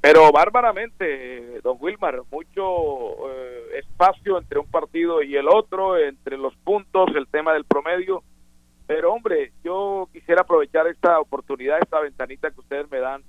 Pero 0.00 0.30
bárbaramente, 0.30 1.60
don 1.62 1.78
Wilmar, 1.80 2.20
mucho 2.30 3.30
eh, 3.30 3.78
espacio 3.78 4.38
entre 4.38 4.58
un 4.58 4.66
partido 4.66 5.22
y 5.22 5.34
el 5.34 5.48
otro, 5.48 5.96
entre 5.96 6.36
los 6.36 6.54
puntos, 6.56 7.08
el 7.16 7.26
tema 7.26 7.54
del 7.54 7.64
promedio. 7.64 8.22
Pero 8.86 9.14
hombre, 9.14 9.52
yo 9.64 10.08
quisiera 10.12 10.42
aprovechar 10.42 10.86
esta 10.88 11.18
oportunidad, 11.18 11.78
esta 11.80 12.00
ventanita 12.00 12.50
que 12.50 12.60
ustedes 12.60 12.90
me 12.90 12.98
dan 12.98 13.22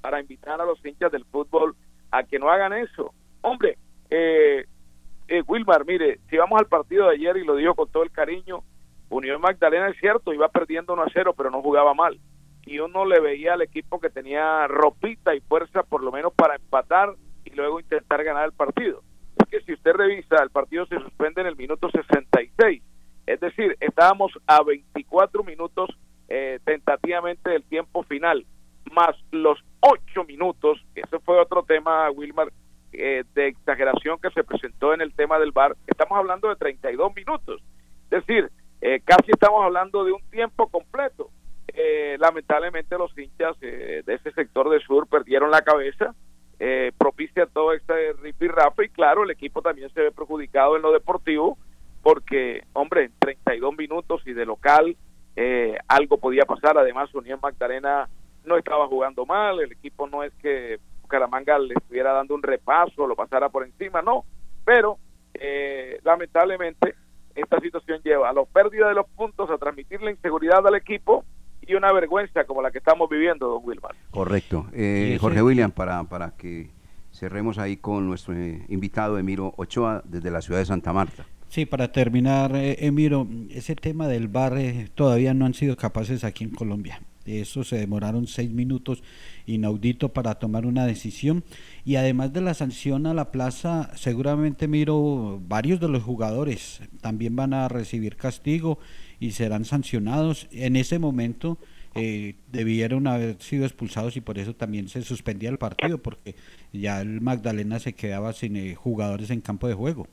para 0.00 0.20
invitar 0.20 0.58
a 0.58 0.64
los 0.64 0.84
hinchas 0.84 1.12
del 1.12 1.26
fútbol 1.26 1.76
a 2.10 2.22
que 2.24 2.38
no 2.38 2.50
hagan 2.50 2.72
eso. 2.72 3.12
Hombre, 3.42 3.76
eh, 4.10 4.64
eh, 5.28 5.42
Wilmar, 5.46 5.84
mire, 5.84 6.20
si 6.30 6.36
vamos 6.36 6.58
al 6.58 6.66
partido 6.66 7.08
de 7.08 7.14
ayer 7.16 7.36
y 7.36 7.44
lo 7.44 7.56
digo 7.56 7.74
con 7.74 7.90
todo 7.90 8.02
el 8.02 8.10
cariño, 8.10 8.64
Unión 9.10 9.40
Magdalena 9.40 9.88
es 9.88 9.98
cierto, 10.00 10.32
iba 10.32 10.48
perdiendo 10.48 10.94
1 10.94 11.02
a 11.02 11.10
0, 11.12 11.34
pero 11.36 11.50
no 11.50 11.62
jugaba 11.62 11.94
mal 11.94 12.18
y 12.64 12.78
uno 12.78 13.04
le 13.04 13.20
veía 13.20 13.54
al 13.54 13.62
equipo 13.62 14.00
que 14.00 14.10
tenía 14.10 14.66
ropita 14.68 15.34
y 15.34 15.40
fuerza 15.40 15.82
por 15.82 16.02
lo 16.02 16.12
menos 16.12 16.32
para 16.34 16.54
empatar 16.54 17.14
y 17.44 17.50
luego 17.50 17.80
intentar 17.80 18.22
ganar 18.22 18.44
el 18.46 18.52
partido. 18.52 19.02
Es 19.36 19.48
que 19.48 19.60
si 19.62 19.72
usted 19.72 19.92
revisa, 19.92 20.36
el 20.42 20.50
partido 20.50 20.86
se 20.86 21.00
suspende 21.00 21.40
en 21.40 21.48
el 21.48 21.56
minuto 21.56 21.90
66. 21.90 22.82
Es 23.26 23.40
decir, 23.40 23.76
estábamos 23.80 24.32
a 24.46 24.62
24 24.62 25.42
minutos 25.42 25.90
eh, 26.28 26.60
tentativamente 26.64 27.50
del 27.50 27.64
tiempo 27.64 28.02
final, 28.04 28.46
más 28.92 29.16
los 29.30 29.58
8 29.80 30.24
minutos, 30.24 30.84
ese 30.94 31.18
fue 31.20 31.40
otro 31.40 31.62
tema, 31.62 32.10
Wilmar, 32.10 32.52
eh, 32.92 33.24
de 33.34 33.48
exageración 33.48 34.18
que 34.20 34.30
se 34.30 34.44
presentó 34.44 34.94
en 34.94 35.00
el 35.00 35.12
tema 35.14 35.38
del 35.38 35.52
VAR. 35.52 35.76
Estamos 35.86 36.18
hablando 36.18 36.48
de 36.48 36.56
32 36.56 37.14
minutos. 37.14 37.62
Es 38.10 38.26
decir, 38.26 38.50
eh, 38.80 39.00
casi 39.04 39.30
estamos 39.30 39.64
hablando 39.64 40.04
de 40.04 40.12
un 40.12 40.22
tiempo 40.30 40.68
completo 40.68 41.30
eh, 41.74 42.16
lamentablemente 42.18 42.98
los 42.98 43.16
hinchas 43.16 43.56
eh, 43.62 44.02
de 44.04 44.14
ese 44.14 44.32
sector 44.32 44.68
de 44.68 44.80
sur 44.80 45.06
perdieron 45.06 45.50
la 45.50 45.62
cabeza, 45.62 46.14
eh, 46.58 46.92
propicia 46.98 47.46
todo 47.46 47.72
este 47.72 48.12
ripirrafe 48.14 48.86
y 48.86 48.88
claro, 48.90 49.24
el 49.24 49.30
equipo 49.30 49.62
también 49.62 49.90
se 49.92 50.00
ve 50.00 50.12
perjudicado 50.12 50.76
en 50.76 50.82
lo 50.82 50.92
deportivo 50.92 51.58
porque, 52.02 52.64
hombre, 52.72 53.04
en 53.04 53.12
32 53.18 53.76
minutos 53.76 54.22
y 54.26 54.32
de 54.32 54.44
local 54.44 54.96
eh, 55.34 55.78
algo 55.88 56.18
podía 56.18 56.44
pasar, 56.44 56.76
además 56.76 57.14
Unión 57.14 57.40
Magdalena 57.42 58.08
no 58.44 58.58
estaba 58.58 58.86
jugando 58.86 59.24
mal, 59.24 59.60
el 59.60 59.72
equipo 59.72 60.06
no 60.08 60.22
es 60.22 60.34
que 60.34 60.78
Caramanga 61.12 61.58
le 61.58 61.74
estuviera 61.74 62.12
dando 62.12 62.34
un 62.34 62.42
repaso, 62.42 63.06
lo 63.06 63.14
pasara 63.14 63.48
por 63.50 63.64
encima, 63.64 64.02
no, 64.02 64.24
pero 64.64 64.98
lamentablemente 66.02 66.94
esta 67.34 67.60
situación 67.60 68.00
lleva 68.02 68.28
a 68.28 68.32
la 68.32 68.44
pérdida 68.44 68.88
de 68.88 68.94
los 68.94 69.06
puntos, 69.08 69.50
a 69.50 69.58
transmitir 69.58 70.02
la 70.02 70.10
inseguridad 70.10 70.66
al 70.66 70.74
equipo 70.74 71.24
y 71.66 71.74
una 71.74 71.92
vergüenza 71.92 72.44
como 72.44 72.62
la 72.62 72.70
que 72.70 72.78
estamos 72.78 73.08
viviendo, 73.08 73.48
don 73.48 73.62
Wilmar. 73.64 73.94
Correcto. 74.10 74.66
Eh, 74.72 75.16
Jorge 75.20 75.42
William, 75.42 75.70
para, 75.70 76.04
para 76.04 76.36
que 76.36 76.70
cerremos 77.12 77.58
ahí 77.58 77.76
con 77.76 78.06
nuestro 78.06 78.34
eh, 78.34 78.64
invitado 78.68 79.18
Emiro 79.18 79.54
Ochoa 79.56 80.02
desde 80.04 80.30
la 80.30 80.40
ciudad 80.40 80.58
de 80.58 80.66
Santa 80.66 80.92
Marta. 80.92 81.24
Sí, 81.48 81.66
para 81.66 81.92
terminar, 81.92 82.56
eh, 82.56 82.76
Emiro, 82.80 83.26
ese 83.50 83.76
tema 83.76 84.08
del 84.08 84.28
bar 84.28 84.54
todavía 84.94 85.34
no 85.34 85.44
han 85.44 85.54
sido 85.54 85.76
capaces 85.76 86.24
aquí 86.24 86.44
en 86.44 86.50
Colombia. 86.50 87.00
Eso 87.26 87.64
se 87.64 87.76
demoraron 87.76 88.26
seis 88.26 88.50
minutos, 88.50 89.02
inaudito 89.46 90.10
para 90.10 90.34
tomar 90.36 90.66
una 90.66 90.86
decisión. 90.86 91.44
Y 91.84 91.96
además 91.96 92.32
de 92.32 92.40
la 92.40 92.54
sanción 92.54 93.06
a 93.06 93.14
la 93.14 93.30
plaza, 93.32 93.90
seguramente 93.94 94.68
miro 94.68 95.40
varios 95.46 95.80
de 95.80 95.88
los 95.88 96.02
jugadores 96.02 96.80
también 97.00 97.36
van 97.36 97.54
a 97.54 97.68
recibir 97.68 98.16
castigo 98.16 98.78
y 99.20 99.32
serán 99.32 99.64
sancionados. 99.64 100.48
En 100.52 100.76
ese 100.76 100.98
momento 100.98 101.58
eh, 101.94 102.34
debieron 102.50 103.06
haber 103.06 103.36
sido 103.40 103.64
expulsados 103.64 104.16
y 104.16 104.20
por 104.20 104.38
eso 104.38 104.54
también 104.54 104.88
se 104.88 105.02
suspendía 105.02 105.50
el 105.50 105.58
partido, 105.58 105.98
porque 105.98 106.34
ya 106.72 107.00
el 107.00 107.20
Magdalena 107.20 107.78
se 107.78 107.92
quedaba 107.92 108.32
sin 108.32 108.56
eh, 108.56 108.74
jugadores 108.74 109.30
en 109.30 109.40
campo 109.40 109.68
de 109.68 109.74
juego. 109.74 110.06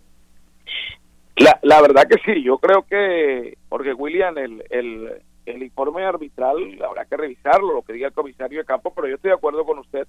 La, 1.37 1.57
la 1.63 1.81
verdad 1.81 2.05
que 2.09 2.17
sí, 2.25 2.43
yo 2.43 2.57
creo 2.57 2.83
que, 2.83 3.57
porque 3.69 3.93
William, 3.93 4.37
el, 4.37 4.61
el, 4.69 5.09
el 5.49 5.63
informe 5.63 6.03
arbitral 6.03 6.79
habrá 6.83 7.05
que 7.05 7.17
revisarlo, 7.17 7.73
lo 7.73 7.81
que 7.81 7.93
diga 7.93 8.07
el 8.07 8.13
comisario 8.13 8.59
de 8.59 8.65
campo, 8.65 8.93
pero 8.93 9.07
yo 9.07 9.15
estoy 9.15 9.29
de 9.29 9.35
acuerdo 9.35 9.65
con 9.65 9.79
usted. 9.79 10.07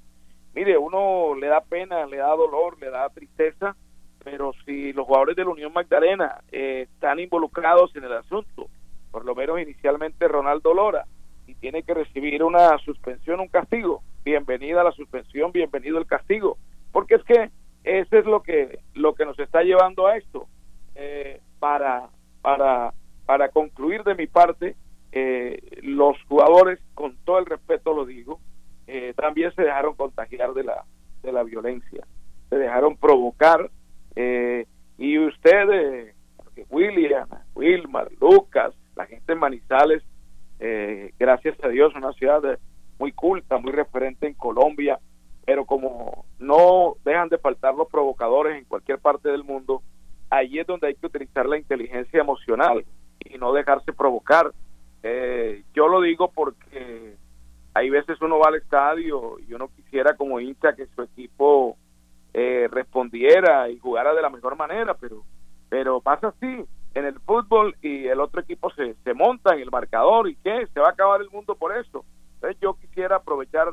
Mire, 0.54 0.76
uno 0.76 1.34
le 1.34 1.46
da 1.46 1.60
pena, 1.60 2.06
le 2.06 2.18
da 2.18 2.34
dolor, 2.34 2.80
le 2.80 2.90
da 2.90 3.08
tristeza, 3.08 3.76
pero 4.22 4.52
si 4.64 4.92
los 4.92 5.06
jugadores 5.06 5.36
de 5.36 5.44
la 5.44 5.50
Unión 5.50 5.72
Magdalena 5.72 6.40
eh, 6.50 6.88
están 6.92 7.20
involucrados 7.20 7.94
en 7.96 8.04
el 8.04 8.12
asunto, 8.12 8.68
por 9.10 9.24
lo 9.24 9.34
menos 9.34 9.60
inicialmente 9.60 10.28
Ronaldo 10.28 10.74
Lora, 10.74 11.06
y 11.46 11.54
tiene 11.54 11.82
que 11.82 11.94
recibir 11.94 12.42
una 12.44 12.78
suspensión, 12.78 13.40
un 13.40 13.48
castigo. 13.48 14.02
Bienvenida 14.24 14.84
la 14.84 14.92
suspensión, 14.92 15.52
bienvenido 15.52 15.98
el 15.98 16.06
castigo, 16.06 16.58
porque 16.92 17.14
es 17.14 17.24
que 17.24 17.50
ese 17.82 18.18
es 18.18 18.26
lo 18.26 18.42
que 18.42 18.80
lo 18.94 19.14
que 19.14 19.24
nos 19.24 19.38
está 19.38 19.62
llevando 19.62 20.06
a 20.06 20.16
esto. 20.16 20.46
Eh, 20.94 21.40
para 21.58 22.08
para 22.42 22.92
para 23.24 23.48
concluir 23.48 24.04
de 24.04 24.14
mi 24.14 24.26
parte, 24.26 24.76
eh, 25.12 25.60
los 25.82 26.16
jugadores, 26.28 26.78
con 26.94 27.16
todo 27.24 27.38
el 27.38 27.46
respeto 27.46 27.94
lo 27.94 28.04
digo, 28.04 28.40
eh, 28.86 29.14
también 29.16 29.54
se 29.54 29.62
dejaron 29.62 29.94
contagiar 29.94 30.52
de 30.54 30.64
la 30.64 30.84
de 31.22 31.32
la 31.32 31.42
violencia, 31.42 32.06
se 32.48 32.56
dejaron 32.56 32.96
provocar 32.96 33.70
y 35.00 35.18
ustedes, 35.18 36.14
William, 36.68 37.26
Wilmar, 37.54 38.10
Lucas, 38.20 38.74
la 38.94 39.06
gente 39.06 39.32
en 39.32 39.38
Manizales, 39.38 40.02
eh, 40.58 41.14
gracias 41.18 41.56
a 41.64 41.68
Dios, 41.68 41.94
una 41.94 42.12
ciudad 42.12 42.42
muy 42.98 43.12
culta, 43.12 43.56
muy 43.56 43.72
referente 43.72 44.26
en 44.26 44.34
Colombia, 44.34 45.00
pero 45.46 45.64
como 45.64 46.26
no 46.38 46.96
dejan 47.02 47.30
de 47.30 47.38
faltar 47.38 47.74
los 47.74 47.88
provocadores 47.88 48.58
en 48.58 48.66
cualquier 48.66 48.98
parte 48.98 49.30
del 49.30 49.42
mundo, 49.42 49.82
ahí 50.28 50.58
es 50.58 50.66
donde 50.66 50.88
hay 50.88 50.94
que 50.94 51.06
utilizar 51.06 51.46
la 51.46 51.56
inteligencia 51.56 52.20
emocional 52.20 52.84
y 53.20 53.38
no 53.38 53.54
dejarse 53.54 53.94
provocar. 53.94 54.52
Eh, 55.02 55.64
yo 55.74 55.88
lo 55.88 56.00
digo 56.00 56.30
porque 56.30 57.16
hay 57.74 57.90
veces 57.90 58.20
uno 58.20 58.38
va 58.38 58.48
al 58.48 58.56
estadio 58.56 59.38
y 59.38 59.52
uno 59.54 59.68
quisiera 59.74 60.16
como 60.16 60.40
hincha 60.40 60.74
que 60.74 60.86
su 60.88 61.02
equipo 61.02 61.76
eh, 62.34 62.68
respondiera 62.70 63.68
y 63.70 63.78
jugara 63.78 64.14
de 64.14 64.22
la 64.22 64.30
mejor 64.30 64.56
manera, 64.56 64.94
pero 64.94 65.24
pero 65.68 66.00
pasa 66.00 66.28
así 66.28 66.64
en 66.94 67.04
el 67.04 67.20
fútbol 67.20 67.76
y 67.80 68.08
el 68.08 68.20
otro 68.20 68.40
equipo 68.40 68.70
se, 68.70 68.94
se 69.04 69.14
monta 69.14 69.54
en 69.54 69.60
el 69.60 69.70
marcador 69.70 70.28
y 70.28 70.34
qué, 70.36 70.66
se 70.74 70.80
va 70.80 70.88
a 70.88 70.90
acabar 70.90 71.20
el 71.20 71.30
mundo 71.30 71.54
por 71.54 71.76
eso. 71.76 72.04
Entonces 72.34 72.60
yo 72.60 72.74
quisiera 72.74 73.16
aprovechar 73.16 73.68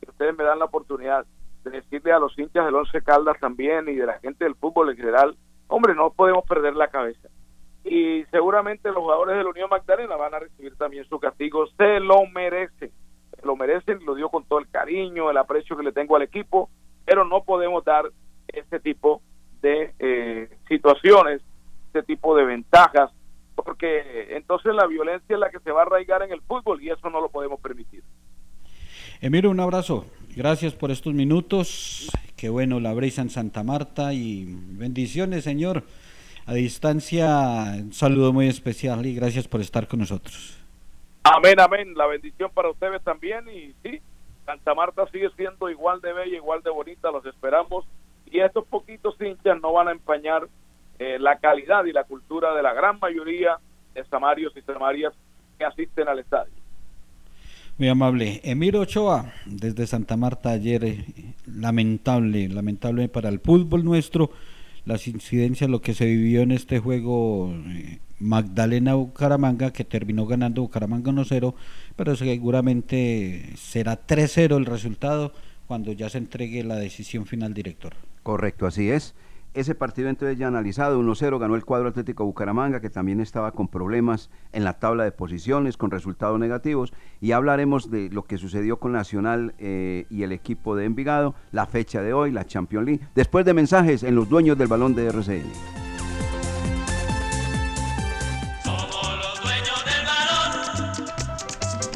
que 0.00 0.10
ustedes 0.10 0.36
me 0.38 0.44
dan 0.44 0.60
la 0.60 0.66
oportunidad 0.66 1.26
de 1.64 1.70
decirle 1.70 2.12
a 2.12 2.20
los 2.20 2.38
hinchas 2.38 2.64
del 2.64 2.76
Once 2.76 3.02
Caldas 3.02 3.38
también 3.40 3.88
y 3.88 3.96
de 3.96 4.06
la 4.06 4.18
gente 4.20 4.44
del 4.44 4.54
fútbol 4.54 4.90
en 4.90 4.96
general, 4.96 5.36
hombre, 5.66 5.94
no 5.94 6.10
podemos 6.10 6.44
perder 6.44 6.76
la 6.76 6.88
cabeza. 6.88 7.28
Y 7.90 8.24
seguramente 8.30 8.88
los 8.90 8.98
jugadores 8.98 9.36
de 9.36 9.42
la 9.42 9.50
Unión 9.50 9.68
Magdalena 9.68 10.14
van 10.14 10.32
a 10.32 10.38
recibir 10.38 10.76
también 10.76 11.04
su 11.08 11.18
castigo, 11.18 11.66
se 11.76 11.98
lo 11.98 12.24
merecen, 12.26 12.92
se 13.34 13.44
lo 13.44 13.56
merecen, 13.56 13.98
lo 14.06 14.14
digo 14.14 14.28
con 14.28 14.44
todo 14.44 14.60
el 14.60 14.70
cariño, 14.70 15.28
el 15.28 15.36
aprecio 15.36 15.76
que 15.76 15.82
le 15.82 15.90
tengo 15.90 16.14
al 16.14 16.22
equipo, 16.22 16.70
pero 17.04 17.24
no 17.24 17.42
podemos 17.42 17.84
dar 17.84 18.04
este 18.46 18.78
tipo 18.78 19.22
de 19.60 19.92
eh, 19.98 20.48
situaciones 20.68 21.42
este 21.88 22.04
tipo 22.04 22.36
de 22.36 22.44
ventajas, 22.44 23.10
porque 23.56 24.36
entonces 24.36 24.72
la 24.72 24.86
violencia 24.86 25.34
es 25.34 25.40
la 25.40 25.50
que 25.50 25.58
se 25.58 25.72
va 25.72 25.80
a 25.80 25.86
arraigar 25.86 26.22
en 26.22 26.30
el 26.30 26.40
fútbol 26.42 26.80
y 26.80 26.90
eso 26.90 27.10
no 27.10 27.20
lo 27.20 27.28
podemos 27.28 27.58
permitir. 27.58 28.04
Emilio, 29.20 29.50
un 29.50 29.58
abrazo. 29.58 30.06
Gracias 30.36 30.74
por 30.74 30.92
estos 30.92 31.12
minutos. 31.12 32.08
Qué 32.36 32.48
bueno 32.50 32.78
la 32.78 32.94
brisa 32.94 33.22
en 33.22 33.30
Santa 33.30 33.64
Marta 33.64 34.14
y 34.14 34.46
bendiciones, 34.46 35.42
señor. 35.42 35.82
A 36.50 36.54
distancia, 36.54 37.76
un 37.76 37.92
saludo 37.92 38.32
muy 38.32 38.48
especial 38.48 39.06
y 39.06 39.14
gracias 39.14 39.46
por 39.46 39.60
estar 39.60 39.86
con 39.86 40.00
nosotros. 40.00 40.58
Amén, 41.22 41.60
amén. 41.60 41.94
La 41.94 42.08
bendición 42.08 42.50
para 42.52 42.68
ustedes 42.68 43.00
también 43.04 43.48
y 43.48 43.72
sí, 43.84 44.00
Santa 44.44 44.74
Marta 44.74 45.06
sigue 45.12 45.30
siendo 45.36 45.70
igual 45.70 46.00
de 46.00 46.12
bella, 46.12 46.36
igual 46.36 46.60
de 46.64 46.70
bonita, 46.70 47.12
los 47.12 47.24
esperamos 47.24 47.84
y 48.26 48.40
estos 48.40 48.66
poquitos 48.66 49.14
hinchas 49.20 49.60
no 49.62 49.72
van 49.74 49.86
a 49.86 49.92
empañar 49.92 50.48
eh, 50.98 51.20
la 51.20 51.38
calidad 51.38 51.84
y 51.84 51.92
la 51.92 52.02
cultura 52.02 52.52
de 52.52 52.64
la 52.64 52.74
gran 52.74 52.98
mayoría 52.98 53.58
de 53.94 54.04
samarios 54.06 54.52
y 54.56 54.62
samarias 54.62 55.12
que 55.56 55.64
asisten 55.64 56.08
al 56.08 56.18
estadio. 56.18 56.52
Muy 57.78 57.88
amable. 57.90 58.40
Emiro 58.42 58.80
Ochoa, 58.80 59.32
desde 59.46 59.86
Santa 59.86 60.16
Marta 60.16 60.50
ayer, 60.50 60.82
eh, 60.82 61.04
lamentable, 61.46 62.48
lamentable 62.48 63.08
para 63.08 63.28
el 63.28 63.38
fútbol 63.38 63.84
nuestro, 63.84 64.32
las 64.84 65.08
incidencias, 65.08 65.70
lo 65.70 65.80
que 65.80 65.94
se 65.94 66.06
vivió 66.06 66.42
en 66.42 66.52
este 66.52 66.78
juego 66.78 67.54
eh, 67.68 67.98
Magdalena 68.18 68.94
Bucaramanga, 68.94 69.72
que 69.72 69.84
terminó 69.84 70.26
ganando 70.26 70.62
Bucaramanga 70.62 71.10
1-0, 71.10 71.54
pero 71.96 72.16
seguramente 72.16 73.50
será 73.56 74.06
3-0 74.06 74.56
el 74.56 74.66
resultado 74.66 75.32
cuando 75.66 75.92
ya 75.92 76.10
se 76.10 76.18
entregue 76.18 76.64
la 76.64 76.76
decisión 76.76 77.26
final, 77.26 77.54
director. 77.54 77.94
Correcto, 78.22 78.66
así 78.66 78.90
es. 78.90 79.14
Ese 79.52 79.74
partido 79.74 80.08
entonces 80.08 80.38
ya 80.38 80.46
analizado, 80.46 81.00
1-0 81.02 81.40
ganó 81.40 81.56
el 81.56 81.64
cuadro 81.64 81.88
Atlético 81.88 82.24
Bucaramanga, 82.24 82.80
que 82.80 82.88
también 82.88 83.20
estaba 83.20 83.50
con 83.50 83.66
problemas 83.66 84.30
en 84.52 84.62
la 84.62 84.78
tabla 84.78 85.02
de 85.02 85.10
posiciones, 85.10 85.76
con 85.76 85.90
resultados 85.90 86.38
negativos, 86.38 86.92
y 87.20 87.32
hablaremos 87.32 87.90
de 87.90 88.10
lo 88.10 88.22
que 88.22 88.38
sucedió 88.38 88.78
con 88.78 88.92
Nacional 88.92 89.54
eh, 89.58 90.06
y 90.08 90.22
el 90.22 90.30
equipo 90.30 90.76
de 90.76 90.84
Envigado, 90.84 91.34
la 91.50 91.66
fecha 91.66 92.00
de 92.00 92.12
hoy, 92.12 92.30
la 92.30 92.46
Champions 92.46 92.86
League, 92.86 93.08
después 93.16 93.44
de 93.44 93.54
mensajes 93.54 94.04
en 94.04 94.14
los 94.14 94.28
dueños 94.28 94.56
del 94.56 94.68
balón 94.68 94.94
de 94.94 95.08
RCN. 95.08 95.50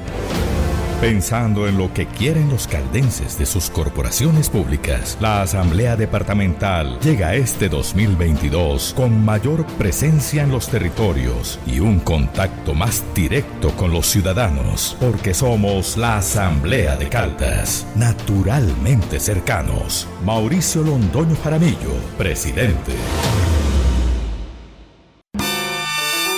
Pensando 1.01 1.67
en 1.67 1.79
lo 1.79 1.91
que 1.91 2.05
quieren 2.05 2.51
los 2.51 2.67
caldenses 2.67 3.35
de 3.39 3.47
sus 3.47 3.71
corporaciones 3.71 4.51
públicas, 4.51 5.17
la 5.19 5.41
Asamblea 5.41 5.95
Departamental 5.95 6.99
llega 6.99 7.33
este 7.33 7.69
2022 7.69 8.93
con 8.95 9.25
mayor 9.25 9.65
presencia 9.79 10.43
en 10.43 10.51
los 10.51 10.67
territorios 10.67 11.59
y 11.65 11.79
un 11.79 12.01
contacto 12.01 12.75
más 12.75 13.03
directo 13.15 13.71
con 13.71 13.91
los 13.91 14.05
ciudadanos, 14.05 14.95
porque 14.99 15.33
somos 15.33 15.97
la 15.97 16.17
Asamblea 16.17 16.95
de 16.97 17.09
Caldas, 17.09 17.87
naturalmente 17.95 19.19
cercanos. 19.19 20.07
Mauricio 20.23 20.83
Londoño 20.83 21.35
Jaramillo, 21.43 21.95
presidente. 22.15 22.91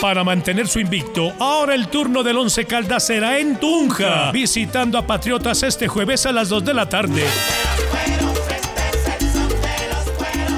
Para 0.03 0.25
mantener 0.25 0.67
su 0.67 0.81
invicto, 0.81 1.31
ahora 1.39 1.73
el 1.73 1.87
turno 1.87 2.23
del 2.23 2.35
Once 2.35 2.65
Caldas 2.65 3.07
será 3.07 3.39
en 3.39 3.55
Tunja, 3.55 4.33
visitando 4.33 4.97
a 4.97 5.07
Patriotas 5.07 5.63
este 5.63 5.87
jueves 5.87 6.25
a 6.25 6.33
las 6.33 6.49
2 6.49 6.65
de 6.65 6.73
la 6.73 6.89
tarde. 6.89 7.23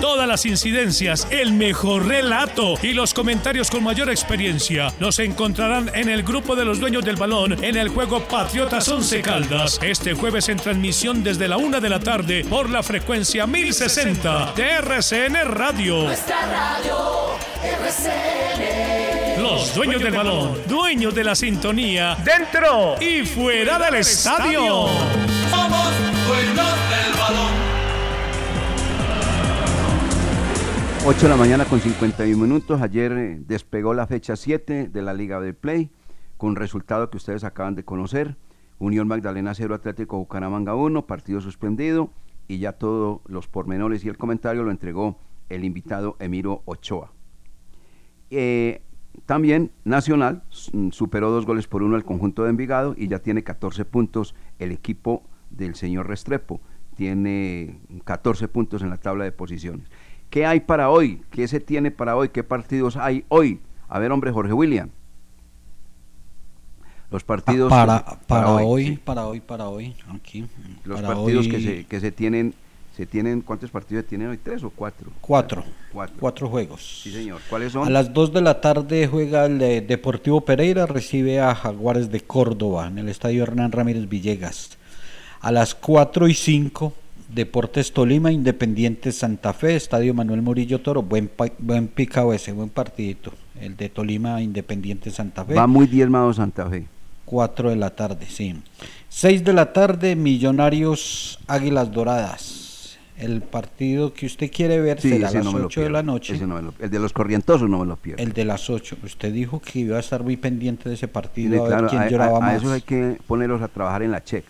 Todas 0.01 0.27
las 0.27 0.47
incidencias, 0.47 1.27
el 1.29 1.53
mejor 1.53 2.07
relato 2.07 2.73
y 2.81 2.93
los 2.93 3.13
comentarios 3.13 3.69
con 3.69 3.83
mayor 3.83 4.09
experiencia 4.09 4.91
los 4.99 5.19
encontrarán 5.19 5.91
en 5.93 6.09
el 6.09 6.23
grupo 6.23 6.55
de 6.55 6.65
los 6.65 6.79
dueños 6.79 7.05
del 7.05 7.15
balón 7.15 7.63
en 7.63 7.77
el 7.77 7.89
juego 7.89 8.21
Patriotas 8.21 8.87
Once 8.87 9.21
Caldas. 9.21 9.79
Este 9.83 10.15
jueves 10.15 10.49
en 10.49 10.57
transmisión 10.57 11.23
desde 11.23 11.47
la 11.47 11.57
1 11.57 11.81
de 11.81 11.89
la 11.89 11.99
tarde 11.99 12.43
por 12.49 12.67
la 12.67 12.81
frecuencia 12.81 13.45
1060 13.45 14.53
de 14.55 14.71
RCN 14.71 15.35
Radio. 15.45 16.05
Nuestra 16.05 16.41
radio, 16.47 17.37
RCN. 17.61 18.74
Los 19.55 19.73
dueños 19.73 20.03
del 20.03 20.13
balón, 20.13 20.51
dueños 20.67 21.15
de 21.15 21.23
la 21.23 21.33
sintonía, 21.33 22.17
dentro 22.25 23.01
y 23.01 23.25
fuera 23.25 23.79
del 23.79 23.95
estadio. 23.95 24.59
Somos 25.49 25.93
dueños 26.27 26.75
del 26.91 27.13
balón. 27.17 27.53
8 31.05 31.19
de 31.21 31.29
la 31.29 31.37
mañana 31.37 31.63
con 31.63 31.79
51 31.79 32.37
minutos. 32.37 32.81
Ayer 32.81 33.13
eh, 33.13 33.37
despegó 33.47 33.93
la 33.93 34.07
fecha 34.07 34.35
7 34.35 34.89
de 34.89 35.01
la 35.01 35.13
Liga 35.13 35.39
del 35.39 35.55
Play 35.55 35.89
con 36.35 36.57
resultado 36.57 37.09
que 37.09 37.15
ustedes 37.15 37.45
acaban 37.45 37.75
de 37.75 37.85
conocer. 37.85 38.35
Unión 38.77 39.07
Magdalena 39.07 39.53
0, 39.53 39.73
Atlético 39.73 40.17
Bucaramanga 40.17 40.75
1, 40.75 41.07
partido 41.07 41.39
suspendido 41.39 42.09
y 42.49 42.59
ya 42.59 42.73
todos 42.73 43.21
los 43.25 43.47
pormenores 43.47 44.03
y 44.03 44.09
el 44.09 44.17
comentario 44.17 44.63
lo 44.63 44.71
entregó 44.71 45.17
el 45.47 45.63
invitado 45.63 46.17
Emiro 46.19 46.61
Ochoa. 46.65 47.13
Eh, 48.29 48.81
también 49.25 49.71
Nacional 49.83 50.43
mm, 50.73 50.89
superó 50.91 51.31
dos 51.31 51.45
goles 51.45 51.67
por 51.67 51.83
uno 51.83 51.95
al 51.95 52.03
conjunto 52.03 52.43
de 52.43 52.49
Envigado 52.49 52.95
y 52.97 53.07
ya 53.07 53.19
tiene 53.19 53.43
14 53.43 53.85
puntos 53.85 54.35
el 54.59 54.71
equipo 54.71 55.23
del 55.49 55.75
señor 55.75 56.07
Restrepo. 56.07 56.61
Tiene 56.95 57.79
14 58.03 58.47
puntos 58.47 58.81
en 58.81 58.89
la 58.89 58.97
tabla 58.97 59.23
de 59.25 59.31
posiciones. 59.31 59.87
¿Qué 60.29 60.45
hay 60.45 60.61
para 60.61 60.89
hoy? 60.89 61.21
¿Qué 61.31 61.47
se 61.47 61.59
tiene 61.59 61.91
para 61.91 62.15
hoy? 62.15 62.29
¿Qué 62.29 62.43
partidos 62.43 62.97
hay 62.97 63.25
hoy? 63.29 63.59
A 63.87 63.99
ver, 63.99 64.11
hombre, 64.11 64.31
Jorge 64.31 64.53
William. 64.53 64.89
Los 67.11 67.23
partidos 67.23 67.69
para, 67.69 68.03
para, 68.27 68.49
hoy, 68.51 68.87
sí. 68.87 68.99
para 69.03 69.27
hoy, 69.27 69.39
para 69.39 69.67
hoy, 69.69 69.95
aquí. 70.09 70.47
Los 70.83 70.99
para 71.01 71.15
partidos 71.15 71.45
hoy- 71.45 71.51
que 71.51 71.59
se, 71.61 71.85
que 71.85 71.99
se 71.99 72.11
tienen, 72.11 72.53
se 72.95 73.05
tienen, 73.05 73.41
¿cuántos 73.41 73.71
partidos 73.71 74.05
tienen 74.05 74.29
hoy? 74.29 74.37
¿Tres 74.37 74.63
o 74.63 74.69
cuatro? 74.69 75.11
Cuatro. 75.19 75.65
Cuatro. 75.91 76.15
Cuatro 76.19 76.47
juegos. 76.47 77.01
Sí, 77.03 77.11
señor. 77.11 77.41
¿Cuáles 77.49 77.73
son? 77.73 77.85
A 77.85 77.89
las 77.89 78.13
2 78.13 78.31
de 78.31 78.41
la 78.41 78.61
tarde 78.61 79.07
juega 79.07 79.45
el 79.45 79.61
eh, 79.61 79.81
Deportivo 79.81 80.41
Pereira, 80.41 80.85
recibe 80.85 81.41
a 81.41 81.53
Jaguares 81.55 82.09
de 82.09 82.21
Córdoba 82.21 82.87
en 82.87 82.97
el 82.99 83.09
estadio 83.09 83.43
Hernán 83.43 83.73
Ramírez 83.73 84.07
Villegas. 84.07 84.77
A 85.41 85.51
las 85.51 85.75
4 85.75 86.29
y 86.29 86.33
5 86.33 86.93
Deportes 87.27 87.91
Tolima, 87.91 88.31
Independiente 88.31 89.11
Santa 89.11 89.51
Fe, 89.51 89.75
Estadio 89.75 90.13
Manuel 90.13 90.41
Murillo 90.41 90.79
Toro, 90.79 91.01
buen, 91.01 91.29
buen 91.59 91.89
picado 91.89 92.31
ese, 92.31 92.53
buen 92.53 92.69
partidito. 92.69 93.33
El 93.59 93.75
de 93.75 93.89
Tolima, 93.89 94.41
Independiente 94.41 95.11
Santa 95.11 95.43
Fe. 95.43 95.53
Va 95.53 95.67
muy 95.67 95.87
diezmado 95.87 96.33
Santa 96.33 96.69
Fe. 96.69 96.85
4 97.25 97.71
de 97.71 97.75
la 97.75 97.89
tarde, 97.89 98.25
sí. 98.29 98.55
6 99.09 99.43
de 99.43 99.51
la 99.51 99.73
tarde, 99.73 100.15
Millonarios 100.15 101.39
Águilas 101.47 101.91
Doradas. 101.91 102.64
El 103.17 103.41
partido 103.41 104.13
que 104.13 104.25
usted 104.25 104.51
quiere 104.51 104.81
ver 104.81 104.99
Sí, 104.99 105.09
será 105.09 105.29
a 105.29 105.31
las 105.31 105.45
no 105.45 105.53
me 105.53 105.59
lo 105.59 105.65
8 105.67 105.81
de 105.81 105.89
la 105.89 106.03
noche. 106.03 106.37
no 106.45 106.61
lo- 106.61 106.73
el 106.79 106.89
de 106.89 106.99
los 106.99 107.13
corrientosos 107.13 107.69
no 107.69 107.79
me 107.79 107.85
lo 107.85 107.95
pierdo. 107.95 108.21
El 108.21 108.33
de 108.33 108.43
las 108.43 108.69
8. 108.69 108.97
Usted 109.03 109.31
dijo 109.31 109.61
que 109.61 109.79
iba 109.79 109.95
a 109.95 110.01
estar 110.01 110.21
muy 110.21 110.35
pendiente 110.35 110.89
de 110.89 110.95
ese 110.95 111.07
partido 111.07 111.65
Sí, 111.65 111.73
a 111.73 111.77
ver 111.81 111.89
quién 111.89 112.01
a, 112.01 112.09
lloraba 112.09 112.33
a- 112.33 112.37
a 112.37 112.41
más. 112.41 112.55
esos 112.57 112.71
hay 112.73 112.81
que 112.81 113.17
ponerlos 113.25 113.61
a 113.61 113.69
trabajar 113.69 114.03
en 114.03 114.11
la 114.11 114.21
check. 114.23 114.43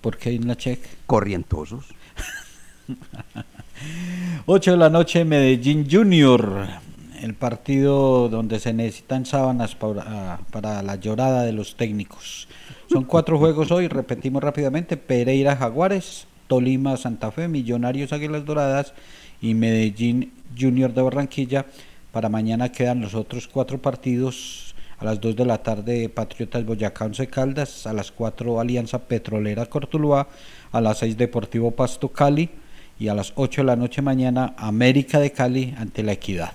¿Por 0.00 0.16
qué 0.16 0.30
en 0.34 0.46
la 0.46 0.56
check? 0.56 0.80
Corrientosos. 1.06 1.86
8 4.46 4.70
de 4.72 4.76
la 4.76 4.90
noche, 4.90 5.24
Medellín 5.24 5.86
Junior. 5.90 6.66
El 7.20 7.34
partido 7.34 8.28
donde 8.30 8.58
se 8.60 8.72
necesitan 8.72 9.26
sábanas 9.26 9.74
para, 9.74 10.38
para 10.50 10.82
la 10.82 10.96
llorada 10.96 11.42
de 11.42 11.52
los 11.52 11.76
técnicos. 11.76 12.48
Son 12.90 13.04
cuatro 13.04 13.38
juegos 13.38 13.70
hoy, 13.70 13.88
repetimos 13.88 14.42
rápidamente. 14.42 14.96
Pereira 14.96 15.54
Jaguares, 15.56 16.26
Tolima 16.50 16.96
Santa 16.96 17.30
Fe, 17.30 17.46
Millonarios 17.46 18.12
Águilas 18.12 18.44
Doradas 18.44 18.92
y 19.40 19.54
Medellín 19.54 20.32
Junior 20.58 20.92
de 20.92 21.00
Barranquilla. 21.00 21.66
Para 22.10 22.28
mañana 22.28 22.72
quedan 22.72 23.00
los 23.00 23.14
otros 23.14 23.46
cuatro 23.46 23.78
partidos. 23.78 24.74
A 24.98 25.04
las 25.04 25.20
2 25.20 25.36
de 25.36 25.46
la 25.46 25.62
tarde 25.62 26.10
Patriotas 26.10 26.66
Boyacá 26.66 27.06
Once 27.06 27.26
Caldas, 27.28 27.86
a 27.86 27.94
las 27.94 28.10
4 28.12 28.60
Alianza 28.60 28.98
Petrolera 28.98 29.64
Cortuluá, 29.64 30.28
a 30.72 30.80
las 30.82 30.98
6 30.98 31.16
Deportivo 31.16 31.70
Pasto 31.70 32.08
Cali 32.08 32.50
y 32.98 33.08
a 33.08 33.14
las 33.14 33.32
8 33.36 33.62
de 33.62 33.66
la 33.66 33.76
noche 33.76 34.02
mañana 34.02 34.52
América 34.58 35.18
de 35.18 35.32
Cali 35.32 35.72
ante 35.78 36.02
la 36.02 36.12
Equidad. 36.12 36.52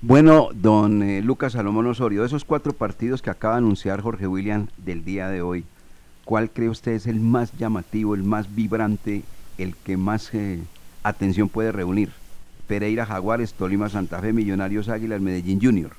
Bueno, 0.00 0.48
don 0.52 1.02
eh, 1.02 1.22
Lucas 1.22 1.52
Salomón 1.52 1.86
Osorio, 1.86 2.24
esos 2.24 2.44
cuatro 2.44 2.72
partidos 2.72 3.22
que 3.22 3.30
acaba 3.30 3.54
de 3.54 3.58
anunciar 3.58 4.00
Jorge 4.00 4.26
William 4.26 4.66
del 4.78 5.04
día 5.04 5.28
de 5.28 5.42
hoy, 5.42 5.64
¿cuál 6.26 6.50
cree 6.50 6.68
usted 6.68 6.92
es 6.92 7.06
el 7.06 7.20
más 7.20 7.52
llamativo, 7.56 8.14
el 8.14 8.24
más 8.24 8.54
vibrante, 8.54 9.22
el 9.56 9.74
que 9.76 9.96
más 9.96 10.34
eh, 10.34 10.58
atención 11.02 11.48
puede 11.48 11.72
reunir? 11.72 12.10
Pereira 12.66 13.06
Jaguares, 13.06 13.54
Tolima 13.54 13.88
Santa 13.88 14.20
Fe, 14.20 14.32
Millonarios 14.34 14.88
Águilas, 14.88 15.20
Medellín 15.22 15.60
Junior. 15.62 15.92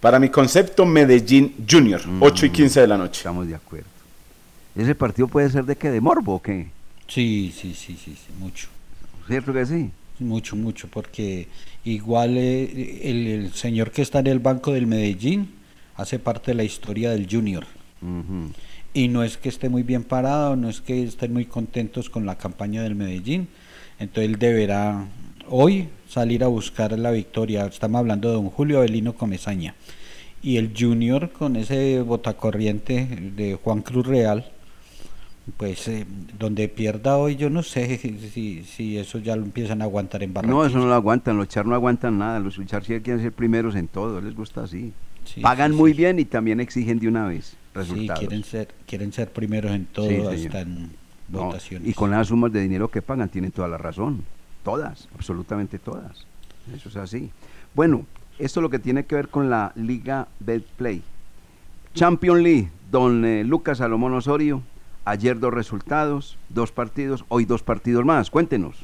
Para 0.00 0.18
mi 0.18 0.28
concepto, 0.28 0.84
Medellín 0.84 1.54
Junior, 1.70 2.02
8 2.20 2.46
y 2.46 2.50
15 2.50 2.80
de 2.80 2.86
la 2.88 2.98
noche. 2.98 3.18
Estamos 3.18 3.46
de 3.46 3.54
acuerdo. 3.54 3.86
¿Ese 4.76 4.94
partido 4.94 5.28
puede 5.28 5.48
ser 5.50 5.64
de 5.64 5.76
qué? 5.76 5.90
¿De 5.90 6.00
morbo 6.00 6.34
o 6.34 6.42
qué? 6.42 6.68
Sí, 7.06 7.54
sí, 7.56 7.74
sí, 7.74 7.96
sí, 7.96 8.14
sí, 8.16 8.32
mucho. 8.38 8.68
¿Cierto 9.28 9.52
que 9.52 9.64
sí? 9.66 9.90
Mucho, 10.18 10.56
mucho, 10.56 10.88
porque 10.88 11.46
igual 11.84 12.36
eh, 12.36 13.00
el, 13.04 13.26
el 13.28 13.52
señor 13.54 13.92
que 13.92 14.02
está 14.02 14.18
en 14.18 14.26
el 14.26 14.40
banco 14.40 14.72
del 14.72 14.88
Medellín 14.88 15.54
hace 15.96 16.18
parte 16.18 16.50
de 16.50 16.56
la 16.56 16.64
historia 16.64 17.10
del 17.10 17.28
Junior. 17.30 17.64
Y 18.94 19.08
no 19.08 19.22
es 19.22 19.36
que 19.36 19.48
esté 19.48 19.68
muy 19.68 19.82
bien 19.82 20.02
parado, 20.02 20.56
no 20.56 20.68
es 20.68 20.80
que 20.80 21.02
estén 21.02 21.32
muy 21.32 21.44
contentos 21.44 22.10
con 22.10 22.26
la 22.26 22.36
campaña 22.36 22.82
del 22.82 22.94
Medellín. 22.94 23.48
Entonces 23.98 24.30
él 24.30 24.38
deberá 24.38 25.06
hoy 25.48 25.88
salir 26.08 26.42
a 26.44 26.48
buscar 26.48 26.98
la 26.98 27.10
victoria. 27.10 27.66
Estamos 27.66 27.98
hablando 27.98 28.28
de 28.28 28.34
don 28.34 28.50
Julio 28.50 28.78
Avelino 28.78 29.14
Comesaña. 29.14 29.74
Y 30.42 30.56
el 30.56 30.72
Junior 30.76 31.30
con 31.30 31.56
ese 31.56 32.00
botacorriente 32.00 33.32
de 33.36 33.58
Juan 33.62 33.82
Cruz 33.82 34.06
Real, 34.06 34.46
pues 35.56 35.88
eh, 35.88 36.06
donde 36.38 36.68
pierda 36.68 37.16
hoy, 37.16 37.36
yo 37.36 37.50
no 37.50 37.62
sé 37.62 37.98
si, 37.98 38.62
si 38.62 38.98
eso 38.98 39.18
ya 39.18 39.34
lo 39.34 39.42
empiezan 39.42 39.82
a 39.82 39.84
aguantar 39.84 40.22
en 40.22 40.32
Barranquilla. 40.32 40.62
No, 40.62 40.66
eso 40.66 40.78
no 40.78 40.86
lo 40.86 40.94
aguantan, 40.94 41.36
los 41.36 41.48
Char 41.48 41.66
no 41.66 41.74
aguantan 41.74 42.18
nada, 42.18 42.38
los 42.38 42.64
Char 42.66 42.84
sí 42.84 43.00
quieren 43.00 43.20
ser 43.22 43.32
primeros 43.32 43.74
en 43.74 43.88
todo, 43.88 44.20
les 44.20 44.34
gusta 44.34 44.62
así. 44.62 44.92
Sí, 45.34 45.40
Pagan 45.40 45.72
sí, 45.72 45.76
muy 45.76 45.92
bien 45.92 46.18
y 46.18 46.24
también 46.24 46.60
exigen 46.60 46.98
de 46.98 47.08
una 47.08 47.26
vez 47.26 47.50
Sí, 47.50 47.56
resultados. 47.74 48.18
quieren 48.20 48.44
ser, 48.44 48.68
quieren 48.86 49.12
ser 49.12 49.30
primeros 49.32 49.72
en 49.72 49.86
todo, 49.86 50.30
hasta 50.30 50.60
en 50.60 50.90
No, 51.28 51.44
votaciones. 51.44 51.86
y 51.88 51.92
con 51.94 52.10
las 52.10 52.28
sumas 52.28 52.52
de 52.52 52.60
dinero 52.62 52.88
que 52.88 53.02
pagan 53.02 53.28
tienen 53.28 53.52
toda 53.52 53.68
la 53.68 53.78
razón. 53.78 54.24
Todas, 54.64 55.08
absolutamente 55.14 55.78
todas. 55.78 56.26
Eso 56.74 56.88
es 56.88 56.96
así. 56.96 57.30
Bueno, 57.74 58.04
esto 58.38 58.60
es 58.60 58.62
lo 58.62 58.70
que 58.70 58.78
tiene 58.78 59.04
que 59.04 59.14
ver 59.14 59.28
con 59.28 59.48
la 59.50 59.72
Liga 59.76 60.28
Betplay. 60.40 61.02
Champion 61.94 62.42
League, 62.42 62.70
don 62.90 63.24
eh, 63.24 63.44
Lucas 63.44 63.78
Salomón 63.78 64.14
Osorio. 64.14 64.62
Ayer 65.04 65.38
dos 65.40 65.54
resultados, 65.54 66.36
dos 66.50 66.70
partidos, 66.72 67.24
hoy 67.28 67.44
dos 67.44 67.62
partidos 67.62 68.04
más. 68.04 68.30
Cuéntenos. 68.30 68.76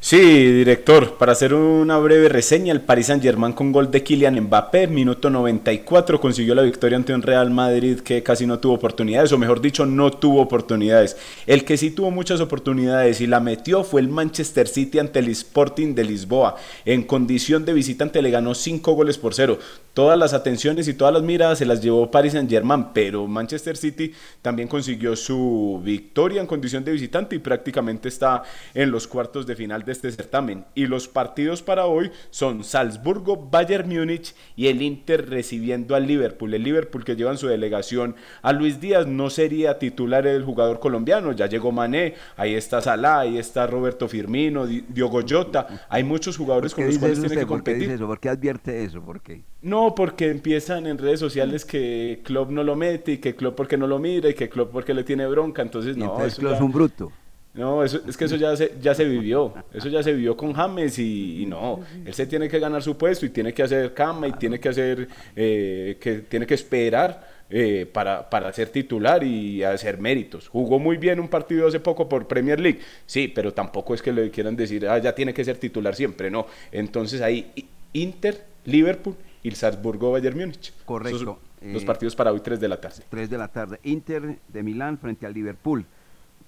Sí, 0.00 0.16
director, 0.16 1.18
para 1.18 1.32
hacer 1.32 1.52
una 1.52 1.98
breve 1.98 2.28
reseña, 2.28 2.72
el 2.72 2.82
Paris 2.82 3.06
Saint-Germain 3.06 3.52
con 3.52 3.72
gol 3.72 3.90
de 3.90 4.04
Kylian 4.04 4.40
Mbappé, 4.42 4.86
minuto 4.86 5.28
94, 5.28 6.20
consiguió 6.20 6.54
la 6.54 6.62
victoria 6.62 6.96
ante 6.96 7.12
un 7.12 7.20
Real 7.20 7.50
Madrid 7.50 7.98
que 7.98 8.22
casi 8.22 8.46
no 8.46 8.60
tuvo 8.60 8.74
oportunidades, 8.74 9.32
o 9.32 9.38
mejor 9.38 9.60
dicho, 9.60 9.86
no 9.86 10.12
tuvo 10.12 10.40
oportunidades. 10.40 11.16
El 11.48 11.64
que 11.64 11.76
sí 11.76 11.90
tuvo 11.90 12.12
muchas 12.12 12.40
oportunidades 12.40 13.20
y 13.20 13.26
la 13.26 13.40
metió 13.40 13.82
fue 13.82 14.00
el 14.00 14.08
Manchester 14.08 14.68
City 14.68 15.00
ante 15.00 15.18
el 15.18 15.28
Sporting 15.30 15.96
de 15.96 16.04
Lisboa. 16.04 16.54
En 16.84 17.02
condición 17.02 17.64
de 17.64 17.72
visitante 17.72 18.22
le 18.22 18.30
ganó 18.30 18.54
5 18.54 18.92
goles 18.92 19.18
por 19.18 19.34
cero. 19.34 19.58
Todas 19.98 20.16
las 20.16 20.32
atenciones 20.32 20.86
y 20.86 20.94
todas 20.94 21.12
las 21.12 21.24
miradas 21.24 21.58
se 21.58 21.66
las 21.66 21.80
llevó 21.82 22.08
Paris 22.08 22.30
Saint-Germain, 22.34 22.90
pero 22.94 23.26
Manchester 23.26 23.76
City 23.76 24.12
también 24.42 24.68
consiguió 24.68 25.16
su 25.16 25.80
victoria 25.84 26.40
en 26.40 26.46
condición 26.46 26.84
de 26.84 26.92
visitante 26.92 27.34
y 27.34 27.40
prácticamente 27.40 28.06
está 28.08 28.44
en 28.74 28.92
los 28.92 29.08
cuartos 29.08 29.44
de 29.44 29.56
final 29.56 29.84
de 29.84 29.90
este 29.90 30.12
certamen. 30.12 30.64
Y 30.76 30.86
los 30.86 31.08
partidos 31.08 31.62
para 31.62 31.86
hoy 31.86 32.12
son 32.30 32.62
Salzburgo, 32.62 33.48
Bayern 33.50 33.88
Múnich 33.88 34.36
y 34.54 34.68
el 34.68 34.82
Inter 34.82 35.28
recibiendo 35.28 35.96
al 35.96 36.06
Liverpool. 36.06 36.54
El 36.54 36.62
Liverpool 36.62 37.04
que 37.04 37.16
lleva 37.16 37.32
en 37.32 37.38
su 37.38 37.48
delegación 37.48 38.14
a 38.42 38.52
Luis 38.52 38.80
Díaz 38.80 39.08
no 39.08 39.30
sería 39.30 39.80
titular 39.80 40.28
el 40.28 40.44
jugador 40.44 40.78
colombiano, 40.78 41.32
ya 41.32 41.46
llegó 41.48 41.72
Mané, 41.72 42.14
ahí 42.36 42.54
está 42.54 42.80
Salah, 42.80 43.18
ahí 43.18 43.36
está 43.36 43.66
Roberto 43.66 44.06
Firmino, 44.06 44.64
Di- 44.64 44.84
Diogo 44.88 45.22
Jota, 45.28 45.86
hay 45.88 46.04
muchos 46.04 46.36
jugadores 46.36 46.72
¿Por 46.72 46.84
con 46.84 46.86
los 46.92 46.98
cuales 46.98 47.18
tiene 47.18 47.34
que 47.34 47.46
¿Por 47.46 47.64
qué 47.64 47.72
dice 47.74 47.78
competir. 47.86 47.90
eso? 47.96 48.06
¿Por 48.06 48.20
qué 48.20 48.28
advierte 48.28 48.84
eso? 48.84 49.02
¿Por 49.02 49.20
qué? 49.20 49.42
No, 49.60 49.87
porque 49.94 50.28
empiezan 50.30 50.86
en 50.86 50.98
redes 50.98 51.20
sociales 51.20 51.64
que 51.64 52.20
Klopp 52.24 52.50
no 52.50 52.62
lo 52.64 52.76
mete 52.76 53.12
y 53.12 53.18
que 53.18 53.34
Klopp 53.34 53.56
porque 53.56 53.76
no 53.76 53.86
lo 53.86 53.98
mira 53.98 54.28
y 54.30 54.34
que 54.34 54.48
Klopp 54.48 54.70
porque 54.72 54.94
le 54.94 55.04
tiene 55.04 55.26
bronca, 55.26 55.62
entonces 55.62 55.96
no, 55.96 56.04
entonces 56.06 56.32
eso 56.34 56.40
Klopp 56.40 56.52
ya- 56.52 56.56
es 56.56 56.62
un 56.62 56.72
bruto. 56.72 57.12
no, 57.54 57.82
eso, 57.82 58.00
es 58.06 58.16
que 58.16 58.24
eso 58.26 58.36
ya 58.36 58.54
se, 58.56 58.74
ya 58.80 58.94
se 58.94 59.04
vivió, 59.04 59.52
eso 59.72 59.88
ya 59.88 60.02
se 60.02 60.12
vivió 60.12 60.36
con 60.36 60.52
James 60.52 60.98
y, 60.98 61.42
y 61.42 61.46
no, 61.46 61.80
él 62.04 62.14
se 62.14 62.26
tiene 62.26 62.48
que 62.48 62.58
ganar 62.58 62.82
su 62.82 62.96
puesto 62.96 63.26
y 63.26 63.30
tiene 63.30 63.52
que 63.52 63.62
hacer 63.62 63.94
cama 63.94 64.28
y 64.28 64.32
tiene 64.32 64.60
que 64.60 64.68
hacer, 64.68 65.08
eh, 65.34 65.96
que 66.00 66.18
tiene 66.20 66.46
que 66.46 66.54
esperar 66.54 67.26
eh, 67.50 67.86
para, 67.90 68.28
para 68.28 68.52
ser 68.52 68.68
titular 68.68 69.24
y 69.24 69.62
hacer 69.64 69.98
méritos. 69.98 70.48
Jugó 70.48 70.78
muy 70.78 70.98
bien 70.98 71.18
un 71.18 71.28
partido 71.28 71.66
hace 71.66 71.80
poco 71.80 72.08
por 72.08 72.28
Premier 72.28 72.60
League, 72.60 72.80
sí, 73.06 73.26
pero 73.26 73.52
tampoco 73.54 73.94
es 73.94 74.02
que 74.02 74.12
le 74.12 74.30
quieran 74.30 74.54
decir, 74.54 74.86
ah, 74.86 74.98
ya 74.98 75.14
tiene 75.14 75.32
que 75.34 75.42
ser 75.44 75.56
titular 75.56 75.94
siempre, 75.96 76.30
no. 76.30 76.46
Entonces 76.70 77.22
ahí 77.22 77.50
Inter, 77.94 78.44
Liverpool 78.66 79.16
y 79.42 79.48
el 79.48 79.54
Salzburgo 79.56 80.12
Bayern 80.12 80.38
Múnich. 80.38 80.72
Correcto. 80.84 81.16
Esos 81.16 81.36
los 81.72 81.82
Eh, 81.82 81.86
partidos 81.86 82.14
para 82.14 82.32
hoy 82.32 82.40
3 82.40 82.60
de 82.60 82.68
la 82.68 82.80
tarde. 82.80 83.02
3 83.08 83.28
de 83.30 83.38
la 83.38 83.48
tarde. 83.48 83.80
Inter 83.82 84.38
de 84.48 84.62
Milán 84.62 84.96
frente 84.98 85.26
al 85.26 85.34
Liverpool. 85.34 85.84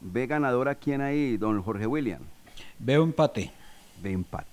¿Ve 0.00 0.26
ganador 0.26 0.68
a 0.68 0.74
quién 0.76 1.00
ahí, 1.00 1.36
don 1.36 1.62
Jorge 1.62 1.86
William? 1.86 2.22
Veo 2.78 3.02
empate. 3.02 3.50
Ve 4.02 4.12
empate. 4.12 4.46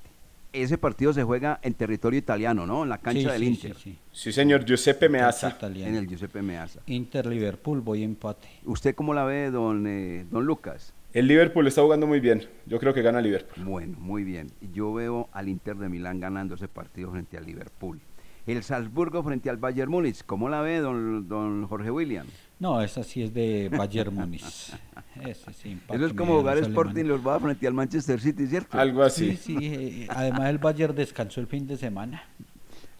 Ese 0.53 0.77
partido 0.77 1.13
se 1.13 1.23
juega 1.23 1.59
en 1.61 1.73
territorio 1.75 2.17
italiano, 2.17 2.65
¿no? 2.65 2.83
En 2.83 2.89
la 2.89 2.97
cancha 2.97 3.19
Sí, 3.21 3.25
del 3.27 3.41
sí, 3.41 3.47
Inter. 3.47 3.75
sí, 3.75 3.81
sí. 3.83 3.97
Sí, 4.11 4.31
señor, 4.31 4.65
Giuseppe 4.65 5.07
Meazza. 5.09 5.49
italiano. 5.49 5.89
En 5.91 5.95
el 5.97 6.07
Giuseppe 6.07 6.41
Meazza. 6.41 6.79
Inter 6.87 7.27
Liverpool, 7.27 7.81
voy 7.81 8.03
empate. 8.03 8.47
¿Usted 8.65 8.95
cómo 8.95 9.13
la 9.13 9.23
ve, 9.25 9.51
don, 9.51 9.85
eh, 9.87 10.25
don 10.31 10.45
Lucas? 10.45 10.93
El 11.13 11.27
Liverpool 11.27 11.67
está 11.67 11.81
jugando 11.83 12.07
muy 12.07 12.19
bien. 12.19 12.47
Yo 12.65 12.79
creo 12.79 12.93
que 12.93 13.01
gana 13.03 13.21
Liverpool. 13.21 13.63
Bueno, 13.63 13.97
muy 13.99 14.23
bien. 14.23 14.51
Yo 14.73 14.91
veo 14.93 15.29
al 15.31 15.47
Inter 15.49 15.75
de 15.77 15.89
Milán 15.89 16.19
ganando 16.19 16.55
ese 16.55 16.67
partido 16.67 17.11
frente 17.11 17.37
al 17.37 17.45
Liverpool. 17.45 17.99
El 18.47 18.63
Salzburgo 18.63 19.21
frente 19.23 19.49
al 19.49 19.57
Bayern 19.57 19.91
Múnich. 19.91 20.23
¿Cómo 20.25 20.47
la 20.49 20.61
ve, 20.61 20.77
don, 20.79 21.27
don 21.27 21.67
Jorge 21.67 21.91
William? 21.91 22.25
No, 22.59 22.81
esa 22.81 23.03
sí 23.03 23.21
es 23.21 23.33
de 23.33 23.69
Bayern 23.69 24.15
Múnich. 24.15 24.43
Ese 25.21 25.51
sí, 25.53 25.79
Eso 25.89 26.05
es 26.05 26.13
como 26.13 26.37
jugar 26.37 26.57
los 26.57 26.67
Sporting 26.67 27.05
los 27.05 27.25
va 27.25 27.39
frente 27.39 27.65
al 27.67 27.73
Manchester 27.73 28.19
City, 28.21 28.45
¿cierto? 28.47 28.79
Algo 28.79 29.01
así. 29.03 29.35
Sí, 29.35 29.57
sí, 29.57 29.57
eh, 29.61 30.07
además 30.09 30.49
el 30.49 30.59
Bayern 30.59 30.95
descansó 30.95 31.41
el 31.41 31.47
fin 31.47 31.65
de 31.65 31.75
semana. 31.75 32.23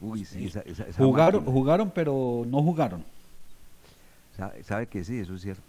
Uy, 0.02 0.26
sí, 0.26 0.46
esa, 0.48 0.62
esa- 0.62 0.84
esa 0.88 1.04
Jugaron, 1.04 1.42
máquina. 1.42 1.54
jugaron, 1.60 1.92
pero 1.92 2.44
no 2.48 2.62
jugaron. 2.64 3.04
Sabe, 4.36 4.64
sabe 4.64 4.88
que 4.88 5.04
sí, 5.04 5.20
eso 5.20 5.36
es 5.36 5.42
cierto. 5.42 5.62